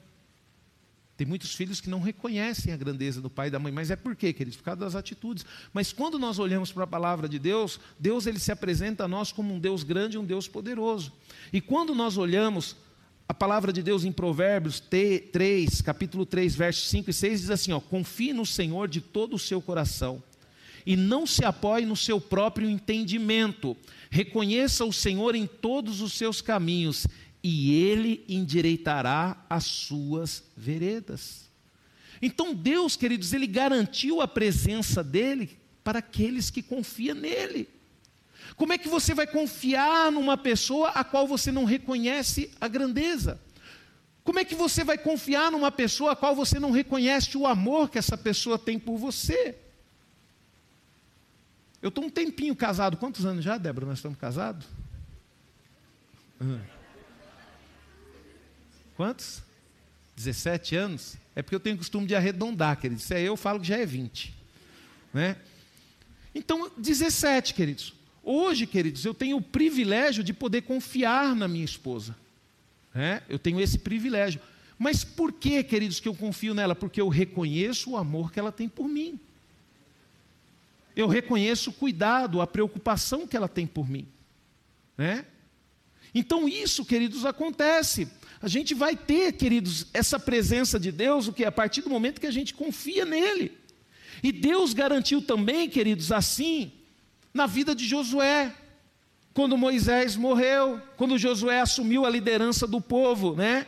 Tem 1.17 1.25
muitos 1.25 1.55
filhos 1.55 1.81
que 1.81 1.89
não 1.89 1.99
reconhecem 1.99 2.71
a 2.71 2.77
grandeza 2.77 3.19
do 3.19 3.29
pai 3.29 3.47
e 3.47 3.51
da 3.51 3.57
mãe, 3.57 3.71
mas 3.71 3.89
é 3.89 3.95
por 3.95 4.15
quê, 4.15 4.31
queridos? 4.31 4.55
Por 4.55 4.63
causa 4.63 4.79
das 4.79 4.95
atitudes. 4.95 5.43
Mas 5.73 5.91
quando 5.91 6.19
nós 6.19 6.37
olhamos 6.37 6.71
para 6.71 6.83
a 6.83 6.87
palavra 6.87 7.27
de 7.27 7.39
Deus, 7.39 7.79
Deus 7.99 8.27
ele 8.27 8.37
se 8.37 8.51
apresenta 8.51 9.05
a 9.05 9.07
nós 9.07 9.31
como 9.31 9.51
um 9.51 9.59
Deus 9.59 9.81
grande, 9.81 10.19
um 10.19 10.23
Deus 10.23 10.47
poderoso. 10.47 11.11
E 11.51 11.59
quando 11.59 11.95
nós 11.95 12.17
olhamos 12.17 12.75
a 13.27 13.33
palavra 13.33 13.73
de 13.73 13.81
Deus 13.81 14.05
em 14.05 14.11
Provérbios 14.11 14.79
3, 14.79 15.81
capítulo 15.81 16.23
3, 16.23 16.55
versos 16.55 16.87
5 16.89 17.09
e 17.09 17.13
6 17.13 17.41
diz 17.41 17.49
assim, 17.49 17.71
ó: 17.71 17.79
"Confie 17.79 18.31
no 18.31 18.45
Senhor 18.45 18.87
de 18.87 19.01
todo 19.01 19.35
o 19.35 19.39
seu 19.39 19.59
coração 19.59 20.21
e 20.87 20.95
não 20.95 21.25
se 21.25 21.43
apoie 21.43 21.85
no 21.85 21.97
seu 21.97 22.21
próprio 22.21 22.69
entendimento. 22.69 23.75
Reconheça 24.09 24.85
o 24.85 24.93
Senhor 24.93 25.35
em 25.35 25.45
todos 25.45 25.99
os 25.99 26.13
seus 26.13 26.41
caminhos 26.41 27.05
e 27.49 27.71
ele 27.71 28.25
endireitará 28.27 29.37
as 29.49 29.63
suas 29.63 30.43
veredas. 30.57 31.45
Então 32.21 32.53
Deus, 32.53 32.97
queridos, 32.97 33.31
ele 33.31 33.47
garantiu 33.47 34.19
a 34.19 34.27
presença 34.27 35.01
dele 35.01 35.57
para 35.81 35.99
aqueles 35.99 36.49
que 36.49 36.61
confiam 36.61 37.15
nele. 37.15 37.69
Como 38.57 38.73
é 38.73 38.77
que 38.77 38.89
você 38.89 39.13
vai 39.13 39.25
confiar 39.25 40.11
numa 40.11 40.35
pessoa 40.35 40.89
a 40.89 41.05
qual 41.05 41.25
você 41.25 41.49
não 41.49 41.63
reconhece 41.63 42.51
a 42.59 42.67
grandeza? 42.67 43.39
Como 44.25 44.39
é 44.39 44.43
que 44.43 44.53
você 44.53 44.83
vai 44.83 44.97
confiar 44.97 45.49
numa 45.49 45.71
pessoa 45.71 46.11
a 46.11 46.15
qual 46.17 46.35
você 46.35 46.59
não 46.59 46.71
reconhece 46.71 47.37
o 47.37 47.47
amor 47.47 47.89
que 47.89 47.97
essa 47.97 48.17
pessoa 48.17 48.59
tem 48.59 48.77
por 48.77 48.97
você? 48.97 49.55
Eu 51.81 51.87
estou 51.87 52.03
um 52.03 52.09
tempinho 52.09 52.57
casado. 52.57 52.97
Quantos 52.97 53.25
anos 53.25 53.41
já, 53.41 53.57
Débora? 53.57 53.85
Nós 53.85 53.99
estamos 53.99 54.19
casados? 54.19 54.67
Quantos? 58.97 59.43
17 60.15 60.75
anos? 60.75 61.15
É 61.35 61.43
porque 61.43 61.53
eu 61.53 61.59
tenho 61.59 61.77
costume 61.77 62.07
de 62.07 62.15
arredondar, 62.15 62.79
queridos. 62.79 63.03
Se 63.03 63.13
é 63.13 63.21
eu, 63.21 63.27
eu 63.27 63.37
falo 63.37 63.59
que 63.59 63.67
já 63.67 63.77
é 63.77 63.85
20. 63.85 64.33
Né? 65.13 65.37
Então, 66.33 66.71
17, 66.75 67.53
queridos. 67.53 67.93
Hoje, 68.23 68.65
queridos, 68.65 69.05
eu 69.05 69.13
tenho 69.13 69.37
o 69.37 69.41
privilégio 69.41 70.23
de 70.23 70.33
poder 70.33 70.63
confiar 70.63 71.35
na 71.35 71.47
minha 71.47 71.63
esposa. 71.63 72.17
Né? 72.93 73.21
Eu 73.29 73.37
tenho 73.37 73.61
esse 73.61 73.77
privilégio. 73.77 74.41
Mas 74.79 75.03
por 75.03 75.31
que, 75.31 75.63
queridos, 75.63 75.99
que 75.99 76.07
eu 76.07 76.15
confio 76.15 76.55
nela? 76.55 76.73
Porque 76.73 76.99
eu 76.99 77.07
reconheço 77.07 77.91
o 77.91 77.97
amor 77.97 78.31
que 78.31 78.39
ela 78.39 78.51
tem 78.51 78.67
por 78.67 78.87
mim. 78.87 79.19
Eu 80.95 81.07
reconheço 81.07 81.69
o 81.69 81.73
cuidado, 81.73 82.41
a 82.41 82.47
preocupação 82.47 83.27
que 83.27 83.37
ela 83.37 83.47
tem 83.47 83.67
por 83.67 83.87
mim. 83.87 84.07
Né? 84.97 85.23
Então, 86.15 86.49
isso, 86.49 86.83
queridos, 86.83 87.25
acontece. 87.25 88.07
A 88.41 88.47
gente 88.47 88.73
vai 88.73 88.95
ter, 88.95 89.33
queridos, 89.33 89.87
essa 89.93 90.19
presença 90.19 90.79
de 90.79 90.91
Deus, 90.91 91.27
o 91.27 91.33
que 91.33 91.43
a 91.43 91.51
partir 91.51 91.81
do 91.81 91.89
momento 91.89 92.21
que 92.21 92.27
a 92.27 92.31
gente 92.31 92.53
confia 92.53 93.03
nele. 93.05 93.57
E 94.21 94.31
Deus 94.31 94.73
garantiu 94.73 95.21
também, 95.21 95.69
queridos, 95.69 96.11
assim, 96.11 96.71
na 97.33 97.45
vida 97.45 97.75
de 97.75 97.85
Josué. 97.85 98.53
quando 99.37 99.55
Moisés 99.55 100.15
morreu, 100.15 100.81
quando 100.97 101.15
Josué 101.15 101.61
assumiu 101.61 102.07
a 102.07 102.09
liderança 102.09 102.65
do 102.65 102.81
povo, 102.81 103.35
né? 103.35 103.67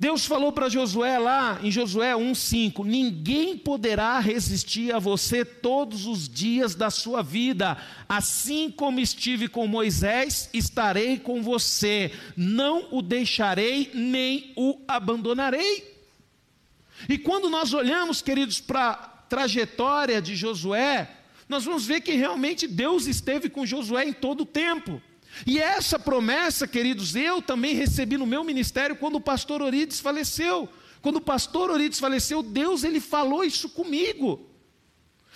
Deus 0.00 0.24
falou 0.24 0.52
para 0.52 0.68
Josué 0.68 1.18
lá 1.18 1.58
em 1.60 1.72
Josué 1.72 2.12
1,5: 2.12 2.84
Ninguém 2.84 3.58
poderá 3.58 4.20
resistir 4.20 4.94
a 4.94 5.00
você 5.00 5.44
todos 5.44 6.06
os 6.06 6.28
dias 6.28 6.76
da 6.76 6.88
sua 6.88 7.20
vida, 7.20 7.76
assim 8.08 8.70
como 8.70 9.00
estive 9.00 9.48
com 9.48 9.66
Moisés, 9.66 10.48
estarei 10.54 11.18
com 11.18 11.42
você, 11.42 12.12
não 12.36 12.86
o 12.92 13.02
deixarei 13.02 13.90
nem 13.92 14.52
o 14.54 14.80
abandonarei. 14.86 15.98
E 17.08 17.18
quando 17.18 17.50
nós 17.50 17.72
olhamos, 17.72 18.22
queridos, 18.22 18.60
para 18.60 18.90
a 18.90 18.94
trajetória 19.28 20.22
de 20.22 20.36
Josué, 20.36 21.10
nós 21.48 21.64
vamos 21.64 21.86
ver 21.86 22.02
que 22.02 22.12
realmente 22.12 22.68
Deus 22.68 23.06
esteve 23.06 23.48
com 23.48 23.66
Josué 23.66 24.04
em 24.04 24.12
todo 24.12 24.42
o 24.42 24.46
tempo. 24.46 25.02
E 25.46 25.58
essa 25.58 25.98
promessa, 25.98 26.66
queridos, 26.66 27.14
eu 27.14 27.40
também 27.40 27.74
recebi 27.74 28.16
no 28.16 28.26
meu 28.26 28.42
ministério 28.42 28.96
quando 28.96 29.16
o 29.16 29.20
pastor 29.20 29.62
Orides 29.62 30.00
faleceu. 30.00 30.68
Quando 31.00 31.16
o 31.16 31.20
pastor 31.20 31.70
Orides 31.70 32.00
faleceu, 32.00 32.42
Deus 32.42 32.82
ele 32.84 33.00
falou 33.00 33.44
isso 33.44 33.68
comigo. 33.68 34.48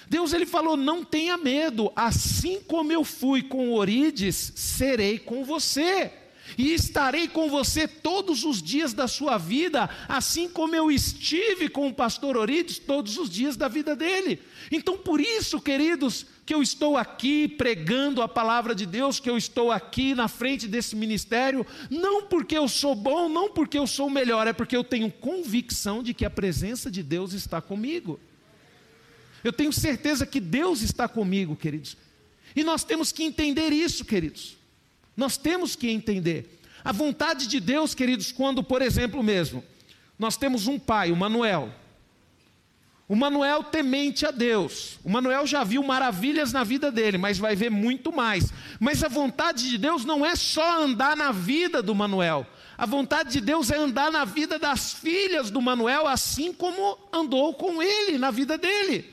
Deus 0.09 0.33
ele 0.33 0.47
falou: 0.47 0.77
"Não 0.77 1.05
tenha 1.05 1.37
medo, 1.37 1.93
assim 1.95 2.61
como 2.61 2.93
eu 2.93 3.05
fui 3.05 3.43
com 3.43 3.73
Orides, 3.73 4.53
serei 4.57 5.19
com 5.19 5.45
você." 5.45 6.13
e 6.59 6.75
estarei 6.75 7.29
com 7.29 7.49
você 7.49 7.87
todos 7.89 8.45
os 8.45 8.63
dias 8.63 8.93
da 8.93 9.09
sua 9.09 9.39
vida, 9.39 9.89
assim 10.09 10.49
como 10.49 10.75
eu 10.75 10.91
estive 10.91 11.69
com 11.69 11.89
o 11.89 11.95
pastor 11.95 12.37
Orides 12.37 12.79
todos 12.79 13.17
os 13.17 13.31
dias 13.31 13.57
da 13.57 13.69
vida 13.69 13.95
dele. 13.97 14.41
Então, 14.71 14.99
por 14.99 15.21
isso, 15.21 15.61
queridos, 15.61 16.27
que 16.45 16.53
eu 16.53 16.63
estou 16.63 16.97
aqui 16.97 17.47
pregando 17.47 18.21
a 18.21 18.29
palavra 18.29 18.75
de 18.75 18.85
Deus, 18.85 19.21
que 19.21 19.31
eu 19.31 19.37
estou 19.37 19.71
aqui 19.71 20.15
na 20.15 20.27
frente 20.27 20.67
desse 20.67 20.97
ministério, 20.97 21.65
não 21.89 22.23
porque 22.25 22.59
eu 22.59 22.67
sou 22.67 22.95
bom, 22.95 23.29
não 23.29 23.51
porque 23.51 23.79
eu 23.79 23.87
sou 23.87 24.11
melhor, 24.11 24.47
é 24.47 24.53
porque 24.53 24.77
eu 24.77 24.83
tenho 24.83 25.11
convicção 25.11 26.03
de 26.03 26.13
que 26.13 26.25
a 26.25 26.31
presença 26.31 26.91
de 26.91 27.03
Deus 27.03 27.33
está 27.33 27.61
comigo. 27.61 28.19
Eu 29.45 29.53
tenho 29.53 29.73
certeza 29.73 30.27
que 30.27 30.41
Deus 30.41 30.83
está 30.83 31.09
comigo, 31.09 31.55
queridos. 31.55 31.97
E 32.55 32.63
nós 32.65 32.85
temos 32.85 33.13
que 33.13 33.23
entender 33.23 33.73
isso, 33.73 34.05
queridos. 34.05 34.57
Nós 35.17 35.37
temos 35.37 35.77
que 35.77 35.91
entender. 35.91 36.61
A 36.85 36.93
vontade 36.93 37.47
de 37.47 37.61
Deus, 37.61 37.95
queridos, 37.95 38.33
quando, 38.33 38.63
por 38.63 38.83
exemplo, 38.83 39.23
mesmo, 39.23 39.65
nós 40.19 40.37
temos 40.37 40.67
um 40.67 40.79
pai, 40.79 41.13
o 41.13 41.17
Manuel. 41.17 41.73
O 43.13 43.15
Manuel 43.15 43.63
temente 43.63 44.25
a 44.25 44.31
Deus. 44.31 44.99
O 45.05 45.11
Manuel 45.11 45.47
já 45.47 45.63
viu 45.63 45.83
maravilhas 45.83 46.51
na 46.51 46.65
vida 46.65 46.91
dele, 46.91 47.19
mas 47.19 47.37
vai 47.37 47.55
ver 47.55 47.71
muito 47.71 48.11
mais. 48.11 48.51
Mas 48.81 49.05
a 49.05 49.09
vontade 49.09 49.69
de 49.69 49.77
Deus 49.77 50.03
não 50.07 50.25
é 50.25 50.35
só 50.35 50.83
andar 50.83 51.15
na 51.15 51.31
vida 51.31 51.83
do 51.83 51.95
Manuel. 51.95 52.47
A 52.79 52.87
vontade 52.87 53.33
de 53.33 53.43
Deus 53.43 53.71
é 53.71 53.77
andar 53.77 54.11
na 54.11 54.25
vida 54.25 54.59
das 54.59 54.95
filhas 54.95 55.51
do 55.51 55.61
Manuel, 55.61 56.09
assim 56.09 56.55
como 56.55 56.99
andou 57.13 57.53
com 57.53 57.83
ele 57.83 58.17
na 58.17 58.31
vida 58.31 58.57
dele. 58.57 59.05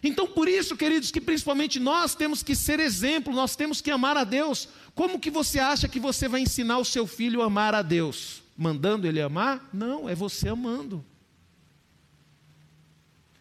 Então, 0.00 0.28
por 0.28 0.48
isso, 0.48 0.76
queridos, 0.76 1.10
que 1.10 1.20
principalmente 1.20 1.80
nós 1.80 2.14
temos 2.14 2.40
que 2.40 2.54
ser 2.54 2.78
exemplo, 2.78 3.34
nós 3.34 3.56
temos 3.56 3.80
que 3.80 3.90
amar 3.90 4.16
a 4.16 4.22
Deus. 4.22 4.68
Como 4.94 5.18
que 5.18 5.28
você 5.28 5.58
acha 5.58 5.88
que 5.88 5.98
você 5.98 6.28
vai 6.28 6.40
ensinar 6.40 6.78
o 6.78 6.84
seu 6.84 7.04
filho 7.04 7.42
a 7.42 7.46
amar 7.46 7.74
a 7.74 7.82
Deus? 7.82 8.44
Mandando 8.56 9.08
ele 9.08 9.20
amar? 9.20 9.68
Não, 9.72 10.08
é 10.08 10.14
você 10.14 10.48
amando. 10.48 11.04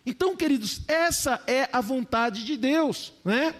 Então, 0.05 0.35
queridos, 0.35 0.81
essa 0.87 1.41
é 1.45 1.69
a 1.71 1.81
vontade 1.81 2.43
de 2.43 2.57
Deus, 2.57 3.13
né? 3.23 3.53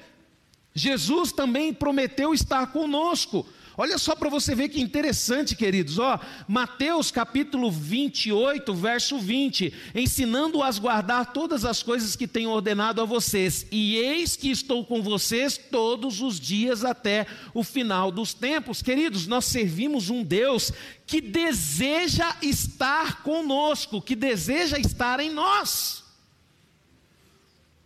Jesus 0.74 1.32
também 1.32 1.74
prometeu 1.74 2.34
estar 2.34 2.68
conosco. 2.68 3.46
Olha 3.82 3.98
só 3.98 4.14
para 4.14 4.30
você 4.30 4.54
ver 4.54 4.68
que 4.68 4.82
interessante, 4.82 5.56
queridos. 5.56 6.00
Ó, 6.00 6.20
Mateus 6.50 7.12
capítulo 7.12 7.72
28, 7.72 8.74
verso 8.74 9.18
20: 9.18 9.74
ensinando-as 9.96 10.78
guardar 10.78 11.32
todas 11.32 11.64
as 11.64 11.82
coisas 11.82 12.14
que 12.14 12.28
tenho 12.28 12.50
ordenado 12.50 13.02
a 13.02 13.06
vocês, 13.06 13.66
e 13.72 13.96
eis 13.96 14.36
que 14.36 14.52
estou 14.52 14.86
com 14.86 15.02
vocês 15.02 15.58
todos 15.58 16.20
os 16.20 16.38
dias 16.42 16.84
até 16.84 17.26
o 17.54 17.64
final 17.64 18.12
dos 18.12 18.34
tempos. 18.34 18.82
Queridos, 18.82 19.28
nós 19.28 19.46
servimos 19.46 20.10
um 20.10 20.26
Deus 20.26 20.74
que 21.08 21.22
deseja 21.22 22.36
estar 22.42 23.24
conosco, 23.24 24.02
que 24.02 24.16
deseja 24.16 24.78
estar 24.78 25.22
em 25.22 25.30
nós. 25.30 25.99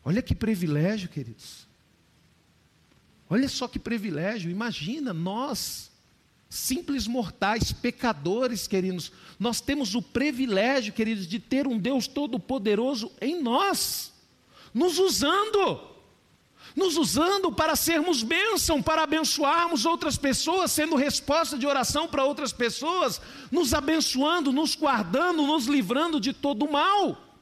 Olha 0.05 0.21
que 0.21 0.35
privilégio, 0.35 1.07
queridos. 1.07 1.67
Olha 3.29 3.47
só 3.47 3.67
que 3.67 3.79
privilégio, 3.79 4.51
imagina, 4.51 5.13
nós, 5.13 5.89
simples 6.49 7.07
mortais, 7.07 7.71
pecadores, 7.71 8.67
queridos, 8.67 9.11
nós 9.39 9.59
temos 9.59 9.95
o 9.95 10.01
privilégio, 10.01 10.93
queridos, 10.93 11.25
de 11.25 11.39
ter 11.39 11.65
um 11.65 11.79
Deus 11.79 12.05
Todo-Poderoso 12.05 13.11
em 13.19 13.41
nós, 13.41 14.13
nos 14.73 14.99
usando, 14.99 15.81
nos 16.75 16.97
usando 16.97 17.51
para 17.51 17.75
sermos 17.75 18.21
bênção, 18.21 18.83
para 18.83 19.03
abençoarmos 19.03 19.85
outras 19.85 20.17
pessoas, 20.17 20.71
sendo 20.71 20.95
resposta 20.95 21.57
de 21.57 21.65
oração 21.65 22.07
para 22.07 22.25
outras 22.25 22.51
pessoas, 22.51 23.19
nos 23.49 23.73
abençoando, 23.73 24.51
nos 24.51 24.75
guardando, 24.75 25.47
nos 25.47 25.65
livrando 25.65 26.19
de 26.19 26.33
todo 26.33 26.65
o 26.65 26.71
mal. 26.71 27.32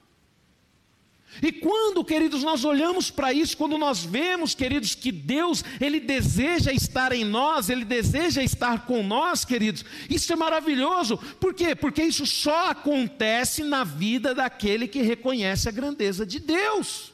E 1.40 1.52
quando, 1.52 2.04
queridos, 2.04 2.44
nós 2.44 2.66
olhamos 2.66 3.10
para 3.10 3.32
isso, 3.32 3.56
quando 3.56 3.78
nós 3.78 4.04
vemos, 4.04 4.54
queridos, 4.54 4.96
que 4.96 5.12
Deus, 5.12 5.64
Ele 5.80 6.00
deseja 6.00 6.74
estar 6.74 7.14
em 7.14 7.24
nós, 7.24 7.70
Ele 7.70 7.86
deseja 7.86 8.44
estar 8.44 8.86
com 8.86 9.02
nós, 9.02 9.46
queridos, 9.46 9.86
isso 10.10 10.34
é 10.34 10.36
maravilhoso. 10.36 11.18
Por 11.40 11.54
quê? 11.54 11.74
Porque 11.76 12.04
isso 12.04 12.26
só 12.26 12.72
acontece 12.72 13.64
na 13.64 13.84
vida 13.84 14.36
daquele 14.36 14.88
que 14.88 15.02
reconhece 15.02 15.70
a 15.70 15.72
grandeza 15.72 16.26
de 16.26 16.40
Deus. 16.40 17.14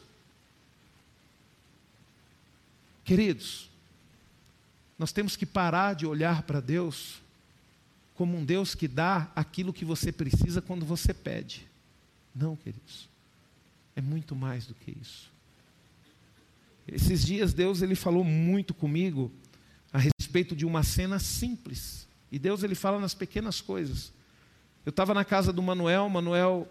Queridos, 3.06 3.70
nós 4.98 5.12
temos 5.12 5.36
que 5.36 5.46
parar 5.46 5.94
de 5.94 6.06
olhar 6.06 6.42
para 6.42 6.60
Deus 6.60 7.22
como 8.16 8.36
um 8.36 8.44
Deus 8.44 8.74
que 8.74 8.88
dá 8.88 9.32
aquilo 9.36 9.72
que 9.72 9.86
você 9.86 10.12
precisa 10.12 10.60
quando 10.60 10.86
você 10.86 11.14
pede. 11.14 11.68
Não, 12.36 12.56
queridos 12.56 13.08
é 13.98 14.02
muito 14.02 14.36
mais 14.36 14.68
do 14.68 14.76
que 14.76 14.96
isso. 15.02 15.32
Esses 16.88 17.26
dias 17.26 17.52
Deus 17.52 17.82
ele 17.82 17.96
falou 17.96 18.24
muito 18.24 18.72
comigo 18.72 19.32
a 19.92 19.98
respeito 19.98 20.56
de 20.56 20.68
uma 20.68 20.84
cena 20.84 21.18
simples. 21.18 22.08
E 22.32 22.38
Deus 22.38 22.62
ele 22.62 22.76
fala 22.76 23.00
nas 23.00 23.16
pequenas 23.16 23.60
coisas. 23.60 24.14
Eu 24.86 24.92
estava 24.92 25.16
na 25.16 25.26
casa 25.26 25.52
do 25.52 25.64
Manuel, 25.64 26.06
o 26.06 26.10
Manuel 26.12 26.68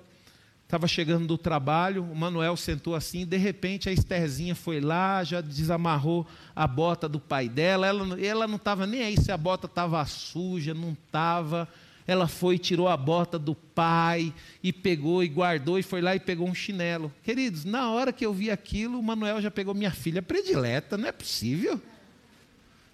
estava 0.62 0.86
chegando 0.86 1.26
do 1.26 1.36
trabalho, 1.36 2.04
o 2.04 2.14
Manuel 2.14 2.56
sentou 2.56 2.94
assim, 2.94 3.26
de 3.26 3.36
repente 3.36 3.88
a 3.88 3.92
Estherzinha 3.92 4.54
foi 4.54 4.80
lá, 4.80 5.24
já 5.24 5.40
desamarrou 5.40 6.26
a 6.54 6.66
bota 6.66 7.08
do 7.08 7.18
pai 7.18 7.48
dela, 7.48 7.88
ela, 7.88 8.20
ela 8.20 8.46
não 8.46 8.56
estava 8.56 8.86
nem 8.86 9.02
aí 9.02 9.20
se 9.20 9.32
a 9.32 9.36
bota 9.36 9.66
estava 9.66 10.04
suja, 10.06 10.72
não 10.72 10.92
estava 10.92 11.68
ela 12.06 12.28
foi 12.28 12.58
tirou 12.58 12.88
a 12.88 12.96
bota 12.96 13.38
do 13.38 13.54
pai 13.54 14.32
e 14.62 14.72
pegou 14.72 15.24
e 15.24 15.28
guardou 15.28 15.78
e 15.78 15.82
foi 15.82 16.00
lá 16.00 16.14
e 16.14 16.20
pegou 16.20 16.48
um 16.48 16.54
chinelo. 16.54 17.12
Queridos, 17.22 17.64
na 17.64 17.90
hora 17.90 18.12
que 18.12 18.24
eu 18.24 18.32
vi 18.32 18.50
aquilo, 18.50 18.98
o 18.98 19.02
Manuel 19.02 19.42
já 19.42 19.50
pegou 19.50 19.74
minha 19.74 19.90
filha 19.90 20.22
predileta, 20.22 20.96
não 20.96 21.08
é 21.08 21.12
possível. 21.12 21.80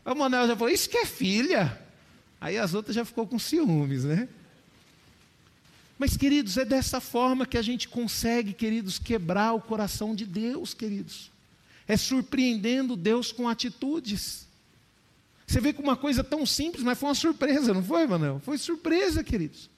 O 0.04 0.14
Manuel 0.14 0.46
já 0.48 0.56
falou: 0.56 0.72
Isso 0.72 0.88
que 0.88 0.98
é 0.98 1.06
filha. 1.06 1.78
Aí 2.40 2.58
as 2.58 2.74
outras 2.74 2.96
já 2.96 3.04
ficou 3.04 3.26
com 3.26 3.38
ciúmes, 3.38 4.04
né? 4.04 4.28
Mas, 5.98 6.16
queridos, 6.16 6.56
é 6.56 6.64
dessa 6.64 7.00
forma 7.00 7.46
que 7.46 7.56
a 7.56 7.62
gente 7.62 7.88
consegue, 7.88 8.52
queridos, 8.52 8.98
quebrar 8.98 9.52
o 9.52 9.60
coração 9.60 10.16
de 10.16 10.26
Deus, 10.26 10.74
queridos. 10.74 11.30
É 11.86 11.96
surpreendendo 11.96 12.96
Deus 12.96 13.30
com 13.30 13.48
atitudes. 13.48 14.48
Você 15.52 15.60
vê 15.60 15.74
com 15.74 15.82
uma 15.82 15.98
coisa 15.98 16.24
tão 16.24 16.46
simples, 16.46 16.82
mas 16.82 16.98
foi 16.98 17.10
uma 17.10 17.14
surpresa, 17.14 17.74
não 17.74 17.84
foi, 17.84 18.06
Manuel? 18.06 18.40
Foi 18.42 18.56
surpresa, 18.56 19.22
queridos. 19.22 19.68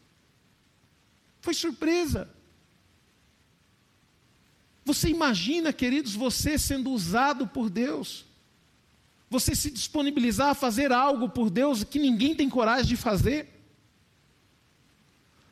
Foi 1.40 1.52
surpresa. 1.52 2.30
Você 4.84 5.08
imagina, 5.08 5.72
queridos, 5.72 6.14
você 6.14 6.56
sendo 6.58 6.92
usado 6.92 7.48
por 7.48 7.68
Deus. 7.68 8.24
Você 9.28 9.52
se 9.56 9.68
disponibilizar 9.68 10.50
a 10.50 10.54
fazer 10.54 10.92
algo 10.92 11.28
por 11.28 11.50
Deus 11.50 11.82
que 11.82 11.98
ninguém 11.98 12.36
tem 12.36 12.48
coragem 12.48 12.86
de 12.86 12.96
fazer. 12.96 13.48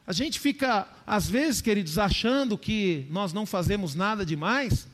A 0.07 0.13
gente 0.13 0.39
fica, 0.39 0.87
às 1.05 1.29
vezes, 1.29 1.61
queridos, 1.61 1.99
achando 1.99 2.57
que 2.57 3.09
nós 3.11 3.33
não 3.33 3.45
fazemos 3.45 3.97
nada 3.97 4.25
demais, 4.25 4.87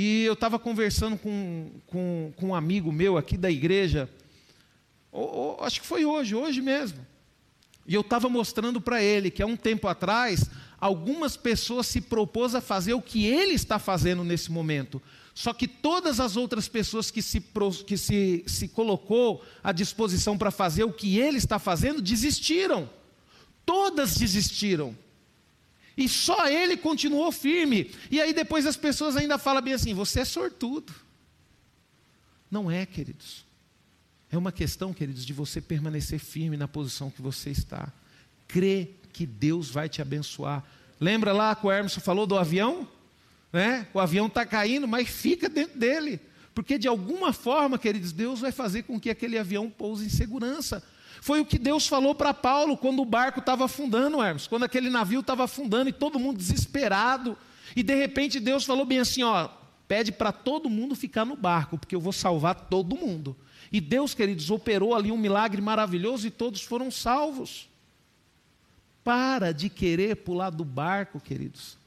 e 0.00 0.22
eu 0.22 0.34
estava 0.34 0.60
conversando 0.60 1.18
com, 1.18 1.72
com, 1.88 2.32
com, 2.36 2.46
um 2.50 2.54
amigo 2.54 2.92
meu 2.92 3.18
aqui 3.18 3.36
da 3.36 3.50
igreja, 3.50 4.08
ou, 5.10 5.28
ou, 5.28 5.64
acho 5.64 5.80
que 5.80 5.86
foi 5.88 6.04
hoje, 6.04 6.36
hoje 6.36 6.60
mesmo. 6.60 7.04
E 7.84 7.94
eu 7.94 8.02
estava 8.02 8.28
mostrando 8.28 8.80
para 8.80 9.02
ele 9.02 9.28
que 9.28 9.42
há 9.42 9.46
um 9.46 9.56
tempo 9.56 9.88
atrás, 9.88 10.48
algumas 10.80 11.36
pessoas 11.36 11.88
se 11.88 12.00
propôs 12.00 12.54
a 12.54 12.60
fazer 12.60 12.94
o 12.94 13.02
que 13.02 13.26
ele 13.26 13.54
está 13.54 13.80
fazendo 13.80 14.22
nesse 14.22 14.52
momento. 14.52 15.02
Só 15.34 15.52
que 15.52 15.66
todas 15.66 16.20
as 16.20 16.36
outras 16.36 16.68
pessoas 16.68 17.10
que 17.10 17.20
se, 17.20 17.42
que 17.84 17.96
se, 17.96 18.44
se 18.46 18.68
colocou 18.68 19.44
à 19.64 19.72
disposição 19.72 20.38
para 20.38 20.52
fazer 20.52 20.84
o 20.84 20.92
que 20.92 21.18
ele 21.18 21.38
está 21.38 21.58
fazendo, 21.58 22.00
desistiram. 22.00 22.88
Todas 23.66 24.14
desistiram. 24.14 24.96
E 25.98 26.08
só 26.08 26.46
ele 26.46 26.76
continuou 26.76 27.32
firme. 27.32 27.90
E 28.08 28.20
aí 28.20 28.32
depois 28.32 28.64
as 28.66 28.76
pessoas 28.76 29.16
ainda 29.16 29.36
falam 29.36 29.60
bem 29.60 29.74
assim: 29.74 29.92
você 29.92 30.20
é 30.20 30.24
sortudo. 30.24 30.94
Não 32.48 32.70
é, 32.70 32.86
queridos. 32.86 33.44
É 34.30 34.38
uma 34.38 34.52
questão, 34.52 34.94
queridos, 34.94 35.26
de 35.26 35.32
você 35.32 35.60
permanecer 35.60 36.20
firme 36.20 36.56
na 36.56 36.68
posição 36.68 37.10
que 37.10 37.20
você 37.20 37.50
está. 37.50 37.92
Crê 38.46 38.90
que 39.12 39.26
Deus 39.26 39.70
vai 39.70 39.88
te 39.88 40.00
abençoar. 40.00 40.64
Lembra 41.00 41.32
lá 41.32 41.56
que 41.56 41.66
o 41.66 41.70
Hermes 41.70 41.94
falou 41.94 42.28
do 42.28 42.38
avião? 42.38 42.86
Né? 43.52 43.84
O 43.92 43.98
avião 43.98 44.28
está 44.28 44.46
caindo, 44.46 44.86
mas 44.86 45.08
fica 45.08 45.48
dentro 45.48 45.80
dele. 45.80 46.20
Porque 46.54 46.78
de 46.78 46.86
alguma 46.86 47.32
forma, 47.32 47.76
queridos, 47.76 48.12
Deus 48.12 48.38
vai 48.38 48.52
fazer 48.52 48.84
com 48.84 49.00
que 49.00 49.10
aquele 49.10 49.36
avião 49.36 49.68
pouse 49.68 50.06
em 50.06 50.10
segurança. 50.10 50.80
Foi 51.20 51.40
o 51.40 51.44
que 51.44 51.58
Deus 51.58 51.86
falou 51.86 52.14
para 52.14 52.32
Paulo 52.34 52.76
quando 52.76 53.00
o 53.00 53.04
barco 53.04 53.40
estava 53.40 53.64
afundando, 53.64 54.22
Hermes, 54.22 54.46
quando 54.46 54.64
aquele 54.64 54.90
navio 54.90 55.20
estava 55.20 55.44
afundando 55.44 55.88
e 55.88 55.92
todo 55.92 56.18
mundo 56.18 56.38
desesperado. 56.38 57.36
E 57.74 57.82
de 57.82 57.94
repente 57.94 58.40
Deus 58.40 58.64
falou 58.64 58.84
bem 58.84 58.98
assim: 58.98 59.22
ó, 59.22 59.48
pede 59.86 60.12
para 60.12 60.32
todo 60.32 60.68
mundo 60.68 60.94
ficar 60.94 61.24
no 61.24 61.36
barco, 61.36 61.78
porque 61.78 61.94
eu 61.94 62.00
vou 62.00 62.12
salvar 62.12 62.54
todo 62.54 62.96
mundo. 62.96 63.36
E 63.72 63.80
Deus, 63.80 64.14
queridos, 64.14 64.50
operou 64.50 64.94
ali 64.94 65.10
um 65.10 65.16
milagre 65.16 65.60
maravilhoso 65.60 66.26
e 66.26 66.30
todos 66.30 66.62
foram 66.62 66.90
salvos. 66.90 67.68
Para 69.02 69.52
de 69.52 69.68
querer 69.68 70.16
pular 70.16 70.50
do 70.50 70.64
barco, 70.64 71.20
queridos. 71.20 71.77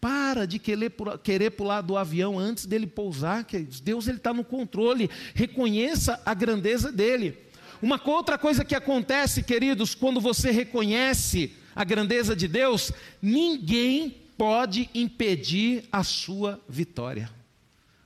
Para 0.00 0.46
de 0.46 0.58
querer, 0.58 0.92
querer 1.22 1.50
pular 1.50 1.82
do 1.82 1.96
avião 1.96 2.38
antes 2.38 2.64
dele 2.64 2.86
pousar, 2.86 3.44
queridos. 3.44 3.80
Deus 3.80 4.08
está 4.08 4.32
no 4.32 4.42
controle. 4.42 5.10
Reconheça 5.34 6.20
a 6.24 6.32
grandeza 6.32 6.90
dele. 6.90 7.36
Uma 7.82 8.00
outra 8.04 8.38
coisa 8.38 8.64
que 8.64 8.74
acontece, 8.74 9.42
queridos, 9.42 9.94
quando 9.94 10.20
você 10.20 10.50
reconhece 10.50 11.52
a 11.74 11.84
grandeza 11.84 12.34
de 12.34 12.48
Deus, 12.48 12.92
ninguém 13.20 14.16
pode 14.36 14.88
impedir 14.94 15.84
a 15.92 16.02
sua 16.02 16.60
vitória. 16.68 17.30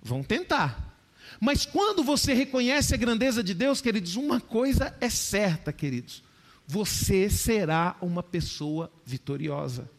Vão 0.03 0.23
tentar. 0.23 0.97
Mas 1.41 1.65
quando 1.65 2.03
você 2.03 2.33
reconhece 2.35 2.95
a 2.95 2.99
grandeza 2.99 3.43
de 3.43 3.55
Deus, 3.55 3.81
queridos, 3.81 4.17
uma 4.17 4.41
coisa 4.41 4.97
é 5.01 5.09
certa, 5.09 5.73
queridos: 5.73 6.23
você 6.67 7.29
será 7.31 7.97
uma 8.01 8.23
pessoa 8.23 8.93
vitoriosa. 9.05 9.91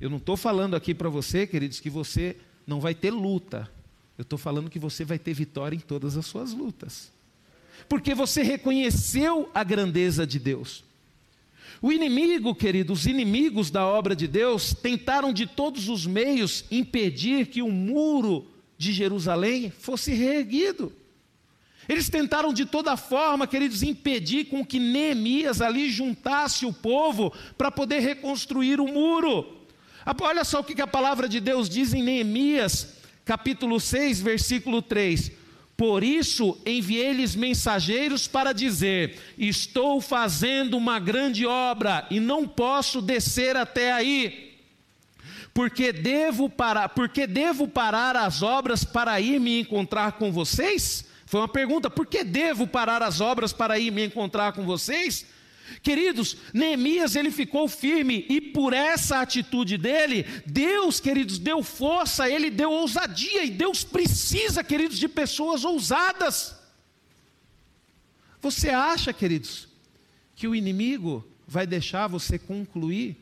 Eu 0.00 0.10
não 0.10 0.18
estou 0.18 0.36
falando 0.36 0.76
aqui 0.76 0.94
para 0.94 1.08
você, 1.08 1.46
queridos, 1.46 1.80
que 1.80 1.88
você 1.90 2.36
não 2.66 2.80
vai 2.80 2.94
ter 2.94 3.10
luta. 3.10 3.70
Eu 4.18 4.22
estou 4.22 4.38
falando 4.38 4.70
que 4.70 4.78
você 4.78 5.04
vai 5.04 5.18
ter 5.18 5.32
vitória 5.34 5.76
em 5.76 5.80
todas 5.80 6.16
as 6.16 6.26
suas 6.26 6.52
lutas. 6.52 7.12
Porque 7.88 8.14
você 8.14 8.42
reconheceu 8.42 9.50
a 9.54 9.62
grandeza 9.62 10.26
de 10.26 10.38
Deus. 10.38 10.84
O 11.80 11.92
inimigo, 11.92 12.54
queridos, 12.54 13.00
os 13.00 13.06
inimigos 13.06 13.70
da 13.70 13.86
obra 13.86 14.16
de 14.16 14.26
Deus 14.26 14.72
tentaram 14.72 15.32
de 15.32 15.46
todos 15.46 15.88
os 15.88 16.06
meios 16.06 16.64
impedir 16.70 17.46
que 17.46 17.60
o 17.62 17.70
muro 17.70 18.46
de 18.78 18.92
Jerusalém 18.92 19.70
fosse 19.70 20.12
reerguido. 20.12 20.92
Eles 21.88 22.08
tentaram 22.08 22.52
de 22.52 22.66
toda 22.66 22.96
forma, 22.96 23.46
queridos, 23.46 23.82
impedir 23.82 24.46
com 24.46 24.64
que 24.64 24.80
Neemias 24.80 25.60
ali 25.60 25.88
juntasse 25.88 26.66
o 26.66 26.72
povo 26.72 27.32
para 27.56 27.70
poder 27.70 28.00
reconstruir 28.00 28.80
o 28.80 28.88
muro. 28.88 29.55
Olha 30.20 30.44
só 30.44 30.60
o 30.60 30.64
que 30.64 30.80
a 30.80 30.86
palavra 30.86 31.28
de 31.28 31.40
Deus 31.40 31.68
diz 31.68 31.92
em 31.92 32.02
Neemias, 32.02 32.94
capítulo 33.24 33.80
6, 33.80 34.20
versículo 34.20 34.80
3. 34.80 35.32
Por 35.76 36.04
isso 36.04 36.56
enviei-lhes 36.64 37.34
mensageiros 37.34 38.28
para 38.28 38.52
dizer: 38.52 39.18
Estou 39.36 40.00
fazendo 40.00 40.76
uma 40.76 41.00
grande 41.00 41.44
obra 41.44 42.06
e 42.10 42.20
não 42.20 42.46
posso 42.46 43.02
descer 43.02 43.56
até 43.56 43.92
aí. 43.92 44.54
Porque 45.52 45.92
devo 45.92 46.48
parar, 46.48 46.90
porque 46.90 47.26
devo 47.26 47.66
parar 47.66 48.14
as 48.14 48.42
obras 48.42 48.84
para 48.84 49.20
ir 49.20 49.40
me 49.40 49.60
encontrar 49.60 50.12
com 50.12 50.30
vocês? 50.30 51.04
Foi 51.26 51.40
uma 51.40 51.48
pergunta: 51.48 51.90
por 51.90 52.06
que 52.06 52.22
devo 52.22 52.66
parar 52.66 53.02
as 53.02 53.20
obras 53.20 53.52
para 53.52 53.78
ir 53.78 53.90
me 53.90 54.06
encontrar 54.06 54.52
com 54.52 54.64
vocês? 54.64 55.26
Queridos, 55.82 56.36
Neemias 56.52 57.16
ele 57.16 57.30
ficou 57.30 57.68
firme 57.68 58.26
e 58.28 58.40
por 58.40 58.72
essa 58.72 59.20
atitude 59.20 59.76
dele, 59.76 60.24
Deus, 60.46 61.00
queridos, 61.00 61.38
deu 61.38 61.62
força, 61.62 62.28
ele 62.28 62.50
deu 62.50 62.70
ousadia 62.70 63.44
e 63.44 63.50
Deus 63.50 63.84
precisa, 63.84 64.62
queridos, 64.62 64.98
de 64.98 65.08
pessoas 65.08 65.64
ousadas. 65.64 66.56
Você 68.40 68.70
acha, 68.70 69.12
queridos, 69.12 69.68
que 70.34 70.46
o 70.46 70.54
inimigo 70.54 71.26
vai 71.46 71.66
deixar 71.66 72.06
você 72.06 72.38
concluir 72.38 73.16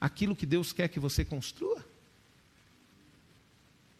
aquilo 0.00 0.36
que 0.36 0.46
Deus 0.46 0.72
quer 0.72 0.88
que 0.88 1.00
você 1.00 1.24
construa? 1.24 1.84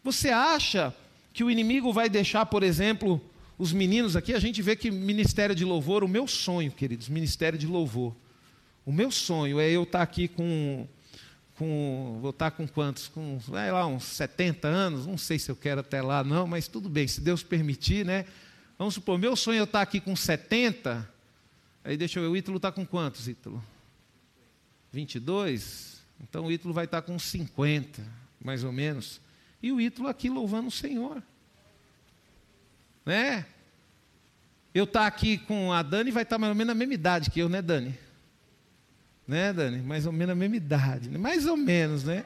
Você 0.05 0.31
acha 0.31 0.95
que 1.33 1.45
o 1.45 1.51
inimigo 1.51 1.93
vai 1.93 2.09
deixar, 2.09 2.47
por 2.47 2.63
exemplo, 2.63 3.23
os 3.59 3.73
meninos 3.73 4.15
aqui, 4.15 4.33
a 4.33 4.39
gente 4.39 4.63
vê 4.63 4.77
que 4.77 4.89
ministério 4.89 5.55
de 5.55 5.65
louvor, 5.65 6.05
o 6.05 6.09
meu 6.09 6.29
sonho, 6.29 6.71
queridos, 6.71 7.09
ministério 7.09 7.59
de 7.59 7.67
louvor. 7.67 8.15
O 8.87 8.93
meu 8.93 9.11
sonho 9.11 9.59
é 9.59 9.69
eu 9.69 9.83
estar 9.83 10.01
aqui 10.01 10.29
com, 10.29 10.87
com 11.57 12.19
vou 12.23 12.31
estar 12.31 12.53
com 12.53 12.69
quantos? 12.69 13.09
Com, 13.09 13.37
vai 13.39 13.73
lá, 13.73 13.85
uns 13.85 14.05
70 14.05 14.69
anos, 14.69 15.07
não 15.07 15.19
sei 15.19 15.41
se 15.41 15.51
eu 15.51 15.57
quero 15.57 15.81
até 15.81 16.01
lá 16.01 16.23
não, 16.23 16.47
mas 16.47 16.69
tudo 16.69 16.89
bem, 16.89 17.09
se 17.09 17.21
Deus 17.21 17.43
permitir, 17.43 18.07
né? 18.07 18.25
Vamos 18.79 18.95
supor, 18.95 19.19
meu 19.19 19.35
sonho 19.35 19.57
é 19.57 19.61
eu 19.61 19.65
estar 19.65 19.83
aqui 19.83 20.01
com 20.01 20.15
70, 20.15 21.07
aí 21.83 21.97
deixa 21.97 22.21
eu 22.21 22.23
ver, 22.23 22.29
o 22.29 22.37
Ítalo 22.37 22.59
está 22.59 22.71
com 22.71 22.87
quantos, 22.87 23.27
Ítalo? 23.27 23.63
22? 24.93 26.01
Então 26.23 26.47
o 26.47 26.53
Ítalo 26.53 26.73
vai 26.73 26.85
estar 26.85 27.03
com 27.03 27.19
50, 27.19 28.01
mais 28.43 28.63
ou 28.63 28.71
menos. 28.71 29.21
E 29.61 29.73
o 29.73 29.81
Ítalo 29.81 30.07
aqui 30.07 30.31
louvando 30.31 30.69
o 30.69 30.71
Senhor 30.71 31.21
né? 33.09 33.47
Eu 34.75 34.85
estar 34.85 35.01
tá 35.01 35.07
aqui 35.07 35.39
com 35.39 35.73
a 35.73 35.81
Dani 35.81 36.11
vai 36.11 36.25
estar 36.25 36.37
tá 36.37 36.39
mais 36.39 36.51
ou 36.51 36.55
menos 36.55 36.69
na 36.69 36.75
mesma 36.75 36.93
idade 36.93 37.31
que 37.31 37.41
eu, 37.41 37.49
né, 37.49 37.63
Dani? 37.63 37.99
Né, 39.27 39.51
Dani? 39.51 39.79
Mais 39.81 40.05
ou 40.05 40.13
menos 40.13 40.29
na 40.29 40.35
mesma 40.35 40.57
idade, 40.57 41.09
né? 41.09 41.17
mais 41.17 41.47
ou 41.47 41.57
menos, 41.57 42.05
né? 42.05 42.23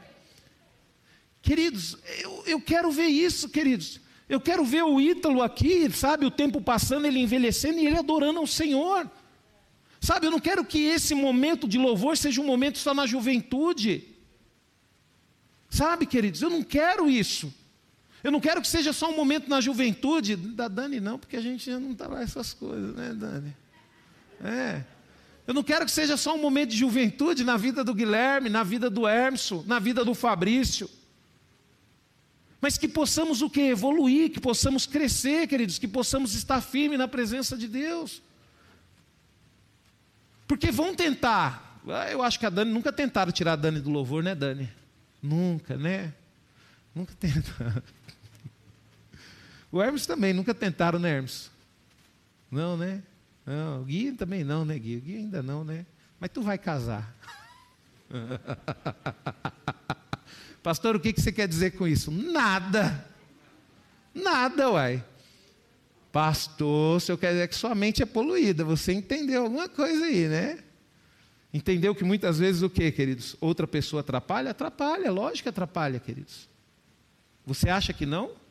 Queridos, 1.40 1.96
eu, 2.18 2.42
eu 2.46 2.60
quero 2.60 2.90
ver 2.90 3.06
isso, 3.06 3.48
queridos. 3.48 4.00
Eu 4.28 4.40
quero 4.40 4.64
ver 4.64 4.82
o 4.82 5.00
Ítalo 5.00 5.40
aqui, 5.40 5.88
sabe, 5.92 6.26
o 6.26 6.32
tempo 6.32 6.60
passando, 6.60 7.06
ele 7.06 7.20
envelhecendo 7.20 7.78
e 7.78 7.86
ele 7.86 7.98
adorando 7.98 8.40
ao 8.40 8.46
Senhor. 8.46 9.08
Sabe, 10.00 10.26
eu 10.26 10.32
não 10.32 10.40
quero 10.40 10.64
que 10.64 10.80
esse 10.80 11.14
momento 11.14 11.68
de 11.68 11.78
louvor 11.78 12.16
seja 12.16 12.40
um 12.40 12.46
momento 12.46 12.78
só 12.78 12.92
na 12.92 13.06
juventude. 13.06 14.02
Sabe, 15.70 16.06
queridos, 16.06 16.42
eu 16.42 16.50
não 16.50 16.64
quero 16.64 17.08
isso. 17.08 17.54
Eu 18.22 18.30
não 18.30 18.40
quero 18.40 18.60
que 18.60 18.68
seja 18.68 18.92
só 18.92 19.10
um 19.10 19.16
momento 19.16 19.48
na 19.48 19.60
juventude 19.60 20.36
da 20.36 20.68
Dani, 20.68 21.00
não, 21.00 21.18
porque 21.18 21.36
a 21.36 21.40
gente 21.40 21.68
não 21.70 21.92
está 21.92 22.06
lá 22.06 22.22
essas 22.22 22.52
coisas, 22.52 22.94
né, 22.94 23.12
Dani? 23.14 23.56
É. 24.44 24.84
Eu 25.46 25.52
não 25.52 25.62
quero 25.62 25.84
que 25.84 25.90
seja 25.90 26.16
só 26.16 26.34
um 26.34 26.40
momento 26.40 26.70
de 26.70 26.76
juventude 26.76 27.42
na 27.42 27.56
vida 27.56 27.82
do 27.82 27.92
Guilherme, 27.92 28.48
na 28.48 28.62
vida 28.62 28.88
do 28.88 29.08
Hermeson, 29.08 29.64
na 29.66 29.78
vida 29.78 30.04
do 30.04 30.14
Fabrício. 30.14 30.88
Mas 32.60 32.78
que 32.78 32.86
possamos 32.86 33.42
o 33.42 33.50
que? 33.50 33.60
Evoluir, 33.60 34.30
que 34.30 34.38
possamos 34.38 34.86
crescer, 34.86 35.48
queridos, 35.48 35.80
que 35.80 35.88
possamos 35.88 36.34
estar 36.34 36.60
firmes 36.60 36.96
na 36.96 37.08
presença 37.08 37.56
de 37.56 37.66
Deus. 37.66 38.22
Porque 40.46 40.70
vão 40.70 40.94
tentar. 40.94 41.80
Ah, 41.88 42.08
eu 42.08 42.22
acho 42.22 42.38
que 42.38 42.46
a 42.46 42.50
Dani 42.50 42.70
nunca 42.70 42.92
tentaram 42.92 43.32
tirar 43.32 43.54
a 43.54 43.56
Dani 43.56 43.80
do 43.80 43.90
louvor, 43.90 44.22
né, 44.22 44.32
Dani? 44.32 44.70
Nunca, 45.20 45.76
né? 45.76 46.14
Nunca 46.94 47.12
tentaram. 47.18 47.82
O 49.72 49.82
Hermes 49.82 50.06
também, 50.06 50.34
nunca 50.34 50.52
tentaram, 50.52 50.98
né, 50.98 51.16
Hermes? 51.16 51.50
Não, 52.50 52.76
né? 52.76 53.02
Não, 53.46 53.80
o 53.80 53.84
Gui 53.84 54.12
também 54.12 54.44
não, 54.44 54.66
né, 54.66 54.78
Gui? 54.78 54.98
O 54.98 55.00
Gui 55.00 55.16
ainda 55.16 55.42
não, 55.42 55.64
né? 55.64 55.86
Mas 56.20 56.30
tu 56.30 56.42
vai 56.42 56.58
casar. 56.58 57.16
Pastor, 60.62 60.94
o 60.94 61.00
que 61.00 61.18
você 61.18 61.32
quer 61.32 61.48
dizer 61.48 61.70
com 61.72 61.88
isso? 61.88 62.10
Nada. 62.10 63.02
Nada, 64.14 64.70
uai. 64.70 65.02
Pastor, 66.12 66.98
o 66.98 67.00
senhor 67.00 67.16
quer 67.16 67.32
dizer 67.32 67.48
que 67.48 67.54
sua 67.54 67.74
mente 67.74 68.02
é 68.02 68.06
poluída. 68.06 68.62
Você 68.64 68.92
entendeu 68.92 69.44
alguma 69.44 69.70
coisa 69.70 70.04
aí, 70.04 70.28
né? 70.28 70.58
Entendeu 71.52 71.94
que 71.94 72.04
muitas 72.04 72.38
vezes 72.38 72.60
o 72.60 72.68
que, 72.68 72.92
queridos? 72.92 73.34
Outra 73.40 73.66
pessoa 73.66 74.00
atrapalha? 74.00 74.50
Atrapalha, 74.50 75.10
lógico 75.10 75.44
que 75.44 75.48
atrapalha, 75.48 75.98
queridos. 75.98 76.46
Você 77.46 77.70
acha 77.70 77.94
que 77.94 78.04
não? 78.04 78.41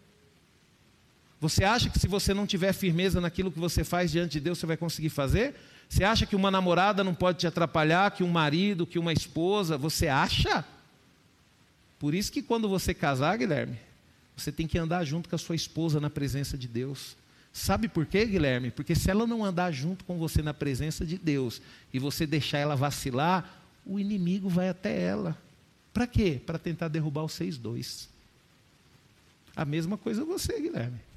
Você 1.41 1.63
acha 1.63 1.89
que 1.89 1.97
se 1.97 2.07
você 2.07 2.35
não 2.35 2.45
tiver 2.45 2.71
firmeza 2.71 3.19
naquilo 3.19 3.51
que 3.51 3.59
você 3.59 3.83
faz 3.83 4.11
diante 4.11 4.33
de 4.33 4.39
Deus, 4.39 4.59
você 4.59 4.67
vai 4.67 4.77
conseguir 4.77 5.09
fazer? 5.09 5.55
Você 5.89 6.03
acha 6.03 6.23
que 6.23 6.35
uma 6.35 6.51
namorada 6.51 7.03
não 7.03 7.15
pode 7.15 7.39
te 7.39 7.47
atrapalhar, 7.47 8.11
que 8.11 8.23
um 8.23 8.29
marido, 8.29 8.85
que 8.85 8.99
uma 8.99 9.11
esposa? 9.11 9.75
Você 9.75 10.07
acha? 10.07 10.63
Por 11.97 12.13
isso 12.13 12.31
que 12.31 12.43
quando 12.43 12.69
você 12.69 12.93
casar, 12.93 13.39
Guilherme, 13.39 13.75
você 14.37 14.51
tem 14.51 14.67
que 14.67 14.77
andar 14.77 15.03
junto 15.03 15.27
com 15.27 15.35
a 15.35 15.39
sua 15.39 15.55
esposa 15.55 15.99
na 15.99 16.11
presença 16.11 16.55
de 16.55 16.67
Deus. 16.67 17.17
Sabe 17.51 17.87
por 17.87 18.05
quê, 18.05 18.23
Guilherme? 18.23 18.69
Porque 18.69 18.93
se 18.93 19.09
ela 19.09 19.25
não 19.25 19.43
andar 19.43 19.71
junto 19.71 20.05
com 20.05 20.19
você 20.19 20.43
na 20.43 20.53
presença 20.53 21.03
de 21.03 21.17
Deus 21.17 21.59
e 21.91 21.97
você 21.97 22.27
deixar 22.27 22.59
ela 22.59 22.75
vacilar, 22.75 23.63
o 23.83 23.99
inimigo 23.99 24.47
vai 24.47 24.69
até 24.69 24.95
ela. 25.01 25.35
Para 25.91 26.05
quê? 26.05 26.39
Para 26.45 26.59
tentar 26.59 26.87
derrubar 26.87 27.23
os 27.23 27.33
seis 27.33 27.57
dois. 27.57 28.07
A 29.55 29.65
mesma 29.65 29.97
coisa 29.97 30.23
você, 30.23 30.61
Guilherme. 30.61 31.10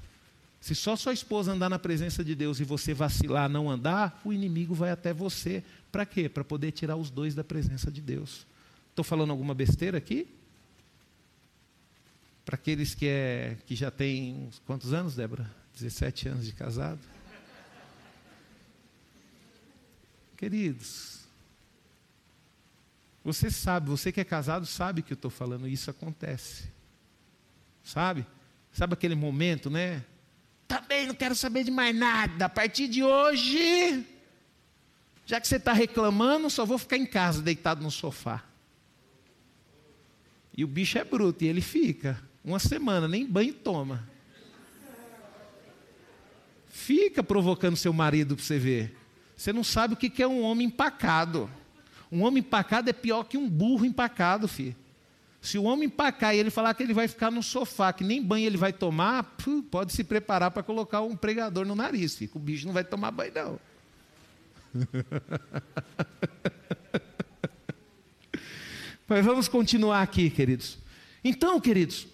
Se 0.65 0.73
só 0.73 0.95
sua 0.95 1.13
esposa 1.13 1.51
andar 1.51 1.69
na 1.69 1.77
presença 1.77 2.23
de 2.23 2.33
Deus 2.33 2.59
e 2.59 2.63
você 2.63 2.91
vacilar, 2.91 3.47
não 3.47 3.69
andar, 3.69 4.19
o 4.25 4.33
inimigo 4.33 4.73
vai 4.73 4.89
até 4.89 5.13
você. 5.13 5.63
Para 5.91 6.07
quê? 6.07 6.27
Para 6.27 6.43
poder 6.43 6.71
tirar 6.71 6.95
os 6.95 7.11
dois 7.11 7.35
da 7.35 7.43
presença 7.43 7.91
de 7.91 8.01
Deus. 8.01 8.47
Estou 8.89 9.05
falando 9.05 9.29
alguma 9.29 9.53
besteira 9.53 9.99
aqui? 9.99 10.27
Para 12.43 12.55
aqueles 12.55 12.95
que, 12.95 13.05
é, 13.05 13.57
que 13.67 13.75
já 13.75 13.91
têm 13.91 14.49
quantos 14.65 14.91
anos, 14.91 15.15
Débora? 15.15 15.47
17 15.75 16.29
anos 16.29 16.45
de 16.47 16.51
casado? 16.51 16.99
Queridos, 20.35 21.19
você 23.23 23.51
sabe, 23.51 23.87
você 23.87 24.11
que 24.11 24.19
é 24.19 24.25
casado 24.25 24.65
sabe 24.65 25.03
que 25.03 25.13
eu 25.13 25.15
estou 25.15 25.29
falando, 25.29 25.67
isso 25.67 25.91
acontece. 25.91 26.71
Sabe? 27.83 28.25
Sabe 28.73 28.95
aquele 28.95 29.13
momento, 29.13 29.69
né? 29.69 30.03
Também 30.67 31.07
não 31.07 31.13
quero 31.13 31.35
saber 31.35 31.63
de 31.63 31.71
mais 31.71 31.95
nada. 31.95 32.45
A 32.45 32.49
partir 32.49 32.87
de 32.87 33.03
hoje, 33.03 34.05
já 35.25 35.39
que 35.39 35.47
você 35.47 35.57
está 35.57 35.73
reclamando, 35.73 36.49
só 36.49 36.65
vou 36.65 36.77
ficar 36.77 36.97
em 36.97 37.05
casa, 37.05 37.41
deitado 37.41 37.83
no 37.83 37.91
sofá. 37.91 38.43
E 40.55 40.63
o 40.63 40.67
bicho 40.67 40.97
é 40.97 41.03
bruto, 41.03 41.43
e 41.43 41.47
ele 41.47 41.61
fica 41.61 42.21
uma 42.43 42.59
semana, 42.59 43.07
nem 43.07 43.25
banho 43.25 43.53
toma. 43.53 44.07
Fica 46.69 47.23
provocando 47.23 47.75
seu 47.75 47.91
marido 47.91 48.35
para 48.35 48.45
você 48.45 48.59
ver. 48.59 48.97
Você 49.35 49.51
não 49.51 49.63
sabe 49.63 49.95
o 49.95 49.97
que 49.97 50.21
é 50.21 50.27
um 50.27 50.41
homem 50.41 50.67
empacado. 50.67 51.49
Um 52.11 52.23
homem 52.23 52.39
empacado 52.39 52.89
é 52.89 52.93
pior 52.93 53.23
que 53.23 53.37
um 53.37 53.49
burro 53.49 53.85
empacado, 53.85 54.47
filho. 54.47 54.75
Se 55.45 55.57
o 55.59 55.63
homem 55.63 55.85
empacar 55.85 56.33
e 56.35 56.39
ele 56.39 56.49
falar 56.49 56.73
que 56.73 56.81
ele 56.81 56.93
vai 56.93 57.07
ficar 57.07 57.29
no 57.29 57.43
sofá, 57.43 57.93
que 57.93 58.03
nem 58.03 58.19
banho 58.21 58.47
ele 58.47 58.57
vai 58.57 58.73
tomar, 58.73 59.37
pode 59.69 59.93
se 59.93 60.03
preparar 60.03 60.49
para 60.49 60.63
colocar 60.63 61.01
um 61.01 61.15
pregador 61.15 61.63
no 61.65 61.75
nariz, 61.75 62.15
filho. 62.15 62.31
O 62.33 62.39
bicho 62.39 62.65
não 62.65 62.73
vai 62.73 62.83
tomar 62.83 63.11
banho, 63.11 63.31
não. 63.35 63.59
Mas 69.07 69.23
vamos 69.23 69.47
continuar 69.47 70.01
aqui, 70.01 70.31
queridos. 70.31 70.79
Então, 71.23 71.61
queridos, 71.61 72.07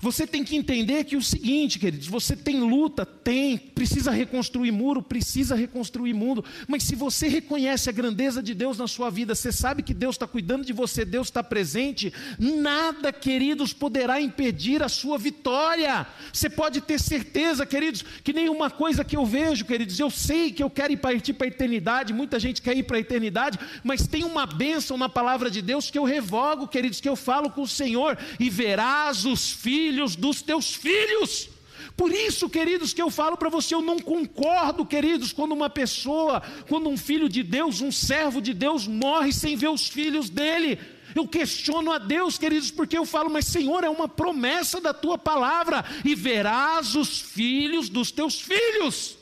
você 0.00 0.28
tem 0.28 0.44
que 0.44 0.54
entender 0.54 1.02
que 1.02 1.16
o 1.16 1.22
seguinte, 1.22 1.76
queridos, 1.76 2.06
você 2.06 2.36
tem 2.36 2.60
luta, 2.60 3.04
tem, 3.04 3.58
precisa 3.58 4.12
reconstruir 4.12 4.70
muro, 4.70 5.02
precisa 5.02 5.56
reconstruir 5.56 6.14
mundo, 6.14 6.44
mas 6.68 6.84
se 6.84 6.94
você 6.94 7.26
reconhece 7.26 7.90
a 7.90 7.92
grandeza 7.92 8.40
de 8.40 8.54
Deus 8.54 8.78
na 8.78 8.86
sua 8.86 9.10
vida, 9.10 9.34
você 9.34 9.50
sabe 9.50 9.82
que 9.82 9.92
Deus 9.92 10.14
está 10.14 10.24
cuidando 10.26 10.64
de 10.64 10.72
você, 10.72 11.04
Deus 11.04 11.26
está 11.26 11.42
presente, 11.42 12.12
nada, 12.38 13.12
queridos, 13.12 13.72
poderá 13.72 14.20
impedir 14.20 14.84
a 14.84 14.88
sua 14.88 15.18
vitória. 15.18 16.06
Você 16.32 16.48
pode 16.48 16.80
ter 16.80 17.00
certeza, 17.00 17.66
queridos, 17.66 18.04
que 18.22 18.32
nenhuma 18.32 18.70
coisa 18.70 19.04
que 19.04 19.16
eu 19.16 19.26
vejo, 19.26 19.64
queridos, 19.64 19.98
eu 19.98 20.10
sei 20.10 20.52
que 20.52 20.62
eu 20.62 20.70
quero 20.70 20.92
ir 20.92 20.98
partir 20.98 21.32
para 21.32 21.48
a 21.48 21.48
eternidade, 21.48 22.12
muita 22.12 22.38
gente 22.38 22.62
quer 22.62 22.76
ir 22.76 22.84
para 22.84 22.98
a 22.98 23.00
eternidade, 23.00 23.58
mas 23.82 24.06
tem 24.06 24.22
uma 24.22 24.46
bênção 24.46 24.96
na 24.96 25.08
palavra 25.08 25.50
de 25.50 25.60
Deus 25.60 25.90
que 25.90 25.98
eu 25.98 26.04
revogo, 26.04 26.68
queridos, 26.68 27.00
que 27.00 27.08
eu 27.08 27.16
falo 27.16 27.50
com 27.50 27.62
o 27.62 27.68
Senhor, 27.68 28.16
e 28.38 28.48
verás 28.48 29.24
os 29.24 29.50
filhos 29.50 29.87
filhos 29.88 30.16
dos 30.16 30.42
teus 30.42 30.74
filhos. 30.74 31.48
Por 31.96 32.12
isso, 32.12 32.48
queridos, 32.48 32.92
que 32.92 33.02
eu 33.02 33.10
falo 33.10 33.36
para 33.36 33.48
você, 33.48 33.74
eu 33.74 33.80
não 33.82 33.98
concordo, 33.98 34.86
queridos, 34.86 35.32
quando 35.32 35.52
uma 35.52 35.70
pessoa, 35.70 36.42
quando 36.68 36.88
um 36.88 36.96
filho 36.96 37.28
de 37.28 37.42
Deus, 37.42 37.80
um 37.80 37.90
servo 37.90 38.40
de 38.40 38.54
Deus 38.54 38.86
morre 38.86 39.32
sem 39.32 39.56
ver 39.56 39.68
os 39.68 39.88
filhos 39.88 40.28
dele. 40.30 40.78
Eu 41.14 41.26
questiono 41.26 41.90
a 41.90 41.98
Deus, 41.98 42.38
queridos, 42.38 42.70
porque 42.70 42.96
eu 42.96 43.06
falo, 43.06 43.30
mas 43.30 43.46
Senhor, 43.46 43.82
é 43.82 43.88
uma 43.88 44.06
promessa 44.06 44.80
da 44.80 44.92
tua 44.92 45.16
palavra, 45.16 45.84
e 46.04 46.14
verás 46.14 46.94
os 46.94 47.20
filhos 47.20 47.88
dos 47.88 48.12
teus 48.12 48.40
filhos. 48.40 49.16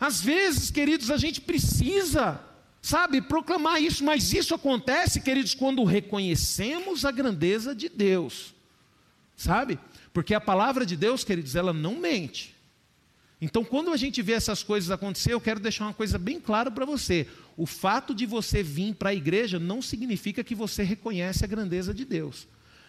Às 0.00 0.20
vezes, 0.20 0.70
queridos, 0.70 1.10
a 1.10 1.16
gente 1.16 1.40
precisa 1.40 2.47
sabe, 2.80 3.20
proclamar 3.20 3.82
isso, 3.82 4.04
mas 4.04 4.32
isso 4.32 4.54
acontece, 4.54 5.20
queridos, 5.20 5.54
quando 5.54 5.84
reconhecemos 5.84 7.04
a 7.04 7.10
grandeza 7.10 7.74
de 7.74 7.88
Deus, 7.88 8.54
sabe? 9.36 9.78
Porque 10.12 10.34
a 10.34 10.40
palavra 10.40 10.86
de 10.86 10.96
Deus, 10.96 11.24
queridos, 11.24 11.54
ela 11.54 11.72
não 11.72 11.96
mente. 11.96 12.54
Então, 13.40 13.64
quando 13.64 13.92
a 13.92 13.96
gente 13.96 14.20
vê 14.20 14.32
essas 14.32 14.62
coisas 14.62 14.90
acontecer, 14.90 15.32
eu 15.32 15.40
quero 15.40 15.60
deixar 15.60 15.84
uma 15.84 15.94
coisa 15.94 16.18
bem 16.18 16.40
clara 16.40 16.70
para 16.70 16.84
você: 16.84 17.26
o 17.56 17.66
fato 17.66 18.14
de 18.14 18.26
você 18.26 18.62
vir 18.62 18.94
para 18.94 19.10
a 19.10 19.14
igreja 19.14 19.60
não 19.60 19.80
significa 19.80 20.42
que 20.42 20.54
você 20.54 20.82
reconhece 20.82 21.44
a 21.44 21.48
grandeza 21.48 21.94
de 21.94 22.04
Deus. 22.04 22.48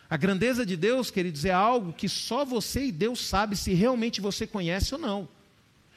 A 0.10 0.18
grandeza 0.18 0.66
de 0.66 0.76
Deus, 0.76 1.12
queridos, 1.12 1.46
é 1.46 1.52
algo 1.52 1.94
que 1.94 2.10
só 2.10 2.44
você 2.44 2.86
e 2.86 2.92
Deus 2.92 3.20
sabe 3.20 3.56
se 3.56 3.74
realmente 3.74 4.20
você 4.20 4.48
conhece 4.48 4.96
ou 4.96 5.00
não. 5.00 5.30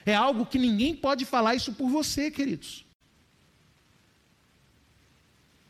É 0.05 0.15
algo 0.15 0.45
que 0.45 0.59
ninguém 0.59 0.95
pode 0.95 1.25
falar 1.25 1.55
isso 1.55 1.73
por 1.73 1.89
você, 1.89 2.31
queridos. 2.31 2.85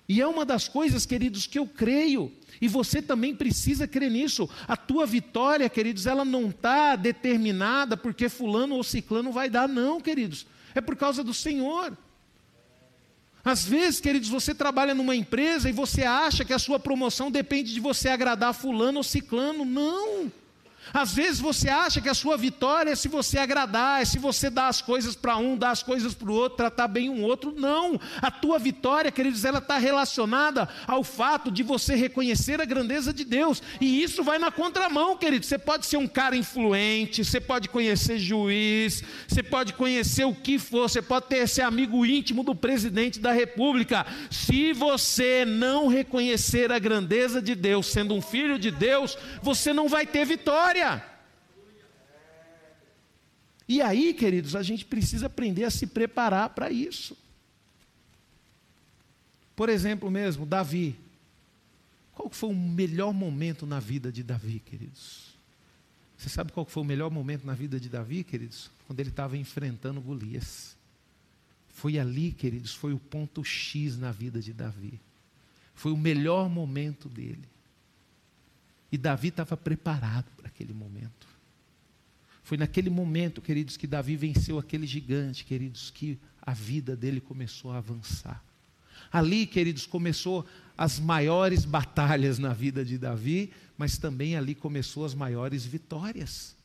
E 0.09 0.21
é 0.21 0.27
uma 0.27 0.45
das 0.45 0.69
coisas, 0.69 1.07
queridos, 1.07 1.47
que 1.47 1.59
eu 1.59 1.67
creio, 1.67 2.33
e 2.61 2.69
você 2.69 3.01
também 3.01 3.35
precisa 3.35 3.87
crer 3.87 4.11
nisso. 4.11 4.49
A 4.67 4.77
tua 4.77 5.07
vitória, 5.07 5.69
queridos, 5.69 6.07
ela 6.07 6.25
não 6.25 6.49
está 6.49 6.97
determinada 6.97 7.97
porque 7.97 8.29
Fulano 8.29 8.75
ou 8.75 8.85
Ciclano 8.85 9.33
vai 9.33 9.49
dar, 9.49 9.69
não, 9.69 10.01
queridos. 10.01 10.47
É 10.75 10.81
por 10.81 10.97
causa 10.97 11.23
do 11.23 11.33
Senhor. 11.33 11.97
Às 13.45 13.65
vezes, 13.65 14.01
queridos, 14.01 14.29
você 14.29 14.55
trabalha 14.55 14.95
numa 14.95 15.17
empresa 15.17 15.69
e 15.69 15.73
você 15.73 16.03
acha 16.03 16.45
que 16.45 16.53
a 16.53 16.59
sua 16.59 16.79
promoção 16.79 17.31
depende 17.31 17.73
de 17.73 17.81
você 17.81 18.09
agradar 18.09 18.55
Fulano 18.55 18.99
ou 18.99 19.05
Ciclano. 19.05 19.65
Não. 19.65 20.31
Às 20.93 21.15
vezes 21.15 21.41
você 21.41 21.69
acha 21.69 22.01
que 22.01 22.09
a 22.09 22.15
sua 22.15 22.37
vitória 22.37 22.91
é 22.91 22.95
se 22.95 23.09
você 23.09 23.39
agradar, 23.39 24.03
é 24.03 24.05
se 24.05 24.19
você 24.19 24.51
dar 24.51 24.69
as 24.69 24.81
coisas 24.81 25.15
para 25.15 25.37
um, 25.37 25.57
dar 25.57 25.71
as 25.71 25.83
coisas 25.83 26.15
para 26.15 26.31
o 26.31 26.35
outro, 26.35 26.57
tratar 26.57 26.89
bem 26.89 27.09
um 27.09 27.23
outro. 27.23 27.55
Não. 27.57 28.01
A 28.21 28.31
tua 28.31 28.59
vitória, 28.59 29.11
queridos, 29.11 29.45
ela 29.45 29.59
está 29.59 29.79
relacionada 29.79 30.69
ao 30.87 31.05
fato 31.05 31.51
de 31.51 31.63
você 31.63 31.95
reconhecer 31.95 32.61
a 32.61 32.65
grandeza 32.65 33.13
de 33.13 33.25
Deus. 33.25 33.63
E 33.81 34.03
isso 34.03 34.23
vai 34.23 34.39
na 34.39 34.51
contramão, 34.51 35.17
queridos. 35.17 35.49
Você 35.49 35.59
pode 35.59 35.87
ser 35.87 35.97
um 35.97 36.09
cara 36.09 36.37
influente, 36.37 37.25
você 37.25 37.41
pode 37.41 37.69
conhecer 37.69 38.19
juiz, 38.19 39.03
você 39.27 39.43
pode 39.43 39.73
conhecer 39.73 40.25
o 40.25 40.35
que 40.35 40.59
for, 40.59 40.89
você 40.89 41.03
pode 41.03 41.27
ter 41.27 41.39
esse 41.39 41.61
amigo 41.63 42.05
íntimo 42.05 42.43
do 42.43 42.55
presidente 42.55 43.19
da 43.19 43.33
república. 43.33 44.07
Se 44.31 44.73
você 44.73 45.45
não 45.45 45.89
reconhecer 45.89 46.71
a 46.73 46.79
grandeza 46.79 47.41
de 47.41 47.55
Deus, 47.55 47.87
sendo 47.87 48.15
um 48.15 48.21
filho 48.21 48.59
de 48.59 48.71
Deus, 48.71 49.17
você 49.43 49.73
não 49.73 49.89
vai 49.89 50.07
ter 50.07 50.25
vitória. 50.25 50.82
E 53.69 53.81
aí, 53.81 54.13
queridos, 54.13 54.55
a 54.55 54.63
gente 54.63 54.85
precisa 54.85 55.27
aprender 55.27 55.65
a 55.65 55.71
se 55.71 55.87
preparar 55.87 56.51
para 56.51 56.71
isso. 56.71 57.17
Por 59.57 59.69
exemplo, 59.69 60.11
mesmo, 60.11 60.45
Davi. 60.45 60.95
Qual 62.13 62.29
foi 62.29 62.51
o 62.51 62.55
melhor 62.55 63.13
momento 63.15 63.65
na 63.67 63.81
vida 63.81 64.13
de 64.13 64.23
Davi, 64.23 64.61
queridos? 64.61 65.33
Você 66.19 66.29
sabe 66.29 66.53
qual 66.53 66.67
foi 66.67 66.83
o 66.83 66.87
melhor 66.87 67.11
momento 67.11 67.47
na 67.47 67.55
vida 67.55 67.81
de 67.81 67.89
Davi, 67.89 68.23
queridos? 68.23 68.71
Quando 68.87 69.01
ele 69.01 69.09
estava 69.09 69.37
enfrentando 69.37 70.01
Golias. 70.01 70.77
Foi 71.71 71.99
ali, 71.99 72.33
queridos, 72.33 72.75
foi 72.75 72.93
o 72.93 72.99
ponto 72.99 73.43
X 73.43 73.97
na 73.97 74.13
vida 74.13 74.41
de 74.41 74.53
Davi. 74.53 75.01
Foi 75.75 75.91
o 75.91 75.97
melhor 75.97 76.49
momento 76.49 77.09
dele. 77.09 77.49
E 78.91 78.99
Davi 78.99 79.29
estava 79.29 79.57
preparado 79.57 80.27
para 80.63 80.71
aquele 80.71 80.73
momento. 80.73 81.27
Foi 82.43 82.57
naquele 82.57 82.91
momento, 82.91 83.41
queridos, 83.41 83.77
que 83.77 83.87
Davi 83.87 84.17
venceu 84.17 84.59
aquele 84.59 84.87
gigante, 84.87 85.45
queridos, 85.45 85.91
que 85.91 86.19
a 86.41 86.53
vida 86.53 86.97
dele 86.97 87.21
começou 87.21 87.73
a 87.73 87.79
avançar. 87.79 88.43
Ali, 89.11 89.47
queridos, 89.47 89.87
começou 89.87 90.47
as 90.77 90.99
maiores 90.99 91.65
batalhas 91.65 92.39
na 92.39 92.53
vida 92.53 92.85
de 92.85 92.99
Davi, 92.99 93.53
mas 93.77 93.99
também 93.99 94.37
ali 94.37 94.55
começou 94.55 95.05
as 95.05 95.15
maiores 95.15 95.65
vitórias. 95.65 96.57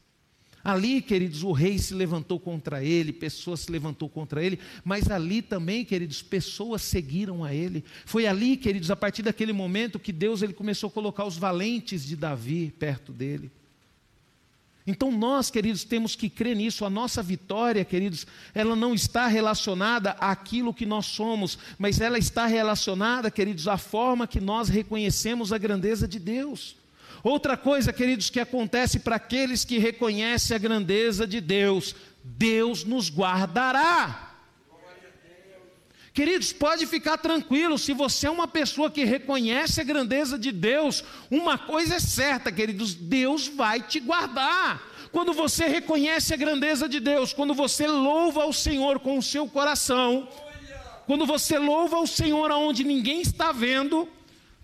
Ali, 0.64 1.02
queridos, 1.02 1.44
o 1.44 1.52
rei 1.52 1.78
se 1.78 1.94
levantou 1.94 2.40
contra 2.40 2.84
ele, 2.84 3.14
pessoas 3.14 3.62
se 3.62 3.72
levantou 3.72 4.10
contra 4.10 4.44
ele, 4.44 4.60
mas 4.84 5.10
ali 5.10 5.42
também, 5.42 5.86
queridos, 5.86 6.22
pessoas 6.22 6.82
seguiram 6.82 7.44
a 7.44 7.54
ele. 7.54 7.84
Foi 8.06 8.26
ali, 8.28 8.58
queridos, 8.58 8.92
a 8.92 8.96
partir 8.96 9.22
daquele 9.22 9.54
momento 9.54 10.00
que 10.00 10.12
Deus 10.12 10.42
ele 10.42 10.54
começou 10.54 10.90
a 10.90 10.92
colocar 10.92 11.26
os 11.26 11.38
valentes 11.38 12.04
de 12.04 12.16
Davi 12.16 12.74
perto 12.78 13.14
dele. 13.14 13.52
Então 14.88 15.12
nós, 15.12 15.52
queridos, 15.52 15.84
temos 15.84 16.16
que 16.16 16.30
crer 16.30 16.56
nisso. 16.56 16.86
A 16.86 16.90
nossa 16.90 17.22
vitória, 17.22 17.84
queridos, 17.84 18.26
ela 18.56 18.74
não 18.74 18.94
está 18.94 19.28
relacionada 19.28 20.12
àquilo 20.12 20.74
que 20.74 20.86
nós 20.86 21.08
somos, 21.08 21.60
mas 21.78 22.00
ela 22.00 22.18
está 22.18 22.46
relacionada, 22.46 23.30
queridos, 23.30 23.68
à 23.68 23.78
forma 23.78 24.26
que 24.26 24.40
nós 24.40 24.70
reconhecemos 24.70 25.52
a 25.52 25.58
grandeza 25.58 26.08
de 26.08 26.18
Deus. 26.18 26.78
Outra 27.22 27.58
coisa, 27.58 27.92
queridos, 27.92 28.30
que 28.30 28.40
acontece 28.40 29.00
para 29.00 29.18
aqueles 29.18 29.66
que 29.66 29.78
reconhecem 29.78 30.56
a 30.56 30.60
grandeza 30.60 31.28
de 31.28 31.42
Deus, 31.42 31.94
Deus 32.24 32.86
nos 32.86 33.10
guardará. 33.10 34.27
Queridos, 36.18 36.52
pode 36.52 36.88
ficar 36.88 37.16
tranquilo, 37.20 37.78
se 37.78 37.94
você 37.94 38.26
é 38.26 38.32
uma 38.32 38.48
pessoa 38.48 38.90
que 38.90 39.04
reconhece 39.04 39.80
a 39.80 39.84
grandeza 39.84 40.36
de 40.36 40.52
Deus, 40.52 41.04
uma 41.30 41.60
coisa 41.60 41.98
é 41.98 42.00
certa, 42.00 42.52
queridos, 42.52 42.96
Deus 42.96 43.48
vai 43.48 43.84
te 43.84 44.00
guardar. 44.00 44.82
Quando 45.12 45.32
você 45.32 45.68
reconhece 45.68 46.34
a 46.34 46.38
grandeza 46.38 46.90
de 46.90 47.00
Deus, 47.00 47.34
quando 47.34 47.54
você 47.54 47.86
louva 47.86 48.48
o 48.48 48.52
Senhor 48.52 49.00
com 49.00 49.20
o 49.20 49.22
seu 49.22 49.48
coração, 49.48 50.28
quando 51.06 51.24
você 51.24 51.60
louva 51.60 52.00
o 52.00 52.08
Senhor 52.08 52.50
aonde 52.50 52.84
ninguém 52.84 53.22
está 53.22 53.52
vendo, 53.52 54.10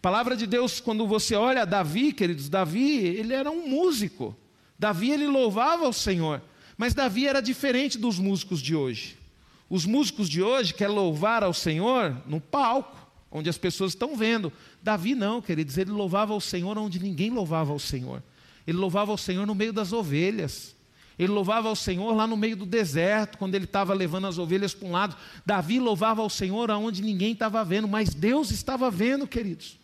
palavra 0.02 0.36
de 0.36 0.48
Deus, 0.48 0.80
quando 0.80 1.06
você 1.06 1.36
olha 1.36 1.68
Davi, 1.68 2.14
queridos, 2.14 2.50
Davi, 2.50 2.98
ele 2.98 3.32
era 3.32 3.52
um 3.52 3.70
músico. 3.70 4.36
Davi, 4.80 5.12
ele 5.12 5.28
louvava 5.28 5.88
o 5.88 5.94
Senhor, 5.94 6.42
mas 6.76 6.96
Davi 6.96 7.28
era 7.28 7.44
diferente 7.44 8.00
dos 8.00 8.18
músicos 8.18 8.60
de 8.60 8.76
hoje. 8.76 9.22
Os 9.70 9.86
músicos 9.86 10.30
de 10.30 10.42
hoje 10.42 10.74
querem 10.74 10.94
louvar 10.94 11.44
ao 11.44 11.54
Senhor 11.54 12.16
no 12.26 12.40
palco, 12.40 12.98
onde 13.32 13.50
as 13.50 13.58
pessoas 13.58 13.94
estão 13.94 14.16
vendo. 14.16 14.52
Davi 14.82 15.16
não, 15.16 15.42
queridos, 15.42 15.78
ele 15.78 15.92
louvava 15.92 16.34
ao 16.34 16.42
Senhor 16.42 16.78
onde 16.78 17.00
ninguém 17.00 17.30
louvava 17.30 17.72
ao 17.72 17.80
Senhor. 17.80 18.22
Ele 18.68 18.78
louvava 18.78 19.12
ao 19.12 19.18
Senhor 19.18 19.46
no 19.46 19.56
meio 19.56 19.74
das 19.74 19.92
ovelhas. 19.92 20.76
Ele 21.18 21.32
louvava 21.32 21.70
ao 21.70 21.76
Senhor 21.76 22.14
lá 22.14 22.26
no 22.26 22.36
meio 22.36 22.56
do 22.56 22.66
deserto, 22.66 23.38
quando 23.38 23.56
ele 23.56 23.66
estava 23.66 23.94
levando 23.94 24.28
as 24.28 24.38
ovelhas 24.38 24.74
para 24.74 24.88
um 24.88 24.92
lado. 24.92 25.16
Davi 25.46 25.80
louvava 25.80 26.22
ao 26.22 26.30
Senhor 26.30 26.72
aonde 26.72 27.02
ninguém 27.02 27.34
estava 27.34 27.64
vendo, 27.64 27.88
mas 27.88 28.14
Deus 28.14 28.52
estava 28.52 28.90
vendo, 28.90 29.28
queridos. 29.28 29.78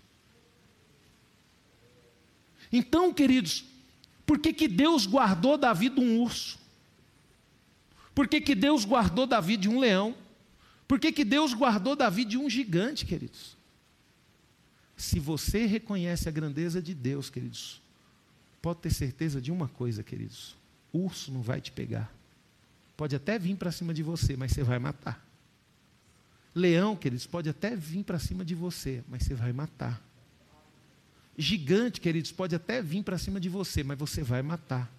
Então, 2.72 3.14
queridos, 3.14 3.64
por 4.26 4.38
que, 4.38 4.54
que 4.54 4.68
Deus 4.68 5.06
guardou 5.06 5.58
Davi 5.58 5.90
de 5.90 6.00
um 6.00 6.22
urso? 6.22 6.59
Por 8.20 8.28
que, 8.28 8.42
que 8.42 8.54
Deus 8.54 8.84
guardou 8.84 9.26
Davi 9.26 9.56
de 9.56 9.70
um 9.70 9.80
leão? 9.80 10.14
Por 10.86 11.00
que, 11.00 11.10
que 11.10 11.24
Deus 11.24 11.54
guardou 11.54 11.96
Davi 11.96 12.26
de 12.26 12.38
um 12.38 12.50
gigante, 12.50 13.06
queridos? 13.06 13.56
Se 14.98 15.22
você 15.22 15.66
reconhece 15.66 16.28
a 16.28 16.32
grandeza 16.34 16.82
de 16.82 16.94
Deus, 16.94 17.30
queridos, 17.30 17.82
pode 18.62 18.82
ter 18.82 18.92
certeza 18.92 19.40
de 19.40 19.54
uma 19.54 19.70
coisa, 19.70 20.04
queridos: 20.04 20.54
urso 20.92 21.32
não 21.32 21.42
vai 21.42 21.62
te 21.62 21.72
pegar. 21.72 22.14
Pode 22.98 23.16
até 23.16 23.40
vir 23.40 23.56
para 23.56 23.72
cima 23.72 23.94
de 23.94 24.04
você, 24.04 24.36
mas 24.36 24.52
você 24.52 24.64
vai 24.64 24.80
matar. 24.80 25.26
Leão, 26.54 26.98
queridos, 26.98 27.26
pode 27.26 27.48
até 27.48 27.74
vir 27.74 28.04
para 28.04 28.20
cima 28.20 28.44
de 28.44 28.54
você, 28.54 29.02
mas 29.08 29.24
você 29.24 29.34
vai 29.34 29.54
matar. 29.54 29.98
Gigante, 31.38 32.02
queridos, 32.02 32.34
pode 32.34 32.54
até 32.54 32.82
vir 32.82 33.02
para 33.02 33.18
cima 33.18 33.40
de 33.40 33.48
você, 33.48 33.82
mas 33.82 33.98
você 33.98 34.22
vai 34.22 34.42
matar. 34.42 34.99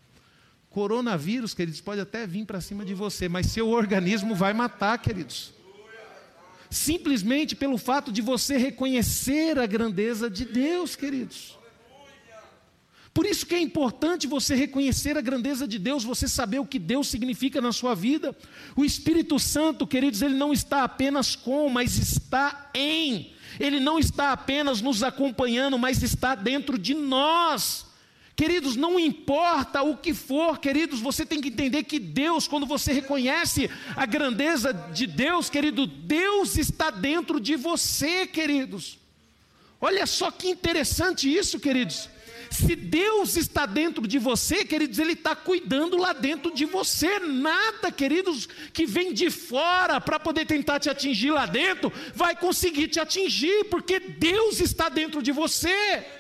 Coronavírus, 0.70 1.52
queridos, 1.52 1.80
pode 1.80 2.00
até 2.00 2.24
vir 2.26 2.46
para 2.46 2.60
cima 2.60 2.84
de 2.84 2.94
você, 2.94 3.28
mas 3.28 3.46
seu 3.46 3.68
organismo 3.68 4.36
vai 4.36 4.52
matar, 4.52 4.96
queridos. 4.98 5.52
Simplesmente 6.70 7.56
pelo 7.56 7.76
fato 7.76 8.12
de 8.12 8.22
você 8.22 8.56
reconhecer 8.56 9.58
a 9.58 9.66
grandeza 9.66 10.30
de 10.30 10.44
Deus, 10.44 10.94
queridos. 10.94 11.58
Por 13.12 13.26
isso 13.26 13.44
que 13.44 13.56
é 13.56 13.60
importante 13.60 14.28
você 14.28 14.54
reconhecer 14.54 15.18
a 15.18 15.20
grandeza 15.20 15.66
de 15.66 15.80
Deus, 15.80 16.04
você 16.04 16.28
saber 16.28 16.60
o 16.60 16.66
que 16.66 16.78
Deus 16.78 17.08
significa 17.08 17.60
na 17.60 17.72
sua 17.72 17.92
vida. 17.92 18.36
O 18.76 18.84
Espírito 18.84 19.40
Santo, 19.40 19.84
queridos, 19.84 20.22
ele 20.22 20.36
não 20.36 20.52
está 20.52 20.84
apenas 20.84 21.34
com, 21.34 21.68
mas 21.68 21.98
está 21.98 22.70
em. 22.72 23.32
Ele 23.58 23.80
não 23.80 23.98
está 23.98 24.30
apenas 24.30 24.80
nos 24.80 25.02
acompanhando, 25.02 25.76
mas 25.76 26.04
está 26.04 26.36
dentro 26.36 26.78
de 26.78 26.94
nós. 26.94 27.89
Queridos, 28.40 28.74
não 28.74 28.98
importa 28.98 29.82
o 29.82 29.98
que 29.98 30.14
for, 30.14 30.58
queridos, 30.58 30.98
você 30.98 31.26
tem 31.26 31.42
que 31.42 31.48
entender 31.48 31.82
que 31.82 31.98
Deus, 31.98 32.48
quando 32.48 32.64
você 32.64 32.90
reconhece 32.90 33.68
a 33.94 34.06
grandeza 34.06 34.72
de 34.72 35.06
Deus, 35.06 35.50
querido, 35.50 35.86
Deus 35.86 36.56
está 36.56 36.88
dentro 36.88 37.38
de 37.38 37.54
você, 37.54 38.26
queridos. 38.26 38.98
Olha 39.78 40.06
só 40.06 40.30
que 40.30 40.48
interessante 40.48 41.30
isso, 41.30 41.60
queridos. 41.60 42.08
Se 42.50 42.74
Deus 42.74 43.36
está 43.36 43.66
dentro 43.66 44.08
de 44.08 44.18
você, 44.18 44.64
queridos, 44.64 44.98
Ele 44.98 45.12
está 45.12 45.36
cuidando 45.36 45.98
lá 45.98 46.14
dentro 46.14 46.50
de 46.50 46.64
você. 46.64 47.18
Nada, 47.18 47.92
queridos, 47.92 48.48
que 48.72 48.86
vem 48.86 49.12
de 49.12 49.28
fora 49.28 50.00
para 50.00 50.18
poder 50.18 50.46
tentar 50.46 50.80
te 50.80 50.88
atingir 50.88 51.30
lá 51.30 51.44
dentro, 51.44 51.92
vai 52.14 52.34
conseguir 52.34 52.88
te 52.88 52.98
atingir, 52.98 53.64
porque 53.64 54.00
Deus 54.00 54.60
está 54.60 54.88
dentro 54.88 55.22
de 55.22 55.30
você. 55.30 56.19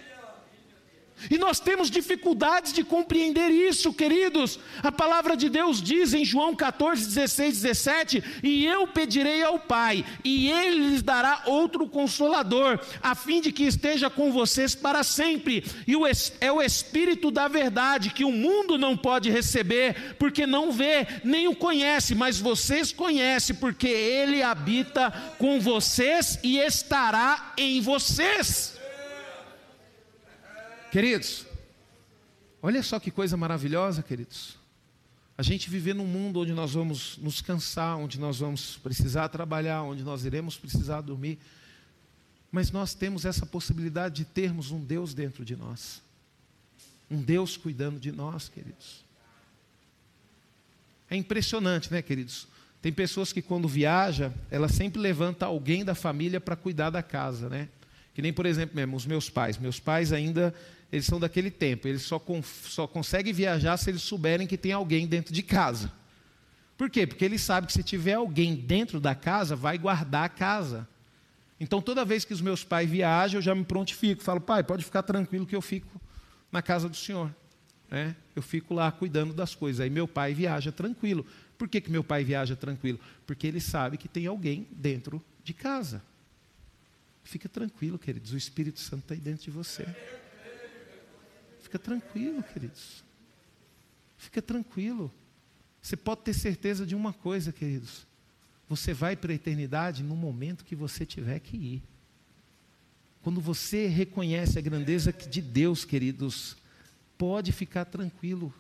E 1.28 1.36
nós 1.36 1.60
temos 1.60 1.90
dificuldades 1.90 2.72
de 2.72 2.84
compreender 2.84 3.50
isso, 3.50 3.92
queridos. 3.92 4.58
A 4.82 4.92
palavra 4.92 5.36
de 5.36 5.48
Deus 5.48 5.82
diz 5.82 6.14
em 6.14 6.24
João 6.24 6.54
14, 6.54 7.06
16, 7.06 7.62
17: 7.62 8.24
E 8.42 8.64
eu 8.64 8.86
pedirei 8.86 9.42
ao 9.42 9.58
Pai, 9.58 10.04
e 10.24 10.50
Ele 10.50 10.88
lhes 10.88 11.02
dará 11.02 11.42
outro 11.46 11.88
consolador, 11.88 12.78
a 13.02 13.14
fim 13.14 13.40
de 13.40 13.52
que 13.52 13.64
esteja 13.64 14.08
com 14.08 14.32
vocês 14.32 14.74
para 14.74 15.02
sempre. 15.02 15.64
E 15.86 15.96
o, 15.96 16.02
é 16.40 16.52
o 16.52 16.62
Espírito 16.62 17.30
da 17.30 17.48
verdade, 17.48 18.10
que 18.10 18.24
o 18.24 18.32
mundo 18.32 18.78
não 18.78 18.96
pode 18.96 19.30
receber, 19.30 20.14
porque 20.18 20.46
não 20.46 20.72
vê, 20.72 21.06
nem 21.24 21.48
o 21.48 21.54
conhece, 21.54 22.14
mas 22.14 22.38
vocês 22.38 22.92
conhecem, 22.92 23.56
porque 23.56 23.88
Ele 23.88 24.42
habita 24.42 25.10
com 25.38 25.60
vocês 25.60 26.38
e 26.42 26.58
estará 26.58 27.52
em 27.56 27.80
vocês. 27.80 28.79
Queridos, 30.90 31.46
olha 32.60 32.82
só 32.82 32.98
que 32.98 33.12
coisa 33.12 33.36
maravilhosa, 33.36 34.02
queridos. 34.02 34.58
A 35.38 35.42
gente 35.42 35.70
viver 35.70 35.94
num 35.94 36.06
mundo 36.06 36.40
onde 36.40 36.52
nós 36.52 36.74
vamos 36.74 37.16
nos 37.18 37.40
cansar, 37.40 37.96
onde 37.96 38.18
nós 38.18 38.40
vamos 38.40 38.76
precisar 38.76 39.28
trabalhar, 39.28 39.82
onde 39.82 40.02
nós 40.02 40.24
iremos 40.24 40.58
precisar 40.58 41.00
dormir. 41.00 41.38
Mas 42.50 42.72
nós 42.72 42.92
temos 42.92 43.24
essa 43.24 43.46
possibilidade 43.46 44.16
de 44.16 44.24
termos 44.24 44.72
um 44.72 44.80
Deus 44.80 45.14
dentro 45.14 45.44
de 45.44 45.54
nós. 45.54 46.02
Um 47.08 47.22
Deus 47.22 47.56
cuidando 47.56 48.00
de 48.00 48.10
nós, 48.10 48.48
queridos. 48.48 49.04
É 51.08 51.14
impressionante, 51.14 51.92
né, 51.92 52.02
queridos? 52.02 52.48
Tem 52.82 52.92
pessoas 52.92 53.32
que 53.32 53.40
quando 53.40 53.68
viaja, 53.68 54.34
ela 54.50 54.68
sempre 54.68 55.00
levanta 55.00 55.46
alguém 55.46 55.84
da 55.84 55.94
família 55.94 56.40
para 56.40 56.56
cuidar 56.56 56.90
da 56.90 57.02
casa, 57.02 57.48
né? 57.48 57.68
Que 58.12 58.20
nem, 58.20 58.32
por 58.32 58.44
exemplo, 58.44 58.74
mesmo 58.74 58.96
os 58.96 59.06
meus 59.06 59.30
pais. 59.30 59.56
Meus 59.56 59.78
pais 59.78 60.12
ainda 60.12 60.54
eles 60.92 61.06
são 61.06 61.20
daquele 61.20 61.50
tempo, 61.50 61.86
eles 61.86 62.02
só, 62.02 62.20
só 62.42 62.86
conseguem 62.86 63.32
viajar 63.32 63.76
se 63.76 63.90
eles 63.90 64.02
souberem 64.02 64.46
que 64.46 64.58
tem 64.58 64.72
alguém 64.72 65.06
dentro 65.06 65.32
de 65.32 65.42
casa. 65.42 65.92
Por 66.76 66.88
quê? 66.88 67.06
Porque 67.06 67.24
eles 67.24 67.42
sabem 67.42 67.66
que 67.66 67.72
se 67.72 67.82
tiver 67.82 68.14
alguém 68.14 68.56
dentro 68.56 68.98
da 68.98 69.14
casa, 69.14 69.54
vai 69.54 69.76
guardar 69.76 70.24
a 70.24 70.28
casa. 70.28 70.88
Então, 71.60 71.82
toda 71.82 72.06
vez 72.06 72.24
que 72.24 72.32
os 72.32 72.40
meus 72.40 72.64
pais 72.64 72.88
viajam, 72.88 73.38
eu 73.38 73.42
já 73.42 73.54
me 73.54 73.64
prontifico. 73.64 74.22
Falo, 74.22 74.40
pai, 74.40 74.64
pode 74.64 74.82
ficar 74.82 75.02
tranquilo 75.02 75.44
que 75.44 75.54
eu 75.54 75.60
fico 75.60 76.00
na 76.50 76.62
casa 76.62 76.88
do 76.88 76.96
senhor. 76.96 77.32
Né? 77.90 78.16
Eu 78.34 78.40
fico 78.40 78.72
lá 78.72 78.90
cuidando 78.90 79.34
das 79.34 79.54
coisas. 79.54 79.80
Aí 79.80 79.90
meu 79.90 80.08
pai 80.08 80.32
viaja 80.32 80.72
tranquilo. 80.72 81.26
Por 81.58 81.68
que, 81.68 81.82
que 81.82 81.90
meu 81.90 82.02
pai 82.02 82.24
viaja 82.24 82.56
tranquilo? 82.56 82.98
Porque 83.26 83.46
ele 83.46 83.60
sabe 83.60 83.98
que 83.98 84.08
tem 84.08 84.26
alguém 84.26 84.66
dentro 84.70 85.22
de 85.44 85.52
casa. 85.52 86.02
Fica 87.22 87.46
tranquilo, 87.46 87.98
queridos. 87.98 88.32
O 88.32 88.38
Espírito 88.38 88.80
Santo 88.80 89.02
está 89.02 89.14
aí 89.14 89.20
dentro 89.20 89.44
de 89.44 89.50
você. 89.50 89.86
Fica 91.70 91.78
tranquilo, 91.78 92.42
queridos. 92.42 93.04
Fica 94.18 94.42
tranquilo. 94.42 95.08
Você 95.80 95.96
pode 95.96 96.22
ter 96.22 96.34
certeza 96.34 96.84
de 96.84 96.96
uma 96.96 97.12
coisa, 97.12 97.52
queridos. 97.52 98.08
Você 98.68 98.92
vai 98.92 99.14
para 99.14 99.30
a 99.30 99.36
eternidade 99.36 100.02
no 100.02 100.16
momento 100.16 100.64
que 100.64 100.74
você 100.74 101.06
tiver 101.06 101.38
que 101.38 101.56
ir. 101.56 101.82
Quando 103.22 103.40
você 103.40 103.86
reconhece 103.86 104.58
a 104.58 104.60
grandeza 104.60 105.12
de 105.12 105.40
Deus, 105.40 105.84
queridos, 105.84 106.56
pode 107.16 107.52
ficar 107.52 107.84
tranquilo, 107.84 108.52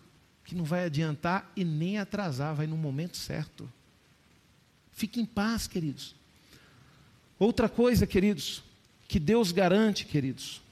que 0.44 0.54
não 0.54 0.62
vai 0.64 0.84
adiantar 0.84 1.50
e 1.56 1.64
nem 1.64 1.98
atrasar, 1.98 2.54
vai 2.54 2.68
no 2.68 2.76
momento 2.76 3.16
certo. 3.16 3.68
Fique 4.92 5.20
em 5.20 5.26
paz, 5.26 5.66
queridos. 5.66 6.14
Outra 7.40 7.68
coisa, 7.68 8.06
queridos, 8.06 8.62
que 9.08 9.18
Deus 9.18 9.50
garante, 9.50 10.04
queridos, 10.04 10.62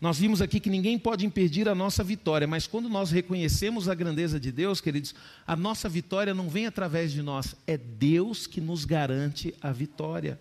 nós 0.00 0.18
vimos 0.18 0.42
aqui 0.42 0.60
que 0.60 0.68
ninguém 0.68 0.98
pode 0.98 1.24
impedir 1.24 1.68
a 1.68 1.74
nossa 1.74 2.04
vitória, 2.04 2.46
mas 2.46 2.66
quando 2.66 2.88
nós 2.88 3.10
reconhecemos 3.10 3.88
a 3.88 3.94
grandeza 3.94 4.38
de 4.38 4.52
Deus, 4.52 4.80
queridos, 4.80 5.14
a 5.46 5.56
nossa 5.56 5.88
vitória 5.88 6.34
não 6.34 6.50
vem 6.50 6.66
através 6.66 7.12
de 7.12 7.22
nós, 7.22 7.56
é 7.66 7.78
Deus 7.78 8.46
que 8.46 8.60
nos 8.60 8.84
garante 8.84 9.54
a 9.60 9.72
vitória. 9.72 10.38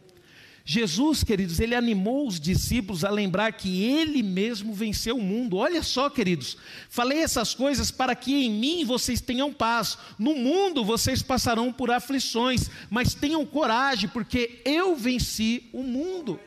Jesus, 0.67 1.23
queridos, 1.23 1.59
ele 1.59 1.75
animou 1.75 2.27
os 2.27 2.39
discípulos 2.39 3.05
a 3.05 3.09
lembrar 3.11 3.51
que 3.51 3.83
ele 3.83 4.23
mesmo 4.23 4.73
venceu 4.73 5.15
o 5.15 5.21
mundo. 5.21 5.57
Olha 5.57 5.83
só, 5.83 6.09
queridos, 6.09 6.57
falei 6.89 7.19
essas 7.19 7.53
coisas 7.53 7.91
para 7.91 8.15
que 8.15 8.33
em 8.33 8.49
mim 8.49 8.83
vocês 8.83 9.21
tenham 9.21 9.53
paz. 9.53 9.95
No 10.17 10.33
mundo 10.33 10.83
vocês 10.83 11.21
passarão 11.21 11.71
por 11.71 11.91
aflições, 11.91 12.67
mas 12.89 13.13
tenham 13.13 13.45
coragem, 13.45 14.09
porque 14.09 14.59
eu 14.65 14.95
venci 14.95 15.69
o 15.71 15.83
mundo. 15.83 16.39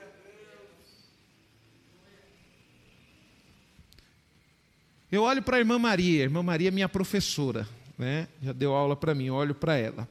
Eu 5.10 5.22
olho 5.22 5.42
para 5.42 5.56
a 5.56 5.58
irmã 5.58 5.78
Maria, 5.78 6.20
a 6.20 6.24
irmã 6.24 6.42
Maria 6.42 6.68
é 6.68 6.70
minha 6.70 6.88
professora, 6.88 7.66
né? 7.96 8.28
já 8.42 8.52
deu 8.52 8.74
aula 8.74 8.94
para 8.94 9.14
mim, 9.14 9.30
olho 9.30 9.54
para 9.54 9.74
ela. 9.74 10.06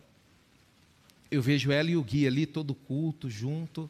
Eu 1.29 1.39
vejo 1.39 1.71
ela 1.71 1.91
e 1.91 1.95
o 1.95 2.03
Gui 2.03 2.25
ali, 2.25 2.47
todo 2.47 2.73
culto, 2.73 3.29
junto. 3.29 3.87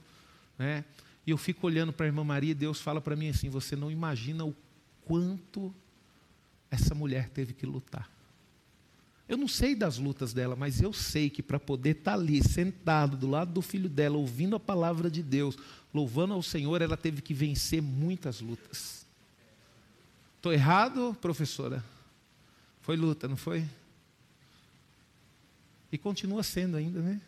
Né? 0.58 0.84
E 1.26 1.32
eu 1.32 1.38
fico 1.38 1.66
olhando 1.66 1.94
para 1.94 2.06
a 2.06 2.08
irmã 2.08 2.26
Maria 2.26 2.52
e 2.52 2.56
Deus 2.56 2.82
fala 2.82 3.00
para 3.00 3.16
mim 3.16 3.30
assim: 3.30 3.50
você 3.50 3.76
não 3.76 3.90
imagina 3.90 4.44
o 4.44 4.54
quanto 5.06 5.74
essa 6.70 6.94
mulher 6.94 7.30
teve 7.30 7.54
que 7.54 7.66
lutar. 7.66 8.10
Eu 9.30 9.38
não 9.38 9.48
sei 9.48 9.76
das 9.76 9.98
lutas 9.98 10.34
dela, 10.34 10.56
mas 10.56 10.82
eu 10.82 10.92
sei 10.92 11.30
que 11.30 11.44
para 11.44 11.60
poder 11.60 11.92
estar 11.92 12.12
tá 12.12 12.18
ali, 12.18 12.42
sentado 12.42 13.16
do 13.16 13.28
lado 13.28 13.52
do 13.52 13.62
filho 13.62 13.90
dela, 13.90 14.18
ouvindo 14.18 14.56
a 14.56 14.60
palavra 14.60 15.12
de 15.12 15.22
Deus, 15.22 15.58
louvando 15.94 16.34
ao 16.34 16.42
Senhor, 16.42 16.82
ela 16.82 16.98
teve 16.98 17.22
que 17.22 17.34
vencer 17.34 17.82
muitas 17.82 18.40
lutas. 18.42 18.97
Estou 20.48 20.54
errado, 20.54 21.18
professora? 21.20 21.84
Foi 22.80 22.96
luta, 22.96 23.28
não 23.28 23.36
foi? 23.36 23.66
E 25.92 25.98
continua 25.98 26.42
sendo 26.42 26.78
ainda, 26.78 27.02
né? 27.02 27.20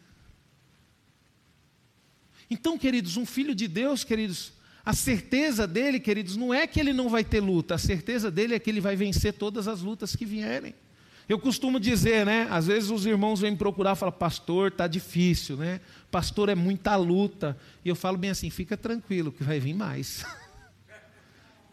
Então, 2.50 2.78
queridos, 2.78 3.18
um 3.18 3.26
filho 3.26 3.54
de 3.54 3.68
Deus, 3.68 4.06
queridos, 4.06 4.54
a 4.86 4.94
certeza 4.94 5.68
dele, 5.68 6.00
queridos, 6.00 6.38
não 6.38 6.54
é 6.54 6.66
que 6.66 6.80
ele 6.80 6.94
não 6.94 7.10
vai 7.10 7.26
ter 7.26 7.42
luta, 7.42 7.76
a 7.76 7.78
certeza 7.78 8.32
dele 8.32 8.56
é 8.56 8.60
que 8.60 8.70
ele 8.70 8.80
vai 8.80 8.96
vencer 8.96 9.34
todas 9.34 9.68
as 9.68 9.82
lutas 9.82 10.16
que 10.16 10.26
vierem. 10.26 10.74
Eu 11.28 11.38
costumo 11.38 11.78
dizer, 11.78 12.26
né? 12.26 12.48
Às 12.50 12.68
vezes 12.68 12.90
os 12.90 13.06
irmãos 13.06 13.42
vêm 13.42 13.54
procurar 13.54 13.98
e 13.98 14.00
falam, 14.00 14.16
pastor, 14.16 14.72
está 14.72 14.88
difícil, 14.88 15.58
né? 15.58 15.82
Pastor, 16.10 16.48
é 16.48 16.56
muita 16.56 16.96
luta. 16.96 17.58
E 17.84 17.90
eu 17.90 17.98
falo 17.98 18.18
bem 18.18 18.30
assim, 18.30 18.50
fica 18.50 18.78
tranquilo, 18.78 19.30
que 19.30 19.44
vai 19.44 19.60
vir 19.60 19.74
mais. 19.74 20.26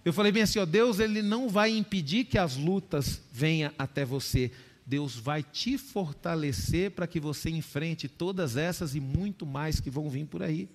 Eu 0.07 0.13
falei 0.13 0.31
bem 0.31 0.45
assim, 0.45 0.61
ó, 0.61 0.65
Deus 0.65 1.01
ele 1.01 1.21
não 1.21 1.49
vai 1.49 1.77
impedir 1.77 2.27
que 2.27 2.39
as 2.39 2.57
lutas 2.57 3.21
venham 3.33 3.73
até 3.77 4.05
você. 4.05 4.53
Deus 4.87 5.17
vai 5.17 5.43
te 5.43 5.77
fortalecer 5.77 6.93
para 6.93 7.09
que 7.09 7.19
você 7.19 7.51
enfrente 7.51 8.09
todas 8.09 8.57
essas 8.57 8.95
e 8.95 9.01
muito 9.01 9.45
mais 9.45 9.81
que 9.81 9.91
vão 9.91 10.09
vir 10.09 10.25
por 10.27 10.45
aí. 10.45 10.69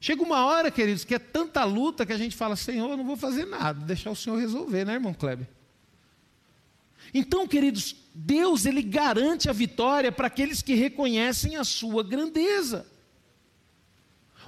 Chega 0.00 0.22
uma 0.22 0.46
hora, 0.46 0.70
queridos, 0.70 1.04
que 1.04 1.14
é 1.14 1.18
tanta 1.18 1.62
luta 1.64 2.06
que 2.06 2.14
a 2.14 2.16
gente 2.16 2.34
fala, 2.34 2.56
Senhor, 2.56 2.88
eu 2.92 2.96
não 2.96 3.04
vou 3.04 3.16
fazer 3.16 3.44
nada, 3.44 3.84
deixar 3.84 4.10
o 4.10 4.16
Senhor 4.16 4.38
resolver, 4.38 4.86
né, 4.86 4.94
irmão 4.94 5.12
Kleber? 5.12 5.46
Então, 7.12 7.46
queridos, 7.46 7.94
Deus 8.14 8.64
ele 8.64 8.80
garante 8.80 9.50
a 9.50 9.52
vitória 9.52 10.10
para 10.10 10.28
aqueles 10.28 10.62
que 10.62 10.72
reconhecem 10.72 11.56
a 11.56 11.64
sua 11.64 12.02
grandeza. 12.02 12.86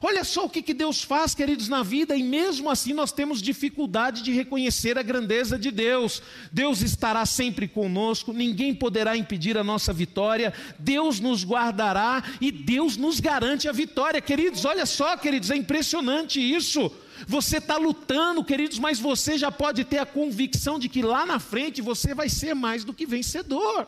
Olha 0.02 0.24
só 0.24 0.46
o 0.46 0.48
que, 0.48 0.62
que 0.62 0.72
Deus 0.72 1.02
faz, 1.02 1.34
queridos, 1.34 1.68
na 1.68 1.82
vida, 1.82 2.16
e 2.16 2.22
mesmo 2.22 2.70
assim 2.70 2.94
nós 2.94 3.12
temos 3.12 3.42
dificuldade 3.42 4.22
de 4.22 4.32
reconhecer 4.32 4.96
a 4.98 5.02
grandeza 5.02 5.58
de 5.58 5.70
Deus. 5.70 6.22
Deus 6.50 6.80
estará 6.80 7.26
sempre 7.26 7.68
conosco, 7.68 8.32
ninguém 8.32 8.74
poderá 8.74 9.14
impedir 9.14 9.58
a 9.58 9.64
nossa 9.64 9.92
vitória, 9.92 10.54
Deus 10.78 11.20
nos 11.20 11.44
guardará 11.44 12.24
e 12.40 12.50
Deus 12.50 12.96
nos 12.96 13.20
garante 13.20 13.68
a 13.68 13.72
vitória. 13.72 14.22
Queridos, 14.22 14.64
olha 14.64 14.86
só, 14.86 15.18
queridos, 15.18 15.50
é 15.50 15.56
impressionante 15.56 16.40
isso. 16.40 16.90
Você 17.28 17.58
está 17.58 17.76
lutando, 17.76 18.42
queridos, 18.42 18.78
mas 18.78 18.98
você 18.98 19.36
já 19.36 19.52
pode 19.52 19.84
ter 19.84 19.98
a 19.98 20.06
convicção 20.06 20.78
de 20.78 20.88
que 20.88 21.02
lá 21.02 21.26
na 21.26 21.38
frente 21.38 21.82
você 21.82 22.14
vai 22.14 22.30
ser 22.30 22.54
mais 22.54 22.84
do 22.84 22.94
que 22.94 23.04
vencedor. 23.04 23.86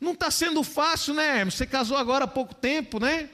Não 0.00 0.12
está 0.12 0.32
sendo 0.32 0.64
fácil, 0.64 1.14
né, 1.14 1.38
Hermes? 1.38 1.54
Você 1.54 1.64
casou 1.64 1.96
agora 1.96 2.24
há 2.24 2.28
pouco 2.28 2.52
tempo, 2.54 2.98
né? 2.98 3.30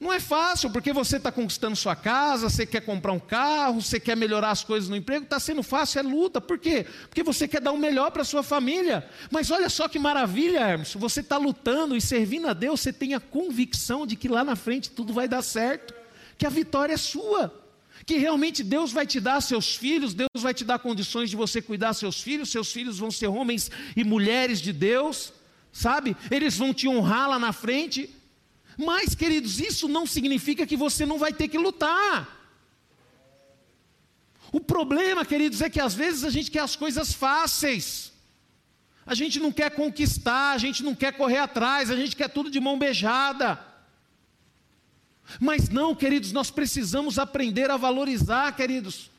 Não 0.00 0.10
é 0.10 0.18
fácil, 0.18 0.70
porque 0.70 0.94
você 0.94 1.18
está 1.18 1.30
conquistando 1.30 1.76
sua 1.76 1.94
casa, 1.94 2.48
você 2.48 2.64
quer 2.64 2.80
comprar 2.80 3.12
um 3.12 3.20
carro, 3.20 3.82
você 3.82 4.00
quer 4.00 4.16
melhorar 4.16 4.50
as 4.50 4.64
coisas 4.64 4.88
no 4.88 4.96
emprego, 4.96 5.24
está 5.24 5.38
sendo 5.38 5.62
fácil, 5.62 5.98
é 5.98 6.02
luta. 6.02 6.40
Por 6.40 6.58
quê? 6.58 6.86
Porque 7.02 7.22
você 7.22 7.46
quer 7.46 7.60
dar 7.60 7.72
o 7.72 7.76
melhor 7.76 8.10
para 8.10 8.22
a 8.22 8.24
sua 8.24 8.42
família. 8.42 9.06
Mas 9.30 9.50
olha 9.50 9.68
só 9.68 9.88
que 9.88 9.98
maravilha, 9.98 10.60
Hermes, 10.60 10.94
você 10.94 11.20
está 11.20 11.36
lutando 11.36 11.94
e 11.94 12.00
servindo 12.00 12.48
a 12.48 12.54
Deus, 12.54 12.80
você 12.80 12.94
tem 12.94 13.12
a 13.12 13.20
convicção 13.20 14.06
de 14.06 14.16
que 14.16 14.26
lá 14.26 14.42
na 14.42 14.56
frente 14.56 14.88
tudo 14.88 15.12
vai 15.12 15.28
dar 15.28 15.42
certo, 15.42 15.92
que 16.38 16.46
a 16.46 16.50
vitória 16.50 16.94
é 16.94 16.96
sua. 16.96 17.54
Que 18.06 18.16
realmente 18.16 18.64
Deus 18.64 18.92
vai 18.92 19.06
te 19.06 19.20
dar 19.20 19.42
seus 19.42 19.76
filhos, 19.76 20.14
Deus 20.14 20.30
vai 20.36 20.54
te 20.54 20.64
dar 20.64 20.78
condições 20.78 21.28
de 21.28 21.36
você 21.36 21.60
cuidar 21.60 21.92
seus 21.92 22.22
filhos, 22.22 22.50
seus 22.50 22.72
filhos 22.72 22.98
vão 22.98 23.10
ser 23.10 23.26
homens 23.26 23.70
e 23.94 24.02
mulheres 24.02 24.62
de 24.62 24.72
Deus, 24.72 25.34
sabe? 25.70 26.16
Eles 26.30 26.56
vão 26.56 26.72
te 26.72 26.88
honrar 26.88 27.28
lá 27.28 27.38
na 27.38 27.52
frente. 27.52 28.08
Mas, 28.76 29.14
queridos, 29.14 29.60
isso 29.60 29.88
não 29.88 30.06
significa 30.06 30.66
que 30.66 30.76
você 30.76 31.04
não 31.04 31.18
vai 31.18 31.32
ter 31.32 31.48
que 31.48 31.58
lutar. 31.58 32.40
O 34.52 34.60
problema, 34.60 35.24
queridos, 35.24 35.60
é 35.60 35.70
que 35.70 35.80
às 35.80 35.94
vezes 35.94 36.24
a 36.24 36.30
gente 36.30 36.50
quer 36.50 36.60
as 36.60 36.74
coisas 36.74 37.12
fáceis. 37.12 38.12
A 39.06 39.14
gente 39.14 39.38
não 39.38 39.52
quer 39.52 39.70
conquistar, 39.70 40.52
a 40.52 40.58
gente 40.58 40.82
não 40.82 40.94
quer 40.94 41.12
correr 41.12 41.38
atrás, 41.38 41.90
a 41.90 41.96
gente 41.96 42.16
quer 42.16 42.28
tudo 42.28 42.50
de 42.50 42.60
mão 42.60 42.78
beijada. 42.78 43.58
Mas 45.38 45.68
não, 45.68 45.94
queridos, 45.94 46.32
nós 46.32 46.50
precisamos 46.50 47.18
aprender 47.18 47.70
a 47.70 47.76
valorizar, 47.76 48.54
queridos. 48.56 49.10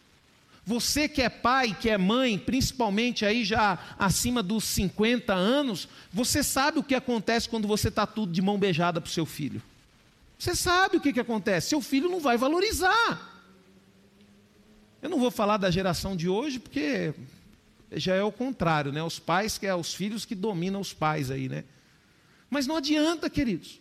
Você 0.66 1.10
que 1.10 1.22
é 1.22 1.30
pai, 1.30 1.76
que 1.80 1.90
é 1.90 1.98
mãe, 1.98 2.38
principalmente 2.38 3.26
aí 3.26 3.44
já 3.44 3.80
acima 3.98 4.44
dos 4.44 4.64
50 4.66 5.34
anos, 5.34 5.88
você 6.14 6.44
sabe 6.44 6.80
o 6.80 6.84
que 6.84 6.94
acontece 6.94 7.50
quando 7.50 7.68
você 7.68 7.88
está 7.88 8.06
tudo 8.06 8.32
de 8.32 8.42
mão 8.42 8.60
beijada 8.60 9.02
para 9.02 9.10
o 9.10 9.12
seu 9.12 9.26
filho. 9.26 9.62
Você 10.38 10.56
sabe 10.56 10.98
o 10.98 11.02
que, 11.02 11.14
que 11.14 11.20
acontece, 11.20 11.70
seu 11.70 11.82
filho 11.82 12.10
não 12.10 12.20
vai 12.20 12.38
valorizar. 12.38 13.30
Eu 15.02 15.10
não 15.10 15.20
vou 15.20 15.32
falar 15.32 15.58
da 15.58 15.72
geração 15.72 16.16
de 16.16 16.30
hoje, 16.30 16.60
porque 16.60 17.14
já 17.92 18.14
é 18.14 18.24
o 18.24 18.32
contrário, 18.32 18.92
né? 18.92 19.02
Os 19.02 19.18
pais 19.18 19.58
que 19.58 19.66
é 19.66 19.74
os 19.74 19.94
filhos 19.94 20.26
que 20.26 20.36
dominam 20.36 20.80
os 20.80 20.94
pais 20.94 21.32
aí, 21.32 21.50
né? 21.50 21.64
Mas 22.52 22.68
não 22.68 22.78
adianta, 22.78 23.30
queridos. 23.30 23.81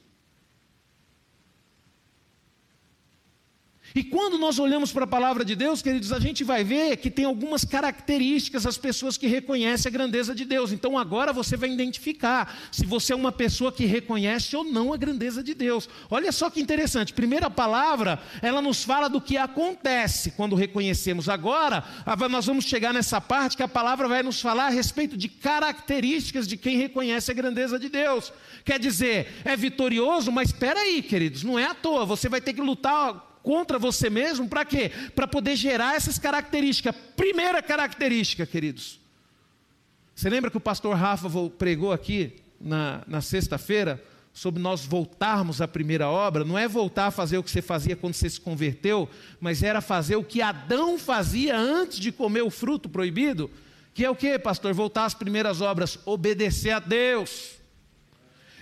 E 3.95 4.05
quando 4.05 4.39
nós 4.39 4.59
olhamos 4.59 4.93
para 4.93 5.05
a 5.05 5.07
palavra 5.07 5.45
de 5.45 5.57
Deus, 5.57 5.83
queridos, 5.83 6.13
a 6.13 6.21
gente 6.21 6.45
vai 6.45 6.63
ver 6.63 6.97
que 6.99 7.11
tem 7.11 7.25
algumas 7.25 7.65
características 7.65 8.67
as 8.67 8.79
pessoas 8.79 9.17
que 9.17 9.27
reconhecem 9.27 9.89
a 9.89 9.93
grandeza 9.93 10.35
de 10.35 10.45
Deus. 10.45 10.71
Então 10.71 10.97
agora 10.97 11.33
você 11.33 11.57
vai 11.57 11.71
identificar 11.71 12.57
se 12.71 12.87
você 12.87 13.13
é 13.13 13.17
uma 13.17 13.33
pessoa 13.33 13.73
que 13.73 13.85
reconhece 13.87 14.57
ou 14.57 14.63
não 14.63 14.93
a 14.93 14.97
grandeza 14.97 15.43
de 15.43 15.55
Deus. 15.55 15.89
Olha 16.09 16.31
só 16.31 16.49
que 16.49 16.61
interessante. 16.61 17.13
Primeira 17.13 17.51
palavra, 17.51 18.21
ela 18.43 18.63
nos 18.63 18.85
fala 18.85 19.09
do 19.09 19.21
que 19.21 19.37
acontece 19.37 20.31
quando 20.33 20.55
reconhecemos. 20.55 21.29
Agora, 21.29 21.85
nós 22.31 22.47
vamos 22.47 22.65
chegar 22.65 22.95
nessa 22.95 23.21
parte 23.21 23.57
que 23.57 23.63
a 23.63 23.69
palavra 23.69 24.07
vai 24.07 24.23
nos 24.23 24.41
falar 24.41 24.67
a 24.67 24.71
respeito 24.71 25.17
de 25.17 25.29
características 25.29 26.47
de 26.47 26.57
quem 26.57 26.77
reconhece 26.77 27.31
a 27.31 27.35
grandeza 27.35 27.79
de 27.79 27.89
Deus. 27.89 28.33
Quer 28.65 28.79
dizer, 28.79 29.41
é 29.45 29.57
vitorioso, 29.57 30.31
mas 30.31 30.51
espera 30.51 30.81
aí, 30.81 31.03
queridos, 31.03 31.43
não 31.43 31.59
é 31.59 31.65
à 31.65 31.75
toa. 31.75 32.07
Você 32.07 32.29
vai 32.29 32.41
ter 32.41 32.53
que 32.53 32.61
lutar 32.61 33.30
contra 33.43 33.79
você 33.79 34.11
mesmo, 34.11 34.49
para 34.49 34.65
quê? 34.65 34.91
Para 35.15 35.27
poder 35.27 35.57
gerar 35.57 35.97
essas 35.97 36.19
características. 36.19 36.95
Primeira 37.17 37.63
característica, 37.63 38.47
queridos. 38.47 39.01
Você 40.15 40.29
lembra 40.29 40.51
que 40.51 40.57
o 40.57 40.61
pastor 40.61 40.95
Rafa 40.97 41.29
pregou 41.57 41.93
aqui 41.93 42.35
na, 42.61 43.03
na 43.07 43.21
sexta-feira 43.21 44.03
sobre 44.33 44.61
nós 44.61 44.85
voltarmos 44.85 45.63
à 45.63 45.69
primeira 45.69 46.09
obra? 46.09 46.45
Não 46.45 46.59
é 46.59 46.69
voltar 46.69 47.07
a 47.07 47.11
fazer 47.11 47.39
o 47.39 47.43
que 47.43 47.51
você 47.51 47.63
fazia 47.63 47.97
quando 47.97 48.15
você 48.15 48.29
se 48.29 48.41
converteu, 48.41 49.09
mas 49.41 49.63
era 49.63 49.81
fazer 49.81 50.17
o 50.17 50.25
que 50.25 50.43
Adão 50.43 50.99
fazia 50.99 51.57
antes 51.57 51.99
de 51.99 52.13
comer 52.13 52.43
o 52.43 52.51
fruto 52.51 52.89
proibido. 52.89 53.51
Que 53.95 54.05
é 54.05 54.11
o 54.11 54.15
que, 54.15 54.39
pastor? 54.39 54.73
Voltar 54.75 55.07
às 55.07 55.15
primeiras 55.15 55.61
obras, 55.61 55.99
obedecer 56.05 56.71
a 56.71 56.79
Deus. 56.79 57.60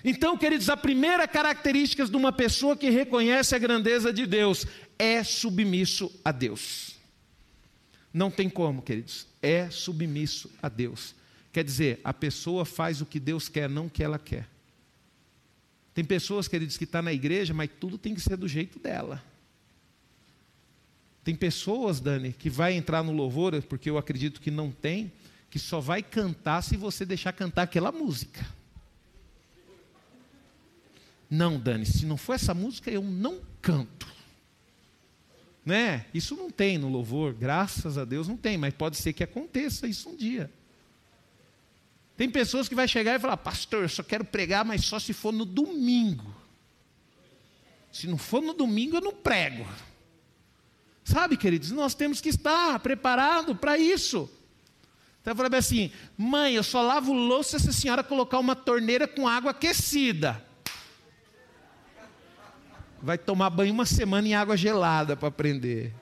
Então, 0.04 0.36
queridos, 0.36 0.68
a 0.68 0.76
primeira 0.76 1.26
característica 1.26 2.04
de 2.04 2.16
uma 2.16 2.32
pessoa 2.32 2.76
que 2.76 2.90
reconhece 2.90 3.54
a 3.54 3.58
grandeza 3.58 4.12
de 4.12 4.26
Deus 4.26 4.66
é 4.98 5.22
submisso 5.24 6.10
a 6.24 6.30
Deus. 6.30 6.96
Não 8.12 8.30
tem 8.30 8.48
como, 8.48 8.82
queridos, 8.82 9.26
é 9.42 9.68
submisso 9.70 10.50
a 10.62 10.68
Deus. 10.68 11.14
Quer 11.52 11.64
dizer, 11.64 12.00
a 12.04 12.14
pessoa 12.14 12.64
faz 12.64 13.00
o 13.00 13.06
que 13.06 13.18
Deus 13.18 13.48
quer, 13.48 13.68
não 13.68 13.86
o 13.86 13.90
que 13.90 14.02
ela 14.02 14.18
quer. 14.18 14.46
Tem 15.94 16.04
pessoas, 16.04 16.46
queridos, 16.46 16.76
que 16.76 16.84
estão 16.84 17.00
tá 17.00 17.02
na 17.02 17.12
igreja, 17.12 17.52
mas 17.52 17.68
tudo 17.80 17.98
tem 17.98 18.14
que 18.14 18.20
ser 18.20 18.36
do 18.36 18.46
jeito 18.46 18.78
dela. 18.78 19.22
Tem 21.24 21.34
pessoas, 21.34 22.00
Dani, 22.00 22.32
que 22.32 22.48
vai 22.48 22.74
entrar 22.74 23.02
no 23.02 23.12
louvor, 23.12 23.60
porque 23.62 23.90
eu 23.90 23.98
acredito 23.98 24.40
que 24.40 24.50
não 24.50 24.70
tem, 24.70 25.12
que 25.50 25.58
só 25.58 25.80
vai 25.80 26.02
cantar 26.02 26.62
se 26.62 26.76
você 26.76 27.04
deixar 27.04 27.32
cantar 27.32 27.62
aquela 27.62 27.90
música. 27.90 28.46
Não, 31.30 31.58
Dani, 31.58 31.84
se 31.84 32.06
não 32.06 32.16
for 32.16 32.34
essa 32.34 32.54
música, 32.54 32.90
eu 32.90 33.02
não 33.02 33.40
canto. 33.60 34.08
Né? 35.64 36.06
Isso 36.14 36.34
não 36.34 36.50
tem 36.50 36.78
no 36.78 36.88
louvor, 36.88 37.34
graças 37.34 37.98
a 37.98 38.04
Deus 38.04 38.26
não 38.26 38.36
tem, 38.36 38.56
mas 38.56 38.72
pode 38.72 38.96
ser 38.96 39.12
que 39.12 39.22
aconteça 39.22 39.86
isso 39.86 40.08
um 40.08 40.16
dia. 40.16 40.50
Tem 42.16 42.30
pessoas 42.30 42.68
que 42.68 42.74
vai 42.74 42.88
chegar 42.88 43.14
e 43.14 43.20
falar: 43.20 43.36
"Pastor, 43.36 43.82
eu 43.82 43.88
só 43.88 44.02
quero 44.02 44.24
pregar, 44.24 44.64
mas 44.64 44.84
só 44.84 44.98
se 44.98 45.12
for 45.12 45.32
no 45.32 45.44
domingo". 45.44 46.34
Se 47.92 48.06
não 48.06 48.16
for 48.16 48.40
no 48.40 48.54
domingo, 48.54 48.96
eu 48.96 49.00
não 49.00 49.12
prego. 49.12 49.66
Sabe, 51.04 51.36
queridos, 51.36 51.70
nós 51.70 51.94
temos 51.94 52.20
que 52.20 52.28
estar 52.28 52.78
preparado 52.80 53.54
para 53.54 53.78
isso. 53.78 54.30
Então 55.20 55.32
eu 55.32 55.36
falei 55.36 55.58
assim: 55.58 55.90
mãe, 56.16 56.54
eu 56.54 56.62
só 56.62 56.80
lavo 56.80 57.12
louça 57.12 57.58
se 57.58 57.68
a 57.68 57.72
senhora 57.72 58.02
colocar 58.02 58.38
uma 58.38 58.56
torneira 58.56 59.06
com 59.06 59.28
água 59.28 59.50
aquecida. 59.50 60.47
Vai 63.02 63.16
tomar 63.16 63.50
banho 63.50 63.72
uma 63.72 63.86
semana 63.86 64.26
em 64.26 64.34
água 64.34 64.56
gelada 64.56 65.16
para 65.16 65.28
aprender. 65.28 65.94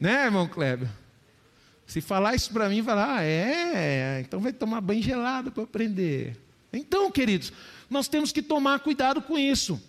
Né, 0.00 0.24
irmão 0.24 0.48
Kleber? 0.48 0.88
Se 1.86 2.00
falar 2.00 2.34
isso 2.34 2.50
para 2.52 2.68
mim, 2.68 2.82
falar, 2.82 3.18
ah, 3.18 3.22
é, 3.22 4.20
então 4.20 4.40
vai 4.40 4.52
tomar 4.52 4.80
banho 4.80 5.02
gelado 5.02 5.52
para 5.52 5.64
aprender. 5.64 6.36
Então, 6.72 7.10
queridos, 7.10 7.52
nós 7.90 8.08
temos 8.08 8.32
que 8.32 8.40
tomar 8.40 8.80
cuidado 8.80 9.20
com 9.20 9.38
isso. 9.38 9.80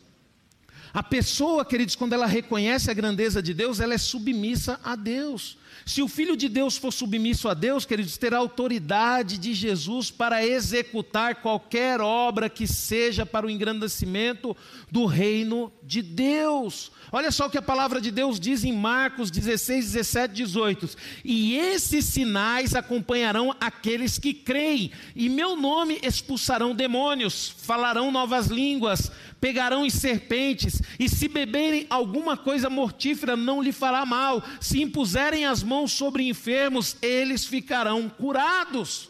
A 0.93 1.01
pessoa, 1.01 1.64
queridos, 1.66 1.95
quando 1.95 2.14
ela 2.14 2.26
reconhece 2.26 2.91
a 2.91 2.93
grandeza 2.93 3.41
de 3.41 3.54
Deus, 3.54 3.80
ela 3.80 3.93
é 3.93 3.97
submissa 3.97 4.80
a 4.84 4.95
Deus. 4.95 5.58
Se 5.86 6.01
o 6.01 6.07
Filho 6.07 6.38
de 6.38 6.47
Deus 6.47 6.78
for 6.78 6.91
submisso 6.91 7.49
a 7.49 7.53
Deus, 7.53 7.86
queridos, 7.86 8.17
terá 8.17 8.38
autoridade 8.38 9.38
de 9.38 9.53
Jesus 9.53 10.09
para 10.11 10.45
executar 10.45 11.36
qualquer 11.36 11.99
obra 11.99 12.49
que 12.49 12.67
seja 12.67 13.26
para 13.26 13.45
o 13.45 13.49
engrandecimento 13.49 14.55
do 14.91 15.05
reino 15.05 15.71
de 15.82 16.01
Deus. 16.01 16.91
Olha 17.11 17.32
só 17.32 17.47
o 17.47 17.49
que 17.49 17.57
a 17.57 17.61
palavra 17.61 17.99
de 18.01 18.11
Deus 18.11 18.39
diz 18.39 18.63
em 18.63 18.74
Marcos 18.74 19.30
16, 19.30 19.91
17, 19.91 20.34
18: 20.34 20.89
E 21.24 21.55
esses 21.55 22.05
sinais 22.05 22.76
acompanharão 22.76 23.55
aqueles 23.59 24.17
que 24.17 24.34
creem, 24.34 24.91
e 25.15 25.30
meu 25.30 25.55
nome 25.55 25.99
expulsarão 26.03 26.74
demônios, 26.76 27.53
falarão 27.57 28.11
novas 28.11 28.47
línguas, 28.47 29.11
pegarão 29.39 29.86
em 29.86 29.89
serpentes, 29.89 30.82
e 30.99 31.09
se 31.09 31.28
beberem 31.28 31.86
alguma 31.89 32.38
coisa 32.38 32.69
mortífera, 32.69 33.36
não 33.36 33.61
lhe 33.61 33.71
fará 33.71 34.05
mal, 34.05 34.43
se 34.61 34.82
impuserem 34.82 35.45
as 35.45 35.62
mãos 35.64 35.91
sobre 35.91 36.28
enfermos, 36.28 36.95
eles 37.01 37.45
ficarão 37.45 38.09
curados. 38.09 39.09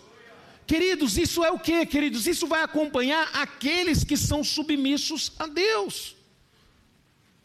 Queridos, 0.66 1.18
isso 1.18 1.44
é 1.44 1.52
o 1.52 1.60
que, 1.60 1.86
queridos? 1.86 2.26
Isso 2.26 2.48
vai 2.48 2.64
acompanhar 2.64 3.30
aqueles 3.34 4.04
que 4.04 4.16
são 4.16 4.44
submissos 4.44 5.34
a 5.38 5.48
Deus. 5.48 6.16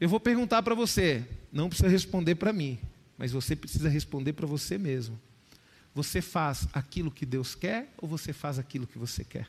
Eu 0.00 0.08
vou 0.08 0.20
perguntar 0.20 0.62
para 0.62 0.74
você, 0.74 1.26
não 1.52 1.68
precisa 1.68 1.88
responder 1.88 2.36
para 2.36 2.52
mim, 2.52 2.78
mas 3.16 3.32
você 3.32 3.56
precisa 3.56 3.88
responder 3.88 4.32
para 4.34 4.46
você 4.46 4.78
mesmo. 4.78 5.20
Você 5.94 6.22
faz 6.22 6.68
aquilo 6.72 7.10
que 7.10 7.26
Deus 7.26 7.56
quer 7.56 7.92
ou 7.98 8.08
você 8.08 8.32
faz 8.32 8.58
aquilo 8.58 8.86
que 8.86 8.98
você 8.98 9.24
quer? 9.24 9.48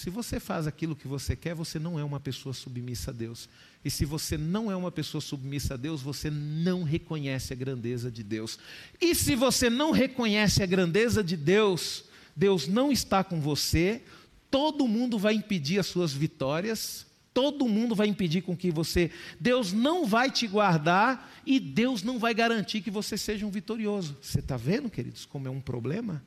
Se 0.00 0.08
você 0.08 0.40
faz 0.40 0.66
aquilo 0.66 0.96
que 0.96 1.06
você 1.06 1.36
quer, 1.36 1.54
você 1.54 1.78
não 1.78 1.98
é 1.98 2.02
uma 2.02 2.18
pessoa 2.18 2.54
submissa 2.54 3.10
a 3.10 3.12
Deus. 3.12 3.50
E 3.84 3.90
se 3.90 4.06
você 4.06 4.38
não 4.38 4.70
é 4.70 4.74
uma 4.74 4.90
pessoa 4.90 5.20
submissa 5.20 5.74
a 5.74 5.76
Deus, 5.76 6.00
você 6.00 6.30
não 6.30 6.82
reconhece 6.82 7.52
a 7.52 7.56
grandeza 7.56 8.10
de 8.10 8.22
Deus. 8.22 8.58
E 8.98 9.14
se 9.14 9.34
você 9.34 9.68
não 9.68 9.90
reconhece 9.90 10.62
a 10.62 10.66
grandeza 10.66 11.22
de 11.22 11.36
Deus, 11.36 12.04
Deus 12.34 12.66
não 12.66 12.90
está 12.90 13.22
com 13.22 13.42
você, 13.42 14.02
todo 14.50 14.88
mundo 14.88 15.18
vai 15.18 15.34
impedir 15.34 15.78
as 15.78 15.88
suas 15.88 16.14
vitórias, 16.14 17.06
todo 17.34 17.68
mundo 17.68 17.94
vai 17.94 18.06
impedir 18.06 18.40
com 18.40 18.56
que 18.56 18.70
você, 18.70 19.10
Deus 19.38 19.70
não 19.70 20.06
vai 20.06 20.30
te 20.30 20.46
guardar 20.46 21.42
e 21.44 21.60
Deus 21.60 22.02
não 22.02 22.18
vai 22.18 22.32
garantir 22.32 22.80
que 22.80 22.90
você 22.90 23.18
seja 23.18 23.44
um 23.44 23.50
vitorioso. 23.50 24.16
Você 24.22 24.40
está 24.40 24.56
vendo, 24.56 24.88
queridos, 24.88 25.26
como 25.26 25.46
é 25.46 25.50
um 25.50 25.60
problema? 25.60 26.24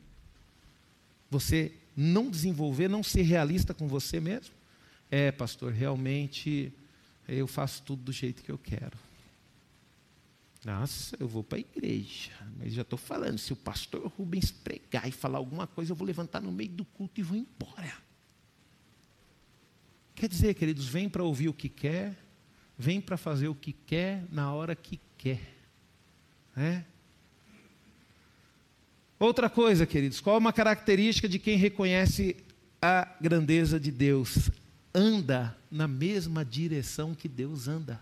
Você 1.31 1.71
não 1.95 2.29
desenvolver, 2.29 2.87
não 2.87 3.03
ser 3.03 3.21
realista 3.23 3.73
com 3.73 3.87
você 3.87 4.19
mesmo? 4.19 4.53
É, 5.09 5.31
pastor, 5.31 5.71
realmente 5.71 6.73
eu 7.27 7.47
faço 7.47 7.81
tudo 7.83 8.03
do 8.03 8.11
jeito 8.11 8.43
que 8.43 8.51
eu 8.51 8.57
quero. 8.57 8.97
Nossa, 10.65 11.17
eu 11.19 11.27
vou 11.27 11.43
para 11.43 11.57
a 11.57 11.61
igreja, 11.61 12.31
mas 12.57 12.73
já 12.73 12.83
estou 12.83 12.97
falando, 12.97 13.37
se 13.37 13.51
o 13.51 13.55
pastor 13.55 14.07
Rubens 14.17 14.49
pregar 14.49 15.07
e 15.07 15.11
falar 15.11 15.37
alguma 15.37 15.67
coisa, 15.67 15.91
eu 15.91 15.95
vou 15.95 16.07
levantar 16.07 16.41
no 16.41 16.51
meio 16.51 16.69
do 16.69 16.85
culto 16.85 17.19
e 17.19 17.23
vou 17.23 17.37
embora. 17.37 17.93
Quer 20.15 20.29
dizer, 20.29 20.53
queridos, 20.53 20.85
vem 20.85 21.09
para 21.09 21.23
ouvir 21.23 21.49
o 21.49 21.53
que 21.53 21.67
quer, 21.67 22.17
vem 22.77 23.01
para 23.01 23.17
fazer 23.17 23.49
o 23.49 23.55
que 23.55 23.73
quer 23.73 24.25
na 24.31 24.53
hora 24.53 24.73
que 24.73 25.01
quer. 25.17 25.41
É? 26.55 26.83
Outra 29.23 29.49
coisa, 29.49 29.85
queridos, 29.85 30.19
qual 30.19 30.35
é 30.35 30.39
uma 30.39 30.51
característica 30.51 31.29
de 31.29 31.39
quem 31.39 31.55
reconhece 31.55 32.35
a 32.81 33.07
grandeza 33.21 33.79
de 33.79 33.89
Deus? 33.89 34.51
Anda 34.93 35.55
na 35.71 35.87
mesma 35.87 36.43
direção 36.43 37.15
que 37.15 37.29
Deus 37.29 37.69
anda. 37.69 38.01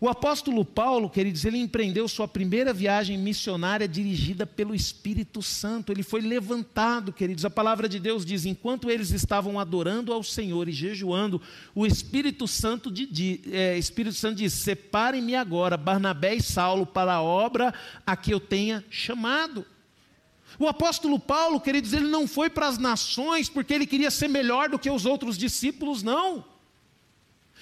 O 0.00 0.08
apóstolo 0.08 0.64
Paulo, 0.64 1.10
queridos, 1.10 1.44
ele 1.44 1.58
empreendeu 1.58 2.06
sua 2.06 2.28
primeira 2.28 2.72
viagem 2.72 3.18
missionária 3.18 3.88
dirigida 3.88 4.46
pelo 4.46 4.72
Espírito 4.72 5.42
Santo. 5.42 5.90
Ele 5.90 6.04
foi 6.04 6.20
levantado, 6.20 7.12
queridos. 7.12 7.44
A 7.44 7.50
palavra 7.50 7.88
de 7.88 7.98
Deus 7.98 8.24
diz: 8.24 8.46
enquanto 8.46 8.88
eles 8.88 9.10
estavam 9.10 9.58
adorando 9.58 10.12
ao 10.12 10.22
Senhor 10.22 10.68
e 10.68 10.72
jejuando, 10.72 11.42
o 11.74 11.84
Espírito 11.84 12.46
Santo, 12.46 12.92
de, 12.92 13.40
é, 13.50 13.76
Espírito 13.76 14.14
Santo 14.14 14.36
diz: 14.36 14.52
Separem-me 14.52 15.34
agora, 15.34 15.76
Barnabé 15.76 16.36
e 16.36 16.42
Saulo, 16.42 16.86
para 16.86 17.14
a 17.14 17.22
obra 17.22 17.74
a 18.06 18.16
que 18.16 18.32
eu 18.32 18.38
tenha 18.38 18.84
chamado. 18.88 19.66
O 20.60 20.68
apóstolo 20.68 21.18
Paulo, 21.18 21.60
queridos, 21.60 21.92
ele 21.92 22.06
não 22.06 22.28
foi 22.28 22.48
para 22.48 22.68
as 22.68 22.78
nações 22.78 23.48
porque 23.48 23.74
ele 23.74 23.86
queria 23.86 24.12
ser 24.12 24.28
melhor 24.28 24.68
do 24.68 24.78
que 24.78 24.90
os 24.90 25.04
outros 25.04 25.36
discípulos, 25.36 26.04
não. 26.04 26.44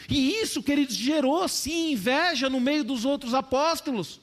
E 0.08 0.40
isso, 0.40 0.62
queridos, 0.62 0.94
gerou 0.94 1.46
sim 1.48 1.92
inveja 1.92 2.48
no 2.48 2.60
meio 2.60 2.84
dos 2.84 3.04
outros 3.04 3.34
apóstolos. 3.34 4.20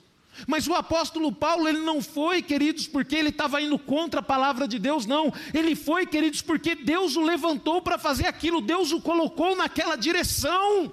Mas 0.48 0.68
o 0.68 0.74
apóstolo 0.74 1.32
Paulo, 1.32 1.68
ele 1.68 1.80
não 1.80 2.02
foi, 2.02 2.42
queridos, 2.42 2.88
porque 2.88 3.16
ele 3.16 3.30
estava 3.30 3.62
indo 3.62 3.78
contra 3.78 4.20
a 4.20 4.24
palavra 4.24 4.68
de 4.68 4.80
Deus, 4.80 5.06
não. 5.06 5.32
Ele 5.54 5.76
foi, 5.76 6.06
queridos, 6.06 6.42
porque 6.42 6.76
Deus 6.76 7.16
o 7.16 7.22
levantou 7.22 7.82
para 7.82 7.98
fazer 7.98 8.26
aquilo, 8.26 8.62
Deus 8.62 8.92
o 8.92 9.02
colocou 9.02 9.56
naquela 9.56 9.96
direção. 9.96 10.92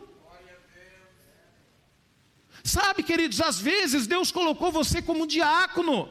Sabe, 2.63 3.03
queridos, 3.03 3.41
às 3.41 3.59
vezes 3.59 4.07
Deus 4.07 4.31
colocou 4.31 4.71
você 4.71 5.01
como 5.01 5.27
diácono, 5.27 6.11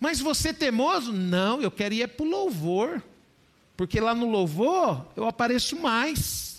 mas 0.00 0.20
você 0.20 0.52
temoso? 0.52 1.12
Não, 1.12 1.60
eu 1.60 1.70
quero 1.70 1.94
ir 1.94 2.08
para 2.08 2.26
o 2.26 2.28
louvor, 2.28 3.02
porque 3.76 4.00
lá 4.00 4.14
no 4.14 4.28
louvor 4.28 5.06
eu 5.16 5.26
apareço 5.26 5.76
mais. 5.76 6.57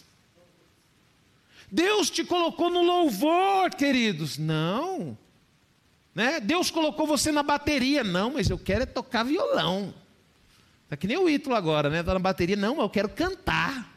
Deus 1.72 2.10
te 2.10 2.24
colocou 2.24 2.70
no 2.70 2.82
louvor, 2.82 3.70
queridos. 3.72 4.38
Não. 4.38 5.18
Né? 6.14 6.40
Deus 6.40 6.72
colocou 6.72 7.06
você 7.06 7.32
na 7.32 7.44
bateria. 7.44 8.04
Não, 8.04 8.34
mas 8.34 8.50
eu 8.50 8.58
quero 8.58 8.84
é 8.84 8.86
tocar 8.86 9.24
violão. 9.24 9.94
Está 10.84 10.98
que 10.98 11.08
nem 11.08 11.18
o 11.18 11.30
Ítalo 11.30 11.56
agora, 11.56 11.90
né? 11.90 12.00
Está 12.00 12.14
na 12.14 12.20
bateria. 12.20 12.56
Não, 12.56 12.76
mas 12.76 12.84
eu 12.84 12.90
quero 12.90 13.10
cantar. 13.10 13.96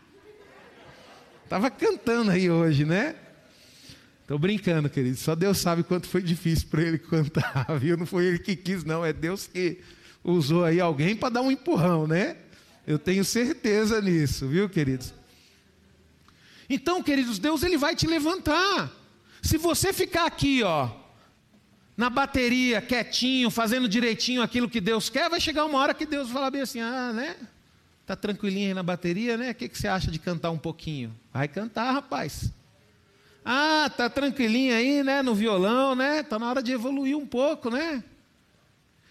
Estava 1.44 1.70
cantando 1.70 2.30
aí 2.30 2.50
hoje, 2.50 2.84
né? 2.84 3.16
Estou 4.20 4.38
brincando, 4.38 4.88
querido. 4.88 5.16
Só 5.16 5.34
Deus 5.34 5.58
sabe 5.58 5.82
quanto 5.82 6.06
foi 6.06 6.22
difícil 6.22 6.68
para 6.68 6.82
ele 6.82 6.96
cantar, 6.98 7.66
viu? 7.78 7.96
Não 7.96 8.06
foi 8.06 8.26
ele 8.26 8.38
que 8.38 8.54
quis, 8.54 8.84
não. 8.84 9.04
É 9.04 9.12
Deus 9.12 9.46
que 9.46 9.80
usou 10.22 10.64
aí 10.64 10.80
alguém 10.80 11.16
para 11.16 11.30
dar 11.30 11.42
um 11.42 11.50
empurrão, 11.50 12.06
né? 12.06 12.36
Eu 12.86 12.98
tenho 12.98 13.24
certeza 13.24 14.00
nisso, 14.00 14.46
viu, 14.48 14.68
queridos? 14.68 15.14
Então, 16.68 17.02
queridos, 17.02 17.38
Deus 17.38 17.62
ele 17.62 17.76
vai 17.76 17.94
te 17.94 18.06
levantar. 18.06 18.90
Se 19.40 19.58
você 19.58 19.92
ficar 19.92 20.26
aqui, 20.26 20.62
ó, 20.62 20.88
na 21.96 22.08
bateria, 22.08 22.80
quietinho, 22.80 23.50
fazendo 23.50 23.88
direitinho 23.88 24.42
aquilo 24.42 24.68
que 24.68 24.80
Deus 24.80 25.08
quer, 25.08 25.28
vai 25.28 25.40
chegar 25.40 25.64
uma 25.64 25.78
hora 25.78 25.94
que 25.94 26.06
Deus 26.06 26.28
vai 26.28 26.34
falar 26.34 26.50
bem 26.50 26.62
assim: 26.62 26.80
"Ah, 26.80 27.12
né? 27.12 27.36
Tá 28.06 28.16
tranquilinho 28.16 28.68
aí 28.68 28.74
na 28.74 28.82
bateria, 28.82 29.36
né? 29.36 29.50
O 29.50 29.54
que, 29.54 29.68
que 29.68 29.78
você 29.78 29.88
acha 29.88 30.10
de 30.10 30.18
cantar 30.18 30.50
um 30.50 30.58
pouquinho?" 30.58 31.14
Vai 31.32 31.48
cantar, 31.48 31.92
rapaz. 31.92 32.52
Ah, 33.44 33.90
tá 33.96 34.08
tranquilinho 34.08 34.74
aí, 34.74 35.02
né, 35.02 35.20
no 35.20 35.34
violão, 35.34 35.96
né? 35.96 36.22
Tá 36.22 36.38
na 36.38 36.48
hora 36.48 36.62
de 36.62 36.72
evoluir 36.72 37.16
um 37.16 37.26
pouco, 37.26 37.70
né? 37.70 38.02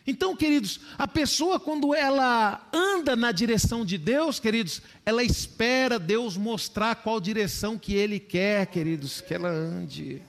Então, 0.05 0.35
queridos, 0.35 0.79
a 0.97 1.07
pessoa, 1.07 1.59
quando 1.59 1.93
ela 1.93 2.67
anda 2.73 3.15
na 3.15 3.31
direção 3.31 3.85
de 3.85 3.97
Deus, 3.97 4.39
queridos, 4.39 4.81
ela 5.05 5.23
espera 5.23 5.99
Deus 5.99 6.35
mostrar 6.35 6.95
qual 6.95 7.21
direção 7.21 7.77
que 7.77 7.93
Ele 7.93 8.19
quer, 8.19 8.65
queridos, 8.67 9.21
que 9.21 9.33
ela 9.33 9.49
ande. 9.49 10.21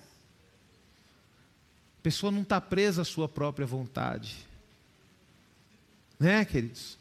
A 1.99 2.03
pessoa 2.03 2.31
não 2.31 2.43
está 2.43 2.61
presa 2.61 3.03
à 3.03 3.05
sua 3.05 3.29
própria 3.29 3.67
vontade, 3.67 4.37
né, 6.19 6.45
queridos? 6.45 6.99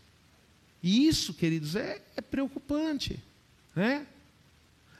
E 0.81 1.07
isso, 1.07 1.33
queridos, 1.33 1.75
é, 1.75 2.01
é 2.15 2.21
preocupante. 2.21 3.19
Né? 3.75 4.05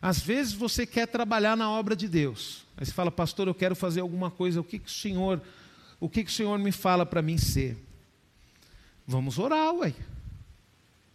Às 0.01 0.19
vezes 0.19 0.53
você 0.53 0.85
quer 0.85 1.07
trabalhar 1.07 1.55
na 1.55 1.69
obra 1.69 1.95
de 1.95 2.07
Deus. 2.07 2.65
Aí 2.77 2.85
você 2.85 2.91
fala, 2.91 3.11
pastor, 3.11 3.47
eu 3.47 3.55
quero 3.55 3.75
fazer 3.75 4.01
alguma 4.01 4.29
coisa, 4.29 4.59
o 4.59 4.63
que, 4.63 4.79
que 4.79 4.89
o 4.89 4.93
Senhor, 4.93 5.41
o 6.01 6.09
que, 6.09 6.23
que 6.23 6.31
o 6.31 6.33
Senhor 6.33 6.57
me 6.57 6.71
fala 6.71 7.05
para 7.05 7.21
mim 7.21 7.37
ser? 7.37 7.77
Vamos 9.05 9.37
orar, 9.37 9.71
ué. 9.75 9.93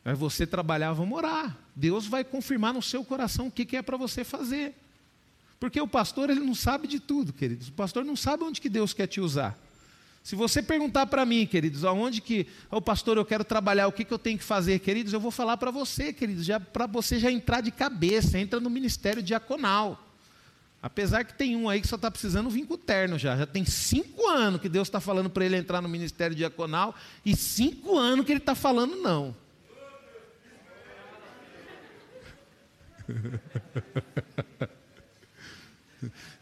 Aí 0.04 0.14
você 0.14 0.46
trabalhar, 0.46 0.92
vamos 0.92 1.18
orar. 1.18 1.58
Deus 1.74 2.06
vai 2.06 2.22
confirmar 2.22 2.72
no 2.72 2.80
seu 2.80 3.04
coração 3.04 3.48
o 3.48 3.50
que, 3.50 3.66
que 3.66 3.76
é 3.76 3.82
para 3.82 3.96
você 3.96 4.22
fazer. 4.22 4.76
Porque 5.58 5.80
o 5.80 5.88
pastor 5.88 6.30
ele 6.30 6.38
não 6.38 6.54
sabe 6.54 6.86
de 6.86 7.00
tudo, 7.00 7.32
queridos. 7.32 7.66
O 7.66 7.72
pastor 7.72 8.04
não 8.04 8.14
sabe 8.14 8.44
onde 8.44 8.60
que 8.60 8.68
Deus 8.68 8.92
quer 8.92 9.08
te 9.08 9.20
usar. 9.20 9.58
Se 10.22 10.36
você 10.36 10.62
perguntar 10.62 11.06
para 11.06 11.24
mim, 11.26 11.44
queridos, 11.46 11.84
aonde 11.84 12.20
que, 12.20 12.46
o 12.70 12.76
oh, 12.76 12.80
pastor, 12.80 13.16
eu 13.16 13.24
quero 13.24 13.42
trabalhar, 13.42 13.88
o 13.88 13.92
que, 13.92 14.04
que 14.04 14.14
eu 14.14 14.18
tenho 14.18 14.38
que 14.38 14.44
fazer, 14.44 14.78
queridos, 14.78 15.12
eu 15.12 15.20
vou 15.20 15.32
falar 15.32 15.56
para 15.56 15.72
você, 15.72 16.12
queridos, 16.12 16.46
para 16.72 16.86
você 16.86 17.18
já 17.18 17.30
entrar 17.30 17.60
de 17.60 17.72
cabeça, 17.72 18.38
entra 18.38 18.60
no 18.60 18.70
ministério 18.70 19.22
diaconal. 19.22 20.05
Apesar 20.82 21.24
que 21.24 21.34
tem 21.34 21.56
um 21.56 21.68
aí 21.68 21.80
que 21.80 21.88
só 21.88 21.96
está 21.96 22.10
precisando 22.10 22.48
vir 22.50 22.66
com 22.66 22.74
o 22.74 22.78
terno 22.78 23.18
já. 23.18 23.36
Já 23.36 23.46
tem 23.46 23.64
cinco 23.64 24.28
anos 24.28 24.60
que 24.60 24.68
Deus 24.68 24.86
está 24.88 25.00
falando 25.00 25.28
para 25.28 25.44
ele 25.44 25.56
entrar 25.56 25.80
no 25.80 25.88
ministério 25.88 26.36
diaconal 26.36 26.94
e 27.24 27.34
cinco 27.34 27.98
anos 27.98 28.24
que 28.24 28.32
ele 28.32 28.38
está 28.38 28.54
falando 28.54 28.96
não. 28.96 29.34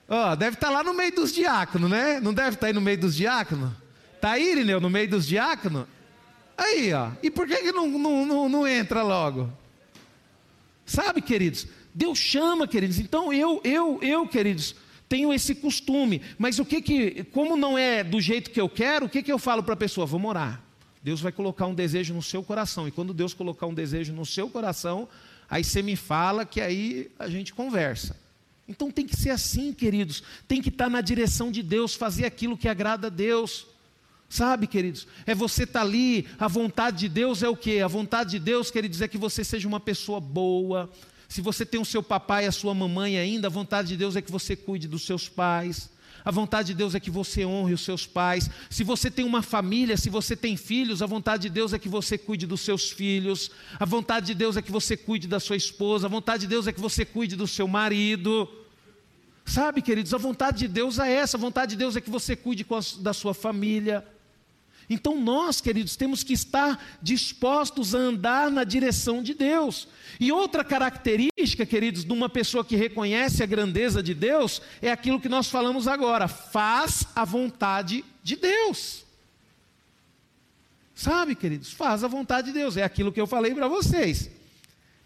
Oh, 0.07 0.37
deve 0.37 0.57
estar 0.57 0.67
tá 0.67 0.73
lá 0.73 0.83
no 0.83 0.93
meio 0.93 1.15
dos 1.15 1.33
diáconos, 1.33 1.91
né? 1.91 2.21
Não 2.21 2.35
deve 2.35 2.51
estar 2.51 2.61
tá 2.61 2.67
aí 2.67 2.73
no 2.73 2.81
meio 2.81 2.99
dos 2.99 3.15
diáconos? 3.15 3.73
Está 4.15 4.33
aí, 4.33 4.53
Irineu, 4.53 4.81
no 4.81 4.91
meio 4.91 5.09
dos 5.09 5.27
diáconos? 5.27 5.87
Aí, 6.57 6.93
ó. 6.93 7.11
E 7.23 7.31
por 7.31 7.47
que, 7.47 7.57
que 7.57 7.73
não, 7.73 7.89
não, 7.89 8.27
não, 8.27 8.49
não 8.49 8.67
entra 8.67 9.03
logo? 9.03 9.51
Sabe, 10.85 11.23
queridos? 11.23 11.67
Deus 11.95 12.19
chama, 12.19 12.67
queridos. 12.67 12.99
Então 12.99 13.33
eu, 13.33 13.61
eu, 13.63 13.99
eu, 14.03 14.27
queridos, 14.27 14.75
tenho 15.09 15.33
esse 15.33 15.55
costume. 15.55 16.21
Mas 16.37 16.59
o 16.59 16.65
que 16.65 16.83
que, 16.83 17.25
como 17.25 17.57
não 17.57 17.79
é 17.79 18.03
do 18.03 18.21
jeito 18.21 18.51
que 18.51 18.61
eu 18.61 18.69
quero, 18.69 19.07
o 19.07 19.09
que 19.09 19.23
que 19.23 19.33
eu 19.33 19.39
falo 19.39 19.63
para 19.63 19.75
a 19.75 19.77
pessoa? 19.77 20.07
Vamos 20.07 20.29
orar. 20.29 20.61
Deus 21.03 21.21
vai 21.21 21.31
colocar 21.31 21.67
um 21.67 21.75
desejo 21.75 22.13
no 22.15 22.23
seu 22.23 22.43
coração. 22.43 22.89
E 22.89 22.91
quando 22.91 23.15
Deus 23.15 23.35
colocar 23.35 23.67
um 23.67 23.75
desejo 23.75 24.13
no 24.13 24.27
seu 24.27 24.49
coração, 24.49 25.09
aí 25.49 25.63
você 25.63 25.83
me 25.83 25.95
fala 25.95 26.45
que 26.45 26.61
aí 26.61 27.11
a 27.19 27.29
gente 27.29 27.55
conversa. 27.55 28.17
Então 28.67 28.91
tem 28.91 29.07
que 29.07 29.15
ser 29.15 29.31
assim, 29.31 29.73
queridos. 29.73 30.23
Tem 30.49 30.63
que 30.63 30.71
estar 30.71 30.89
na 30.89 31.01
direção 31.01 31.53
de 31.53 31.63
Deus, 31.63 31.95
fazer 31.95 32.25
aquilo 32.25 32.57
que 32.57 32.69
agrada 32.69 33.09
a 33.09 33.11
Deus. 33.11 33.67
Sabe, 34.29 34.67
queridos? 34.67 35.07
É 35.27 35.35
você 35.35 35.65
estar 35.65 35.81
tá 35.81 35.85
ali, 35.85 36.27
a 36.39 36.49
vontade 36.49 37.01
de 37.01 37.09
Deus 37.09 37.43
é 37.43 37.49
o 37.49 37.57
quê? 37.57 37.81
A 37.85 37.87
vontade 37.87 38.31
de 38.31 38.39
Deus, 38.39 38.71
queridos, 38.71 39.03
é 39.03 39.07
que 39.07 39.19
você 39.19 39.45
seja 39.45 39.69
uma 39.69 39.79
pessoa 39.79 40.19
boa. 40.19 40.91
Se 41.29 41.41
você 41.41 41.65
tem 41.65 41.81
o 41.81 41.85
seu 41.85 42.03
papai 42.03 42.45
e 42.45 42.49
a 42.49 42.53
sua 42.53 42.75
mamãe 42.75 43.19
ainda, 43.19 43.49
a 43.49 43.51
vontade 43.51 43.89
de 43.89 43.97
Deus 43.97 44.17
é 44.17 44.23
que 44.23 44.31
você 44.31 44.55
cuide 44.55 44.87
dos 44.87 45.03
seus 45.03 45.29
pais. 45.29 45.91
A 46.25 46.31
vontade 46.31 46.69
de 46.69 46.75
Deus 46.75 46.95
é 46.95 47.01
que 47.01 47.11
você 47.11 47.45
honre 47.45 47.75
os 47.75 47.83
seus 47.83 48.07
pais. 48.07 48.49
Se 48.71 48.83
você 48.83 49.11
tem 49.11 49.27
uma 49.27 49.43
família, 49.43 49.97
se 49.97 50.09
você 50.09 50.35
tem 50.35 50.57
filhos, 50.57 51.03
a 51.03 51.07
vontade 51.07 51.43
de 51.43 51.51
Deus 51.51 51.75
é 51.75 51.79
que 51.79 51.89
você 51.89 52.17
cuide 52.17 52.47
dos 52.47 52.63
seus 52.63 52.91
filhos. 52.91 53.51
A 53.79 53.85
vontade 53.85 54.27
de 54.27 54.35
Deus 54.35 54.57
é 54.57 54.63
que 54.63 54.73
você 54.73 54.97
cuide 54.97 55.29
da 55.29 55.39
sua 55.39 55.57
esposa. 55.57 56.07
A 56.07 56.11
vontade 56.11 56.43
de 56.43 56.47
Deus 56.47 56.67
é 56.67 56.73
que 56.73 56.81
você 56.81 57.05
cuide 57.05 57.37
do 57.37 57.47
seu 57.47 57.69
marido. 57.69 58.49
Sabe, 59.45 59.83
queridos, 59.83 60.15
a 60.15 60.19
vontade 60.19 60.61
de 60.61 60.69
Deus 60.69 60.99
é 60.99 61.13
essa. 61.13 61.37
A 61.37 61.41
vontade 61.41 61.73
de 61.73 61.77
Deus 61.77 61.95
é 61.95 62.01
que 62.01 62.09
você 62.09 62.35
cuide 62.35 62.67
da 63.01 63.13
sua 63.13 63.35
família. 63.35 64.03
Então 64.89 65.21
nós, 65.21 65.61
queridos, 65.61 65.97
temos 65.97 66.23
que 66.23 66.33
estar 66.33 66.99
dispostos 67.01 67.95
a 67.95 67.99
andar 67.99 68.51
na 68.51 68.65
direção 68.65 69.23
de 69.23 69.35
Deus. 69.35 69.89
E 70.21 70.31
outra 70.31 70.63
característica, 70.63 71.65
queridos, 71.65 72.05
de 72.05 72.13
uma 72.13 72.29
pessoa 72.29 72.65
que 72.65 72.77
reconhece 72.77 73.43
a 73.43 73.47
grandeza 73.47 74.03
de 74.03 74.15
Deus 74.15 74.61
é 74.83 74.91
aquilo 74.91 75.21
que 75.21 75.29
nós 75.29 75.49
falamos 75.49 75.89
agora: 75.89 76.29
faz 76.29 77.07
a 77.15 77.25
vontade 77.25 78.05
de 78.23 78.37
Deus. 78.37 79.05
Sabe, 80.95 81.35
queridos, 81.35 81.73
faz 81.73 82.05
a 82.05 82.09
vontade 82.09 82.49
de 82.49 82.53
Deus, 82.53 82.77
é 82.77 82.85
aquilo 82.85 83.13
que 83.13 83.21
eu 83.21 83.27
falei 83.27 83.53
para 83.55 83.67
vocês. 83.67 84.31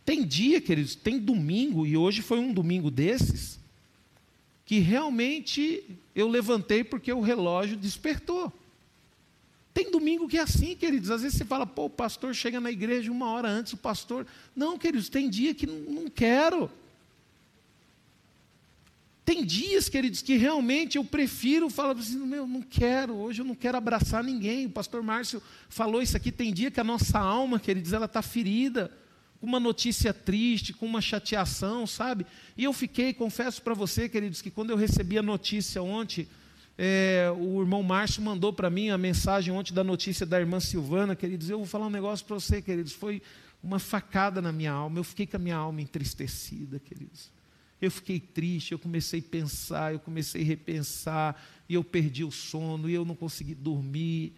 Tem 0.05 0.25
dia, 0.25 0.61
queridos, 0.61 0.95
tem 0.95 1.19
domingo, 1.19 1.87
e 1.87 1.97
hoje 1.97 2.21
foi 2.21 2.39
um 2.39 2.53
domingo 2.53 2.91
desses, 2.91 3.59
que 4.67 4.81
realmente 4.81 5.83
eu 6.15 6.29
levantei 6.29 6.85
porque 6.85 7.13
o 7.13 7.21
relógio 7.21 7.77
despertou. 7.77 8.53
Tem 9.79 9.93
domingo 9.93 10.27
que 10.27 10.37
é 10.37 10.41
assim, 10.41 10.75
queridos. 10.75 11.09
Às 11.09 11.23
vezes 11.23 11.39
você 11.39 11.45
fala, 11.45 11.65
pô, 11.65 11.85
o 11.85 11.91
pastor 11.91 12.35
chega 12.35 12.59
na 12.59 12.69
igreja 12.69 13.13
uma 13.13 13.31
hora 13.31 13.47
antes, 13.47 13.75
o 13.75 13.77
pastor. 13.77 14.27
Não, 14.57 14.77
queridos, 14.77 15.09
tem 15.09 15.31
dia 15.31 15.55
que 15.55 15.69
não, 15.69 16.11
quero. 16.11 16.69
Tem 19.25 19.45
dias, 19.45 19.89
queridos, 19.89 20.21
que 20.21 20.37
realmente 20.37 20.99
eu 20.99 21.05
prefiro 21.05 21.71
falar 21.71 21.93
assim, 21.93 22.19
meu, 22.19 22.45
não 22.45 22.61
quero, 22.61 23.15
hoje 23.15 23.41
eu 23.41 23.45
não 23.45 23.55
quero 23.55 23.79
abraçar 23.79 24.25
ninguém. 24.25 24.67
O 24.67 24.71
pastor 24.71 25.01
Márcio 25.01 25.41
falou 25.69 26.03
isso 26.03 26.17
aqui, 26.17 26.33
tem 26.33 26.53
dia 26.53 26.73
que 26.73 26.81
a 26.81 26.85
nossa 26.85 27.21
alma, 27.21 27.61
queridos, 27.61 27.93
ela 27.93 28.07
está 28.07 28.21
ferida, 28.21 28.91
com 29.41 29.47
uma 29.47 29.61
notícia 29.61 30.13
triste, 30.13 30.73
com 30.73 30.87
uma 30.87 31.01
chateação, 31.01 31.87
sabe? 31.87 32.27
E 32.57 32.65
eu 32.65 32.73
fiquei, 32.73 33.15
confesso 33.15 33.63
para 33.63 33.75
você, 33.75 34.09
queridos, 34.09 34.43
que 34.43 34.51
quando 34.51 34.71
eu 34.71 34.77
recebi 34.77 35.17
a 35.17 35.23
notícia 35.23 35.81
ontem, 35.81 36.27
é, 36.81 37.29
o 37.37 37.61
irmão 37.61 37.83
Márcio 37.83 38.23
mandou 38.23 38.53
para 38.53 38.71
mim 38.71 38.91
a 38.91 38.97
mensagem 38.97 39.53
ontem 39.53 39.75
da 39.75 39.83
notícia 39.83 40.25
da 40.25 40.39
irmã 40.39 40.61
Silvana, 40.61 41.17
queridos. 41.17 41.51
Eu 41.51 41.59
vou 41.59 41.67
falar 41.67 41.89
um 41.89 41.91
negócio 41.91 42.25
para 42.25 42.39
você, 42.39 42.63
queridos. 42.63 42.93
Foi 42.93 43.21
uma 43.61 43.81
facada 43.81 44.41
na 44.41 44.53
minha 44.53 44.71
alma. 44.71 45.01
Eu 45.01 45.05
fiquei 45.05 45.27
com 45.27 45.37
a 45.37 45.41
minha 45.41 45.57
alma 45.57 45.83
entristecida, 45.83 46.79
queridos. 46.79 47.33
Eu 47.83 47.91
fiquei 47.91 48.21
triste, 48.21 48.71
eu 48.73 48.79
comecei 48.79 49.19
a 49.19 49.31
pensar, 49.31 49.93
eu 49.93 49.99
comecei 49.99 50.43
a 50.43 50.45
repensar, 50.45 51.41
e 51.69 51.75
eu 51.75 51.83
perdi 51.83 52.23
o 52.23 52.31
sono, 52.31 52.89
e 52.89 52.95
eu 52.95 53.05
não 53.05 53.17
consegui 53.17 53.57
dormir. 53.57 54.33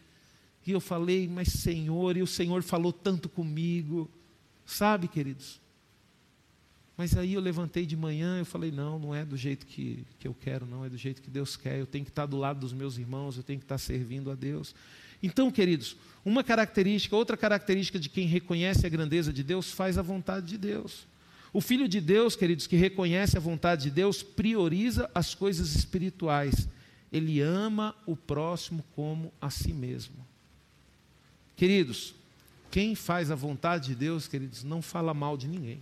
E 0.66 0.72
eu 0.72 0.80
falei, 0.80 1.28
mas 1.28 1.48
Senhor, 1.48 2.16
e 2.16 2.22
o 2.22 2.26
Senhor 2.26 2.62
falou 2.62 2.92
tanto 2.92 3.28
comigo. 3.28 4.10
Sabe, 4.64 5.08
queridos? 5.08 5.60
Mas 7.00 7.16
aí 7.16 7.32
eu 7.32 7.40
levantei 7.40 7.86
de 7.86 7.96
manhã 7.96 8.42
e 8.42 8.44
falei: 8.44 8.70
não, 8.70 8.98
não 8.98 9.14
é 9.14 9.24
do 9.24 9.34
jeito 9.34 9.64
que, 9.64 10.04
que 10.18 10.28
eu 10.28 10.36
quero, 10.38 10.66
não, 10.66 10.84
é 10.84 10.88
do 10.90 10.98
jeito 10.98 11.22
que 11.22 11.30
Deus 11.30 11.56
quer. 11.56 11.78
Eu 11.78 11.86
tenho 11.86 12.04
que 12.04 12.10
estar 12.10 12.26
do 12.26 12.36
lado 12.36 12.60
dos 12.60 12.74
meus 12.74 12.98
irmãos, 12.98 13.38
eu 13.38 13.42
tenho 13.42 13.58
que 13.58 13.64
estar 13.64 13.78
servindo 13.78 14.30
a 14.30 14.34
Deus. 14.34 14.74
Então, 15.22 15.50
queridos, 15.50 15.96
uma 16.26 16.44
característica, 16.44 17.16
outra 17.16 17.38
característica 17.38 17.98
de 17.98 18.10
quem 18.10 18.26
reconhece 18.26 18.84
a 18.84 18.90
grandeza 18.90 19.32
de 19.32 19.42
Deus, 19.42 19.72
faz 19.72 19.96
a 19.96 20.02
vontade 20.02 20.46
de 20.46 20.58
Deus. 20.58 21.06
O 21.54 21.62
filho 21.62 21.88
de 21.88 22.02
Deus, 22.02 22.36
queridos, 22.36 22.66
que 22.66 22.76
reconhece 22.76 23.34
a 23.34 23.40
vontade 23.40 23.84
de 23.84 23.90
Deus, 23.92 24.22
prioriza 24.22 25.10
as 25.14 25.34
coisas 25.34 25.74
espirituais. 25.74 26.68
Ele 27.10 27.40
ama 27.40 27.94
o 28.04 28.14
próximo 28.14 28.84
como 28.94 29.32
a 29.40 29.48
si 29.48 29.72
mesmo. 29.72 30.16
Queridos, 31.56 32.14
quem 32.70 32.94
faz 32.94 33.30
a 33.30 33.34
vontade 33.34 33.86
de 33.86 33.94
Deus, 33.94 34.28
queridos, 34.28 34.62
não 34.62 34.82
fala 34.82 35.14
mal 35.14 35.38
de 35.38 35.48
ninguém. 35.48 35.80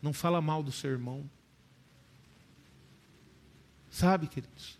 Não 0.00 0.12
fala 0.12 0.40
mal 0.40 0.62
do 0.62 0.72
seu 0.72 0.90
irmão. 0.90 1.28
Sabe, 3.90 4.26
queridos? 4.26 4.78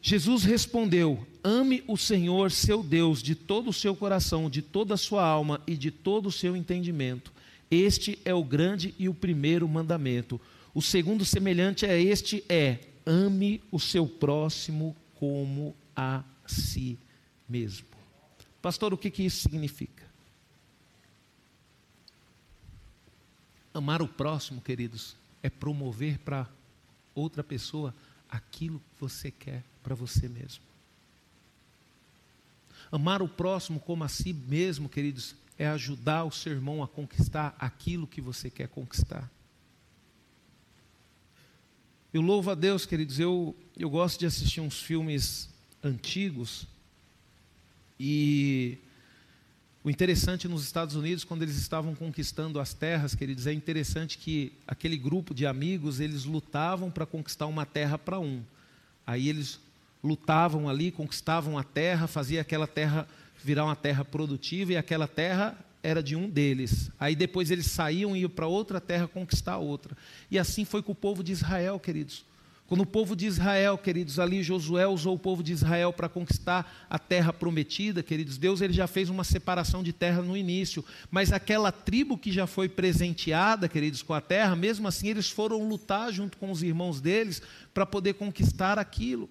Jesus 0.00 0.44
respondeu: 0.44 1.26
Ame 1.42 1.82
o 1.86 1.96
Senhor, 1.96 2.50
seu 2.50 2.82
Deus, 2.82 3.22
de 3.22 3.34
todo 3.34 3.70
o 3.70 3.72
seu 3.72 3.94
coração, 3.96 4.48
de 4.48 4.62
toda 4.62 4.94
a 4.94 4.98
sua 4.98 5.24
alma 5.24 5.60
e 5.66 5.76
de 5.76 5.90
todo 5.90 6.26
o 6.26 6.32
seu 6.32 6.56
entendimento. 6.56 7.32
Este 7.70 8.18
é 8.24 8.32
o 8.32 8.44
grande 8.44 8.94
e 8.98 9.08
o 9.08 9.14
primeiro 9.14 9.68
mandamento. 9.68 10.40
O 10.74 10.80
segundo 10.80 11.24
semelhante 11.24 11.84
a 11.84 11.94
este 11.94 12.44
é: 12.48 12.78
ame 13.04 13.62
o 13.70 13.78
seu 13.78 14.06
próximo 14.06 14.96
como 15.16 15.74
a 15.94 16.22
si 16.46 16.98
mesmo. 17.48 17.86
Pastor, 18.62 18.94
o 18.94 18.98
que, 18.98 19.10
que 19.10 19.24
isso 19.24 19.42
significa? 19.42 20.07
Amar 23.78 24.02
o 24.02 24.08
próximo, 24.08 24.60
queridos, 24.60 25.14
é 25.40 25.48
promover 25.48 26.18
para 26.18 26.48
outra 27.14 27.44
pessoa 27.44 27.94
aquilo 28.28 28.80
que 28.80 29.00
você 29.00 29.30
quer 29.30 29.62
para 29.84 29.94
você 29.94 30.28
mesmo. 30.28 30.64
Amar 32.90 33.22
o 33.22 33.28
próximo 33.28 33.78
como 33.78 34.02
a 34.02 34.08
si 34.08 34.32
mesmo, 34.32 34.88
queridos, 34.88 35.36
é 35.56 35.68
ajudar 35.68 36.24
o 36.24 36.32
seu 36.32 36.54
irmão 36.54 36.82
a 36.82 36.88
conquistar 36.88 37.54
aquilo 37.56 38.04
que 38.04 38.20
você 38.20 38.50
quer 38.50 38.66
conquistar. 38.66 39.30
Eu 42.12 42.20
louvo 42.20 42.50
a 42.50 42.56
Deus, 42.56 42.84
queridos, 42.84 43.20
eu, 43.20 43.54
eu 43.76 43.88
gosto 43.88 44.18
de 44.18 44.26
assistir 44.26 44.60
uns 44.60 44.82
filmes 44.82 45.48
antigos 45.84 46.66
e 48.00 48.76
o 49.84 49.90
interessante 49.90 50.48
nos 50.48 50.64
Estados 50.64 50.96
Unidos, 50.96 51.24
quando 51.24 51.42
eles 51.42 51.56
estavam 51.56 51.94
conquistando 51.94 52.58
as 52.58 52.74
terras, 52.74 53.14
queridos, 53.14 53.46
é 53.46 53.52
interessante 53.52 54.18
que 54.18 54.52
aquele 54.66 54.96
grupo 54.96 55.32
de 55.32 55.46
amigos, 55.46 56.00
eles 56.00 56.24
lutavam 56.24 56.90
para 56.90 57.06
conquistar 57.06 57.46
uma 57.46 57.64
terra 57.64 57.96
para 57.96 58.18
um. 58.18 58.42
Aí 59.06 59.28
eles 59.28 59.60
lutavam 60.02 60.68
ali, 60.68 60.90
conquistavam 60.90 61.56
a 61.56 61.62
terra, 61.62 62.06
fazia 62.06 62.40
aquela 62.40 62.66
terra 62.66 63.06
virar 63.42 63.64
uma 63.64 63.76
terra 63.76 64.04
produtiva 64.04 64.72
e 64.72 64.76
aquela 64.76 65.06
terra 65.06 65.56
era 65.82 66.02
de 66.02 66.16
um 66.16 66.28
deles. 66.28 66.90
Aí 66.98 67.14
depois 67.14 67.50
eles 67.50 67.66
saíam 67.66 68.16
e 68.16 68.20
iam 68.20 68.30
para 68.30 68.46
outra 68.46 68.80
terra 68.80 69.06
conquistar 69.06 69.58
outra. 69.58 69.96
E 70.30 70.38
assim 70.38 70.64
foi 70.64 70.82
com 70.82 70.92
o 70.92 70.94
povo 70.94 71.22
de 71.22 71.32
Israel, 71.32 71.78
queridos. 71.78 72.24
Quando 72.68 72.82
o 72.82 72.86
povo 72.86 73.16
de 73.16 73.24
Israel, 73.24 73.78
queridos, 73.78 74.18
ali 74.18 74.42
Josué 74.42 74.86
usou 74.86 75.14
o 75.14 75.18
povo 75.18 75.42
de 75.42 75.54
Israel 75.54 75.90
para 75.90 76.06
conquistar 76.06 76.86
a 76.90 76.98
terra 76.98 77.32
prometida, 77.32 78.02
queridos, 78.02 78.36
Deus 78.36 78.60
ele 78.60 78.74
já 78.74 78.86
fez 78.86 79.08
uma 79.08 79.24
separação 79.24 79.82
de 79.82 79.90
terra 79.90 80.20
no 80.20 80.36
início, 80.36 80.84
mas 81.10 81.32
aquela 81.32 81.72
tribo 81.72 82.18
que 82.18 82.30
já 82.30 82.46
foi 82.46 82.68
presenteada, 82.68 83.70
queridos, 83.70 84.02
com 84.02 84.12
a 84.12 84.20
terra, 84.20 84.54
mesmo 84.54 84.86
assim 84.86 85.08
eles 85.08 85.30
foram 85.30 85.66
lutar 85.66 86.12
junto 86.12 86.36
com 86.36 86.50
os 86.50 86.62
irmãos 86.62 87.00
deles 87.00 87.40
para 87.72 87.86
poder 87.86 88.12
conquistar 88.14 88.78
aquilo. 88.78 89.30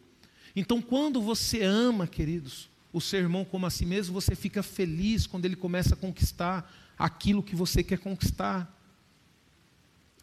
Então, 0.56 0.82
quando 0.82 1.22
você 1.22 1.62
ama, 1.62 2.08
queridos, 2.08 2.68
o 2.92 3.00
seu 3.00 3.20
irmão 3.20 3.46
como 3.46 3.68
a 3.68 3.70
si 3.70 3.86
mesmo, 3.86 4.20
você 4.20 4.36
fica 4.36 4.64
feliz 4.64 5.28
quando 5.28 5.46
ele 5.46 5.56
começa 5.56 5.94
a 5.94 5.98
conquistar 5.98 6.74
aquilo 6.98 7.44
que 7.44 7.56
você 7.56 7.84
quer 7.84 8.00
conquistar. 8.00 8.76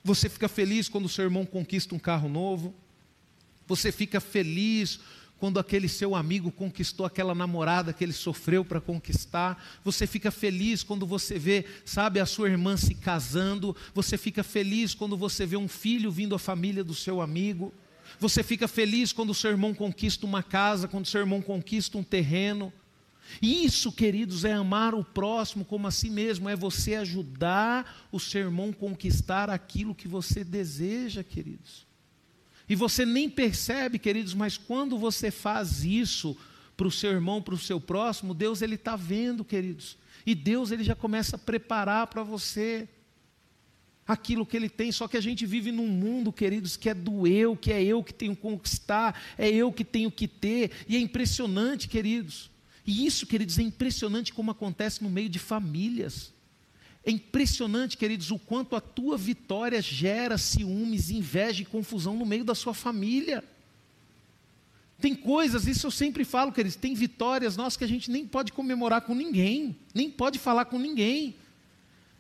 Você 0.02 0.28
fica 0.28 0.48
feliz 0.48 0.88
quando 0.88 1.04
o 1.04 1.08
seu 1.08 1.22
irmão 1.22 1.46
conquista 1.46 1.94
um 1.94 1.98
carro 2.00 2.28
novo. 2.28 2.74
Você 3.66 3.90
fica 3.90 4.20
feliz 4.20 5.00
quando 5.38 5.58
aquele 5.58 5.88
seu 5.88 6.14
amigo 6.14 6.50
conquistou 6.50 7.04
aquela 7.04 7.34
namorada 7.34 7.92
que 7.92 8.02
ele 8.02 8.12
sofreu 8.12 8.64
para 8.64 8.80
conquistar. 8.80 9.62
Você 9.84 10.06
fica 10.06 10.30
feliz 10.30 10.82
quando 10.82 11.06
você 11.06 11.38
vê, 11.38 11.66
sabe, 11.84 12.20
a 12.20 12.26
sua 12.26 12.48
irmã 12.48 12.76
se 12.76 12.94
casando. 12.94 13.76
Você 13.94 14.16
fica 14.16 14.42
feliz 14.42 14.94
quando 14.94 15.16
você 15.16 15.44
vê 15.44 15.56
um 15.56 15.68
filho 15.68 16.10
vindo 16.10 16.34
à 16.34 16.38
família 16.38 16.82
do 16.82 16.94
seu 16.94 17.20
amigo. 17.20 17.74
Você 18.18 18.42
fica 18.42 18.68
feliz 18.68 19.12
quando 19.12 19.30
o 19.30 19.34
seu 19.34 19.50
irmão 19.50 19.74
conquista 19.74 20.24
uma 20.24 20.42
casa, 20.42 20.88
quando 20.88 21.04
o 21.04 21.08
seu 21.08 21.20
irmão 21.20 21.42
conquista 21.42 21.98
um 21.98 22.02
terreno. 22.02 22.72
Isso, 23.42 23.90
queridos, 23.90 24.44
é 24.44 24.52
amar 24.52 24.94
o 24.94 25.04
próximo 25.04 25.64
como 25.64 25.86
a 25.86 25.90
si 25.90 26.10
mesmo, 26.10 26.48
é 26.48 26.54
você 26.54 26.94
ajudar 26.94 28.06
o 28.12 28.20
seu 28.20 28.42
irmão 28.42 28.72
conquistar 28.72 29.50
aquilo 29.50 29.94
que 29.94 30.06
você 30.06 30.44
deseja, 30.44 31.22
queridos. 31.24 31.86
E 32.68 32.74
você 32.74 33.04
nem 33.04 33.28
percebe, 33.28 33.98
queridos, 33.98 34.34
mas 34.34 34.56
quando 34.56 34.98
você 34.98 35.30
faz 35.30 35.84
isso 35.84 36.36
para 36.76 36.86
o 36.86 36.90
seu 36.90 37.10
irmão, 37.10 37.42
para 37.42 37.54
o 37.54 37.58
seu 37.58 37.80
próximo, 37.80 38.34
Deus 38.34 38.62
ele 38.62 38.74
está 38.74 38.96
vendo, 38.96 39.44
queridos. 39.44 39.96
E 40.26 40.34
Deus 40.34 40.70
ele 40.70 40.82
já 40.82 40.94
começa 40.94 41.36
a 41.36 41.38
preparar 41.38 42.06
para 42.06 42.22
você 42.22 42.88
aquilo 44.06 44.46
que 44.46 44.56
ele 44.56 44.68
tem. 44.68 44.90
Só 44.90 45.08
que 45.08 45.16
a 45.16 45.20
gente 45.20 45.46
vive 45.46 45.70
num 45.70 45.86
mundo, 45.86 46.32
queridos, 46.32 46.76
que 46.76 46.88
é 46.88 46.94
do 46.94 47.26
eu, 47.26 47.56
que 47.56 47.72
é 47.72 47.82
eu 47.82 48.02
que 48.02 48.12
tenho 48.12 48.34
que 48.34 48.42
conquistar, 48.42 49.20
é 49.38 49.48
eu 49.48 49.72
que 49.72 49.84
tenho 49.84 50.10
que 50.10 50.28
ter. 50.28 50.70
E 50.88 50.96
é 50.96 51.00
impressionante, 51.00 51.88
queridos. 51.88 52.50
E 52.86 53.06
isso, 53.06 53.26
queridos, 53.26 53.58
é 53.58 53.62
impressionante 53.62 54.32
como 54.32 54.50
acontece 54.50 55.02
no 55.02 55.08
meio 55.08 55.28
de 55.28 55.38
famílias. 55.38 56.33
É 57.06 57.10
impressionante, 57.10 57.98
queridos, 57.98 58.30
o 58.30 58.38
quanto 58.38 58.74
a 58.74 58.80
tua 58.80 59.16
vitória 59.16 59.82
gera 59.82 60.38
ciúmes, 60.38 61.10
inveja 61.10 61.62
e 61.62 61.66
confusão 61.66 62.16
no 62.16 62.24
meio 62.24 62.44
da 62.44 62.54
sua 62.54 62.72
família. 62.72 63.44
Tem 64.98 65.14
coisas, 65.14 65.66
isso 65.66 65.86
eu 65.86 65.90
sempre 65.90 66.24
falo, 66.24 66.50
queridos, 66.50 66.76
tem 66.76 66.94
vitórias 66.94 67.56
nossas 67.56 67.76
que 67.76 67.84
a 67.84 67.88
gente 67.88 68.10
nem 68.10 68.26
pode 68.26 68.52
comemorar 68.52 69.02
com 69.02 69.14
ninguém, 69.14 69.76
nem 69.94 70.10
pode 70.10 70.38
falar 70.38 70.64
com 70.64 70.78
ninguém. 70.78 71.36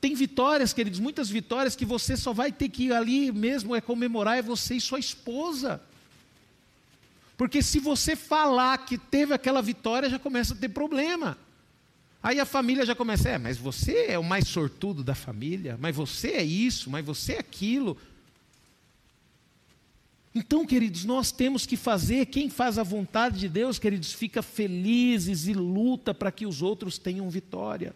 Tem 0.02 0.14
vitórias, 0.14 0.74
queridos, 0.74 1.00
muitas 1.00 1.30
vitórias 1.30 1.74
que 1.74 1.86
você 1.86 2.14
só 2.14 2.34
vai 2.34 2.52
ter 2.52 2.68
que 2.68 2.84
ir 2.84 2.92
ali 2.92 3.32
mesmo 3.32 3.74
é 3.74 3.80
comemorar, 3.80 4.36
é 4.36 4.42
você 4.42 4.74
e 4.74 4.80
sua 4.82 4.98
esposa. 4.98 5.80
Porque 7.38 7.62
se 7.62 7.80
você 7.80 8.14
falar 8.14 8.76
que 8.84 8.98
teve 8.98 9.32
aquela 9.32 9.62
vitória, 9.62 10.10
já 10.10 10.18
começa 10.18 10.52
a 10.52 10.56
ter 10.56 10.68
problema. 10.68 11.38
Aí 12.24 12.40
a 12.40 12.46
família 12.46 12.86
já 12.86 12.94
começa, 12.94 13.28
é, 13.28 13.36
mas 13.36 13.58
você 13.58 14.06
é 14.06 14.18
o 14.18 14.24
mais 14.24 14.48
sortudo 14.48 15.04
da 15.04 15.14
família, 15.14 15.76
mas 15.78 15.94
você 15.94 16.28
é 16.28 16.42
isso, 16.42 16.88
mas 16.88 17.04
você 17.04 17.34
é 17.34 17.38
aquilo. 17.38 17.98
Então, 20.34 20.64
queridos, 20.64 21.04
nós 21.04 21.30
temos 21.30 21.66
que 21.66 21.76
fazer, 21.76 22.24
quem 22.24 22.48
faz 22.48 22.78
a 22.78 22.82
vontade 22.82 23.38
de 23.38 23.46
Deus, 23.46 23.78
queridos, 23.78 24.14
fica 24.14 24.40
felizes 24.40 25.46
e 25.46 25.52
luta 25.52 26.14
para 26.14 26.32
que 26.32 26.46
os 26.46 26.62
outros 26.62 26.96
tenham 26.96 27.28
vitória. 27.28 27.94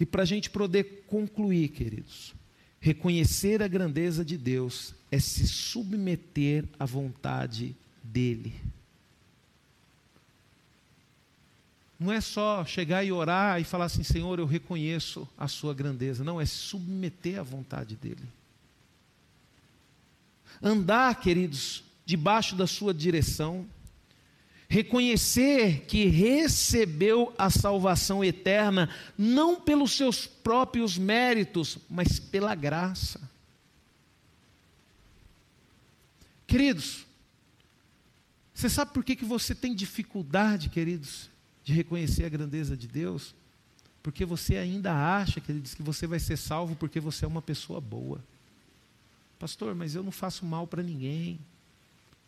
E 0.00 0.06
para 0.06 0.22
a 0.22 0.26
gente 0.26 0.48
poder 0.48 1.04
concluir, 1.06 1.68
queridos, 1.68 2.32
reconhecer 2.80 3.62
a 3.62 3.68
grandeza 3.68 4.24
de 4.24 4.38
Deus 4.38 4.94
é 5.10 5.18
se 5.18 5.46
submeter 5.46 6.64
à 6.78 6.86
vontade 6.86 7.76
dEle. 8.02 8.54
Não 12.02 12.12
é 12.12 12.20
só 12.20 12.64
chegar 12.64 13.04
e 13.04 13.12
orar 13.12 13.60
e 13.60 13.64
falar 13.64 13.84
assim, 13.84 14.02
Senhor, 14.02 14.36
eu 14.38 14.44
reconheço 14.44 15.28
a 15.38 15.46
sua 15.46 15.72
grandeza. 15.72 16.24
Não, 16.24 16.40
é 16.40 16.44
submeter 16.44 17.38
à 17.38 17.44
vontade 17.44 17.94
dEle. 17.94 18.26
Andar, 20.60 21.20
queridos, 21.20 21.84
debaixo 22.04 22.56
da 22.56 22.66
sua 22.66 22.92
direção. 22.92 23.64
Reconhecer 24.68 25.84
que 25.86 26.06
recebeu 26.06 27.32
a 27.38 27.48
salvação 27.48 28.24
eterna, 28.24 28.90
não 29.16 29.60
pelos 29.60 29.92
seus 29.92 30.26
próprios 30.26 30.98
méritos, 30.98 31.78
mas 31.88 32.18
pela 32.18 32.54
graça. 32.56 33.20
Queridos, 36.48 37.06
você 38.52 38.68
sabe 38.68 38.92
por 38.92 39.04
que, 39.04 39.14
que 39.14 39.24
você 39.24 39.54
tem 39.54 39.72
dificuldade, 39.72 40.68
queridos, 40.68 41.30
de 41.64 41.72
reconhecer 41.72 42.24
a 42.24 42.28
grandeza 42.28 42.76
de 42.76 42.86
Deus, 42.86 43.34
porque 44.02 44.24
você 44.24 44.56
ainda 44.56 44.92
acha, 44.92 45.40
que 45.40 45.52
ele 45.52 45.60
diz 45.60 45.74
que 45.74 45.82
você 45.82 46.06
vai 46.06 46.18
ser 46.18 46.36
salvo 46.36 46.74
porque 46.74 46.98
você 46.98 47.24
é 47.24 47.28
uma 47.28 47.42
pessoa 47.42 47.80
boa. 47.80 48.20
Pastor, 49.38 49.74
mas 49.74 49.94
eu 49.94 50.02
não 50.02 50.12
faço 50.12 50.44
mal 50.44 50.66
para 50.66 50.82
ninguém, 50.82 51.38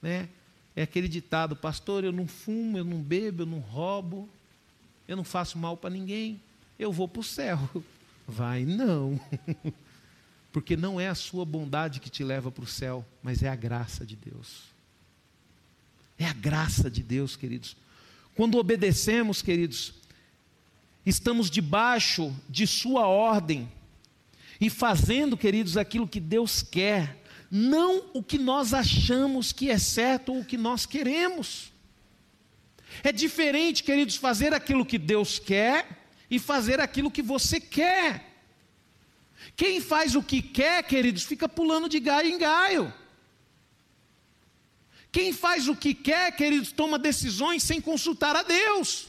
né? 0.00 0.28
É 0.76 0.82
aquele 0.82 1.08
ditado, 1.08 1.54
pastor, 1.54 2.02
eu 2.02 2.12
não 2.12 2.26
fumo, 2.26 2.76
eu 2.76 2.84
não 2.84 3.00
bebo, 3.00 3.42
eu 3.42 3.46
não 3.46 3.58
roubo, 3.58 4.28
eu 5.06 5.16
não 5.16 5.24
faço 5.24 5.56
mal 5.56 5.76
para 5.76 5.90
ninguém, 5.90 6.40
eu 6.78 6.92
vou 6.92 7.06
para 7.06 7.20
o 7.20 7.24
céu. 7.24 7.58
Vai 8.26 8.64
não. 8.64 9.20
Porque 10.52 10.76
não 10.76 11.00
é 11.00 11.08
a 11.08 11.14
sua 11.14 11.44
bondade 11.44 12.00
que 12.00 12.08
te 12.08 12.24
leva 12.24 12.50
para 12.50 12.64
o 12.64 12.66
céu, 12.66 13.04
mas 13.22 13.42
é 13.42 13.48
a 13.48 13.56
graça 13.56 14.06
de 14.06 14.16
Deus. 14.16 14.62
É 16.18 16.24
a 16.24 16.32
graça 16.32 16.90
de 16.90 17.02
Deus, 17.02 17.36
queridos. 17.36 17.76
Quando 18.34 18.58
obedecemos, 18.58 19.40
queridos, 19.40 19.94
estamos 21.06 21.50
debaixo 21.50 22.34
de 22.48 22.66
Sua 22.66 23.06
ordem 23.06 23.70
e 24.60 24.68
fazendo, 24.68 25.36
queridos, 25.36 25.76
aquilo 25.76 26.08
que 26.08 26.20
Deus 26.20 26.62
quer, 26.62 27.22
não 27.50 28.10
o 28.12 28.22
que 28.22 28.38
nós 28.38 28.74
achamos 28.74 29.52
que 29.52 29.70
é 29.70 29.78
certo 29.78 30.32
ou 30.32 30.40
o 30.40 30.44
que 30.44 30.56
nós 30.56 30.86
queremos. 30.86 31.72
É 33.02 33.12
diferente, 33.12 33.82
queridos, 33.82 34.16
fazer 34.16 34.52
aquilo 34.52 34.86
que 34.86 34.98
Deus 34.98 35.38
quer 35.38 36.06
e 36.30 36.38
fazer 36.38 36.80
aquilo 36.80 37.10
que 37.10 37.22
você 37.22 37.60
quer. 37.60 38.32
Quem 39.56 39.80
faz 39.80 40.16
o 40.16 40.22
que 40.22 40.42
quer, 40.42 40.82
queridos, 40.82 41.22
fica 41.22 41.48
pulando 41.48 41.88
de 41.88 42.00
galho 42.00 42.28
em 42.28 42.38
galho. 42.38 42.92
Quem 45.14 45.32
faz 45.32 45.68
o 45.68 45.76
que 45.76 45.94
quer, 45.94 46.32
queridos, 46.32 46.72
toma 46.72 46.98
decisões 46.98 47.62
sem 47.62 47.80
consultar 47.80 48.34
a 48.34 48.42
Deus. 48.42 49.06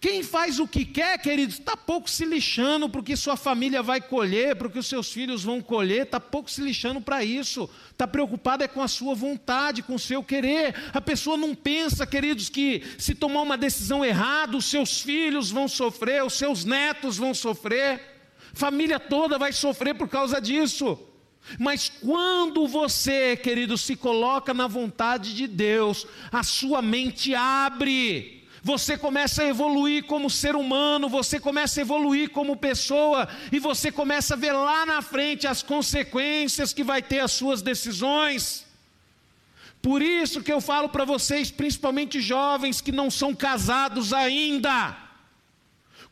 Quem 0.00 0.22
faz 0.22 0.60
o 0.60 0.68
que 0.68 0.84
quer, 0.84 1.18
queridos, 1.18 1.58
está 1.58 1.76
pouco 1.76 2.08
se 2.08 2.24
lixando 2.24 2.88
para 2.88 3.00
o 3.00 3.02
que 3.02 3.16
sua 3.16 3.36
família 3.36 3.82
vai 3.82 4.00
colher, 4.00 4.54
para 4.54 4.68
o 4.68 4.70
que 4.70 4.78
os 4.78 4.86
seus 4.86 5.12
filhos 5.12 5.42
vão 5.42 5.60
colher, 5.60 6.04
está 6.04 6.20
pouco 6.20 6.48
se 6.48 6.60
lixando 6.60 7.00
para 7.00 7.24
isso. 7.24 7.68
Está 7.90 8.06
preocupado 8.06 8.62
é 8.62 8.68
com 8.68 8.80
a 8.80 8.86
sua 8.86 9.16
vontade, 9.16 9.82
com 9.82 9.96
o 9.96 9.98
seu 9.98 10.22
querer. 10.22 10.72
A 10.94 11.00
pessoa 11.00 11.36
não 11.36 11.52
pensa, 11.52 12.06
queridos, 12.06 12.48
que 12.48 12.84
se 12.96 13.16
tomar 13.16 13.42
uma 13.42 13.58
decisão 13.58 14.04
errada, 14.04 14.56
os 14.56 14.66
seus 14.66 15.00
filhos 15.00 15.50
vão 15.50 15.66
sofrer, 15.66 16.22
os 16.22 16.34
seus 16.34 16.64
netos 16.64 17.16
vão 17.16 17.34
sofrer, 17.34 18.00
família 18.54 19.00
toda 19.00 19.36
vai 19.36 19.52
sofrer 19.52 19.96
por 19.96 20.08
causa 20.08 20.40
disso. 20.40 20.96
Mas 21.58 21.88
quando 21.88 22.66
você, 22.66 23.36
querido, 23.36 23.78
se 23.78 23.94
coloca 23.94 24.52
na 24.52 24.66
vontade 24.66 25.34
de 25.34 25.46
Deus, 25.46 26.06
a 26.32 26.42
sua 26.42 26.82
mente 26.82 27.34
abre, 27.34 28.44
você 28.62 28.98
começa 28.98 29.42
a 29.42 29.46
evoluir 29.46 30.04
como 30.04 30.28
ser 30.28 30.56
humano, 30.56 31.08
você 31.08 31.38
começa 31.38 31.80
a 31.80 31.82
evoluir 31.82 32.30
como 32.30 32.56
pessoa, 32.56 33.28
e 33.52 33.60
você 33.60 33.92
começa 33.92 34.34
a 34.34 34.36
ver 34.36 34.52
lá 34.52 34.84
na 34.84 35.00
frente 35.00 35.46
as 35.46 35.62
consequências 35.62 36.72
que 36.72 36.82
vai 36.82 37.00
ter 37.00 37.20
as 37.20 37.30
suas 37.30 37.62
decisões. 37.62 38.66
Por 39.80 40.02
isso 40.02 40.42
que 40.42 40.52
eu 40.52 40.60
falo 40.60 40.88
para 40.88 41.04
vocês, 41.04 41.48
principalmente 41.48 42.20
jovens 42.20 42.80
que 42.80 42.90
não 42.90 43.08
são 43.08 43.32
casados 43.32 44.12
ainda, 44.12 44.96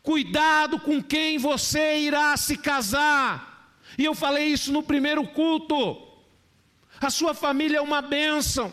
cuidado 0.00 0.78
com 0.78 1.02
quem 1.02 1.38
você 1.38 1.98
irá 1.98 2.36
se 2.36 2.56
casar. 2.56 3.53
E 3.96 4.04
eu 4.04 4.14
falei 4.14 4.46
isso 4.46 4.72
no 4.72 4.82
primeiro 4.82 5.26
culto. 5.26 6.00
A 7.00 7.10
sua 7.10 7.34
família 7.34 7.78
é 7.78 7.80
uma 7.80 8.00
bênção. 8.00 8.72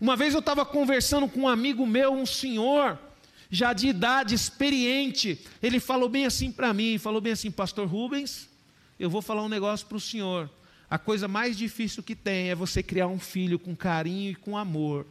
Uma 0.00 0.16
vez 0.16 0.34
eu 0.34 0.40
estava 0.40 0.64
conversando 0.64 1.28
com 1.28 1.42
um 1.42 1.48
amigo 1.48 1.86
meu, 1.86 2.12
um 2.12 2.26
senhor, 2.26 2.98
já 3.50 3.72
de 3.72 3.88
idade, 3.88 4.34
experiente. 4.34 5.40
Ele 5.62 5.80
falou 5.80 6.08
bem 6.08 6.26
assim 6.26 6.52
para 6.52 6.72
mim: 6.72 6.98
falou 6.98 7.20
bem 7.20 7.32
assim, 7.32 7.50
Pastor 7.50 7.86
Rubens, 7.86 8.48
eu 8.98 9.08
vou 9.08 9.22
falar 9.22 9.42
um 9.42 9.48
negócio 9.48 9.86
para 9.86 9.96
o 9.96 10.00
senhor. 10.00 10.50
A 10.88 10.98
coisa 10.98 11.26
mais 11.26 11.56
difícil 11.56 12.02
que 12.02 12.14
tem 12.14 12.50
é 12.50 12.54
você 12.54 12.82
criar 12.82 13.08
um 13.08 13.18
filho 13.18 13.58
com 13.58 13.74
carinho 13.74 14.32
e 14.32 14.34
com 14.34 14.56
amor 14.56 15.06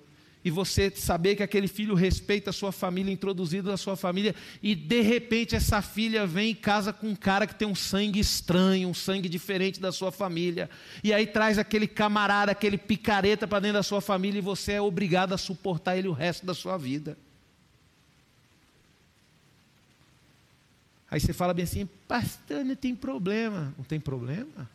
e 0.45 0.51
você 0.51 0.91
saber 0.91 1.35
que 1.35 1.41
aquele 1.41 1.67
filho 1.67 1.95
respeita 1.95 2.51
a 2.51 2.53
sua 2.53 2.71
família, 2.71 3.11
introduzido 3.11 3.71
na 3.71 3.77
sua 3.77 3.95
família, 3.95 4.35
e 4.61 4.75
de 4.75 5.01
repente 5.01 5.55
essa 5.55 5.81
filha 5.81 6.27
vem 6.27 6.51
e 6.51 6.55
casa 6.55 6.93
com 6.93 7.07
um 7.07 7.15
cara 7.15 7.47
que 7.47 7.55
tem 7.55 7.67
um 7.67 7.73
sangue 7.73 8.19
estranho, 8.19 8.87
um 8.87 8.93
sangue 8.93 9.27
diferente 9.27 9.79
da 9.79 9.91
sua 9.91 10.11
família, 10.11 10.69
e 11.03 11.11
aí 11.11 11.25
traz 11.25 11.57
aquele 11.57 11.87
camarada, 11.87 12.51
aquele 12.51 12.77
picareta 12.77 13.47
para 13.47 13.59
dentro 13.59 13.77
da 13.77 13.83
sua 13.83 14.01
família, 14.01 14.37
e 14.37 14.41
você 14.41 14.73
é 14.73 14.81
obrigado 14.81 15.33
a 15.33 15.37
suportar 15.37 15.97
ele 15.97 16.07
o 16.07 16.13
resto 16.13 16.45
da 16.45 16.53
sua 16.53 16.77
vida. 16.77 17.17
Aí 21.09 21.19
você 21.19 21.33
fala 21.33 21.53
bem 21.53 21.63
assim, 21.63 21.87
pastor, 22.07 22.63
não 22.63 22.75
tem 22.75 22.93
problema. 22.93 23.73
Não 23.77 23.85
tem 23.85 23.99
problema? 23.99 24.69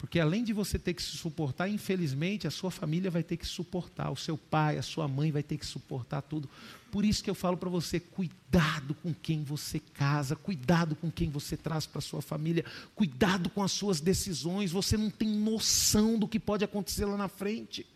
Porque 0.00 0.18
além 0.18 0.42
de 0.42 0.54
você 0.54 0.78
ter 0.78 0.94
que 0.94 1.02
se 1.02 1.14
suportar, 1.18 1.68
infelizmente, 1.68 2.46
a 2.46 2.50
sua 2.50 2.70
família 2.70 3.10
vai 3.10 3.22
ter 3.22 3.36
que 3.36 3.46
suportar, 3.46 4.10
o 4.10 4.16
seu 4.16 4.34
pai, 4.38 4.78
a 4.78 4.82
sua 4.82 5.06
mãe 5.06 5.30
vai 5.30 5.42
ter 5.42 5.58
que 5.58 5.66
suportar 5.66 6.22
tudo. 6.22 6.48
Por 6.90 7.04
isso 7.04 7.22
que 7.22 7.28
eu 7.28 7.34
falo 7.34 7.58
para 7.58 7.68
você: 7.68 8.00
cuidado 8.00 8.94
com 8.94 9.12
quem 9.12 9.44
você 9.44 9.78
casa, 9.78 10.34
cuidado 10.34 10.96
com 10.96 11.10
quem 11.10 11.28
você 11.28 11.54
traz 11.54 11.84
para 11.84 12.00
sua 12.00 12.22
família, 12.22 12.64
cuidado 12.94 13.50
com 13.50 13.62
as 13.62 13.72
suas 13.72 14.00
decisões. 14.00 14.72
Você 14.72 14.96
não 14.96 15.10
tem 15.10 15.28
noção 15.28 16.18
do 16.18 16.26
que 16.26 16.40
pode 16.40 16.64
acontecer 16.64 17.04
lá 17.04 17.18
na 17.18 17.28
frente. 17.28 17.86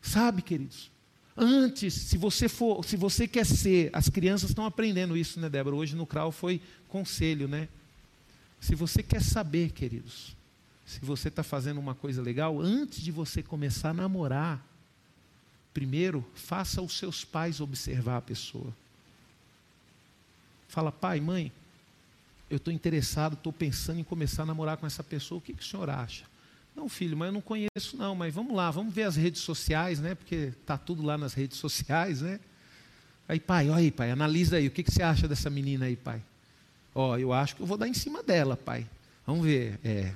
Sabe, 0.00 0.40
queridos? 0.40 0.90
Antes, 1.36 1.92
se 1.92 2.16
você 2.16 2.48
for, 2.48 2.82
se 2.82 2.96
você 2.96 3.28
quer 3.28 3.44
ser, 3.44 3.90
as 3.92 4.08
crianças 4.08 4.48
estão 4.48 4.64
aprendendo 4.64 5.18
isso, 5.18 5.38
né, 5.38 5.50
Débora? 5.50 5.76
Hoje 5.76 5.94
no 5.94 6.06
CRAU 6.06 6.32
foi 6.32 6.62
conselho, 6.88 7.46
né? 7.46 7.68
Se 8.66 8.74
você 8.74 9.00
quer 9.00 9.22
saber, 9.22 9.70
queridos, 9.70 10.34
se 10.84 10.98
você 10.98 11.28
está 11.28 11.44
fazendo 11.44 11.78
uma 11.78 11.94
coisa 11.94 12.20
legal, 12.20 12.60
antes 12.60 13.00
de 13.00 13.12
você 13.12 13.40
começar 13.40 13.90
a 13.90 13.94
namorar, 13.94 14.60
primeiro, 15.72 16.26
faça 16.34 16.82
os 16.82 16.98
seus 16.98 17.24
pais 17.24 17.60
observar 17.60 18.16
a 18.16 18.20
pessoa. 18.20 18.74
Fala, 20.66 20.90
pai, 20.90 21.20
mãe, 21.20 21.52
eu 22.50 22.56
estou 22.56 22.74
interessado, 22.74 23.34
estou 23.34 23.52
pensando 23.52 24.00
em 24.00 24.04
começar 24.04 24.42
a 24.42 24.46
namorar 24.46 24.78
com 24.78 24.86
essa 24.86 25.04
pessoa, 25.04 25.38
o 25.38 25.40
que, 25.40 25.52
que 25.52 25.62
o 25.62 25.64
senhor 25.64 25.88
acha? 25.88 26.24
Não, 26.74 26.88
filho, 26.88 27.16
mas 27.16 27.26
eu 27.26 27.34
não 27.34 27.40
conheço 27.40 27.96
não, 27.96 28.16
mas 28.16 28.34
vamos 28.34 28.52
lá, 28.52 28.68
vamos 28.72 28.92
ver 28.92 29.04
as 29.04 29.14
redes 29.14 29.42
sociais, 29.42 30.00
né? 30.00 30.16
Porque 30.16 30.52
está 30.60 30.76
tudo 30.76 31.04
lá 31.04 31.16
nas 31.16 31.34
redes 31.34 31.58
sociais, 31.58 32.20
né? 32.20 32.40
Aí, 33.28 33.38
pai, 33.38 33.70
olha 33.70 33.78
aí, 33.78 33.92
pai, 33.92 34.10
analisa 34.10 34.56
aí, 34.56 34.66
o 34.66 34.72
que, 34.72 34.82
que 34.82 34.90
você 34.90 35.04
acha 35.04 35.28
dessa 35.28 35.48
menina 35.48 35.84
aí, 35.84 35.94
pai? 35.94 36.20
Ó, 36.98 37.10
oh, 37.10 37.18
eu 37.18 37.30
acho 37.30 37.54
que 37.54 37.60
eu 37.60 37.66
vou 37.66 37.76
dar 37.76 37.86
em 37.86 37.92
cima 37.92 38.22
dela, 38.22 38.56
pai. 38.56 38.86
Vamos 39.26 39.44
ver. 39.44 39.78
É. 39.84 40.14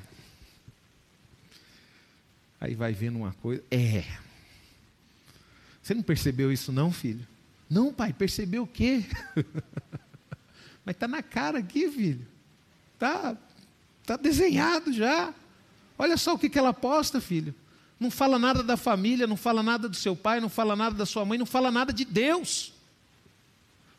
Aí 2.58 2.74
vai 2.74 2.94
vendo 2.94 3.16
uma 3.16 3.34
coisa. 3.34 3.62
É. 3.70 4.02
Você 5.82 5.92
não 5.92 6.02
percebeu 6.02 6.50
isso, 6.50 6.72
não, 6.72 6.90
filho? 6.90 7.28
Não, 7.68 7.92
pai, 7.92 8.14
percebeu 8.14 8.62
o 8.62 8.66
quê? 8.66 9.04
Mas 10.82 10.96
está 10.96 11.06
na 11.06 11.22
cara 11.22 11.58
aqui, 11.58 11.86
filho. 11.90 12.26
Está 12.94 13.36
tá 14.06 14.16
desenhado 14.16 14.90
já. 14.90 15.34
Olha 15.98 16.16
só 16.16 16.32
o 16.32 16.38
que, 16.38 16.48
que 16.48 16.58
ela 16.58 16.72
posta, 16.72 17.20
filho. 17.20 17.54
Não 18.00 18.10
fala 18.10 18.38
nada 18.38 18.62
da 18.62 18.78
família, 18.78 19.26
não 19.26 19.36
fala 19.36 19.62
nada 19.62 19.86
do 19.86 19.96
seu 19.96 20.16
pai, 20.16 20.40
não 20.40 20.48
fala 20.48 20.74
nada 20.74 20.94
da 20.94 21.04
sua 21.04 21.26
mãe, 21.26 21.38
não 21.38 21.44
fala 21.44 21.70
nada 21.70 21.92
de 21.92 22.06
Deus. 22.06 22.72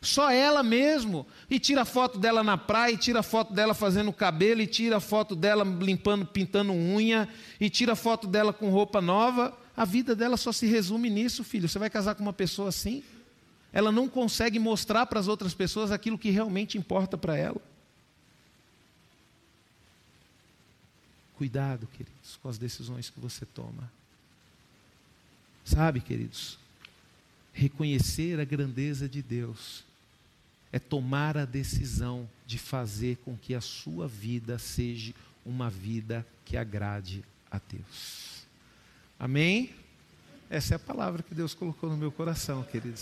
Só 0.02 0.32
ela 0.32 0.64
mesmo. 0.64 1.24
E 1.48 1.60
tira 1.60 1.84
foto 1.84 2.18
dela 2.18 2.42
na 2.42 2.58
praia, 2.58 2.92
e 2.92 2.98
tira 2.98 3.22
foto 3.22 3.54
dela 3.54 3.72
fazendo 3.72 4.12
cabelo, 4.12 4.60
e 4.60 4.66
tira 4.66 4.98
foto 4.98 5.36
dela 5.36 5.64
limpando, 5.64 6.26
pintando 6.26 6.72
unha, 6.72 7.28
e 7.60 7.70
tira 7.70 7.94
foto 7.94 8.26
dela 8.26 8.52
com 8.52 8.68
roupa 8.68 9.00
nova. 9.00 9.56
A 9.76 9.84
vida 9.84 10.14
dela 10.16 10.36
só 10.36 10.50
se 10.50 10.66
resume 10.66 11.08
nisso, 11.08 11.44
filho. 11.44 11.68
Você 11.68 11.78
vai 11.78 11.88
casar 11.88 12.16
com 12.16 12.22
uma 12.22 12.32
pessoa 12.32 12.68
assim? 12.68 13.04
Ela 13.72 13.92
não 13.92 14.08
consegue 14.08 14.58
mostrar 14.58 15.06
para 15.06 15.20
as 15.20 15.28
outras 15.28 15.54
pessoas 15.54 15.92
aquilo 15.92 16.18
que 16.18 16.30
realmente 16.30 16.76
importa 16.76 17.16
para 17.16 17.36
ela. 17.36 17.62
Cuidado, 21.36 21.86
queridos, 21.96 22.38
com 22.42 22.48
as 22.48 22.58
decisões 22.58 23.08
que 23.08 23.20
você 23.20 23.46
toma. 23.46 23.90
Sabe, 25.64 26.00
queridos, 26.00 26.58
reconhecer 27.52 28.40
a 28.40 28.44
grandeza 28.44 29.08
de 29.08 29.22
Deus 29.22 29.84
é 30.72 30.78
tomar 30.78 31.36
a 31.36 31.44
decisão 31.44 32.28
de 32.46 32.58
fazer 32.58 33.18
com 33.18 33.36
que 33.36 33.54
a 33.54 33.60
sua 33.60 34.08
vida 34.08 34.58
seja 34.58 35.14
uma 35.44 35.68
vida 35.68 36.26
que 36.44 36.56
agrade 36.56 37.22
a 37.50 37.60
Deus. 37.70 38.46
Amém? 39.18 39.74
Essa 40.48 40.74
é 40.74 40.76
a 40.76 40.78
palavra 40.78 41.22
que 41.22 41.34
Deus 41.34 41.54
colocou 41.54 41.88
no 41.88 41.96
meu 41.96 42.10
coração, 42.10 42.62
queridos. 42.62 42.90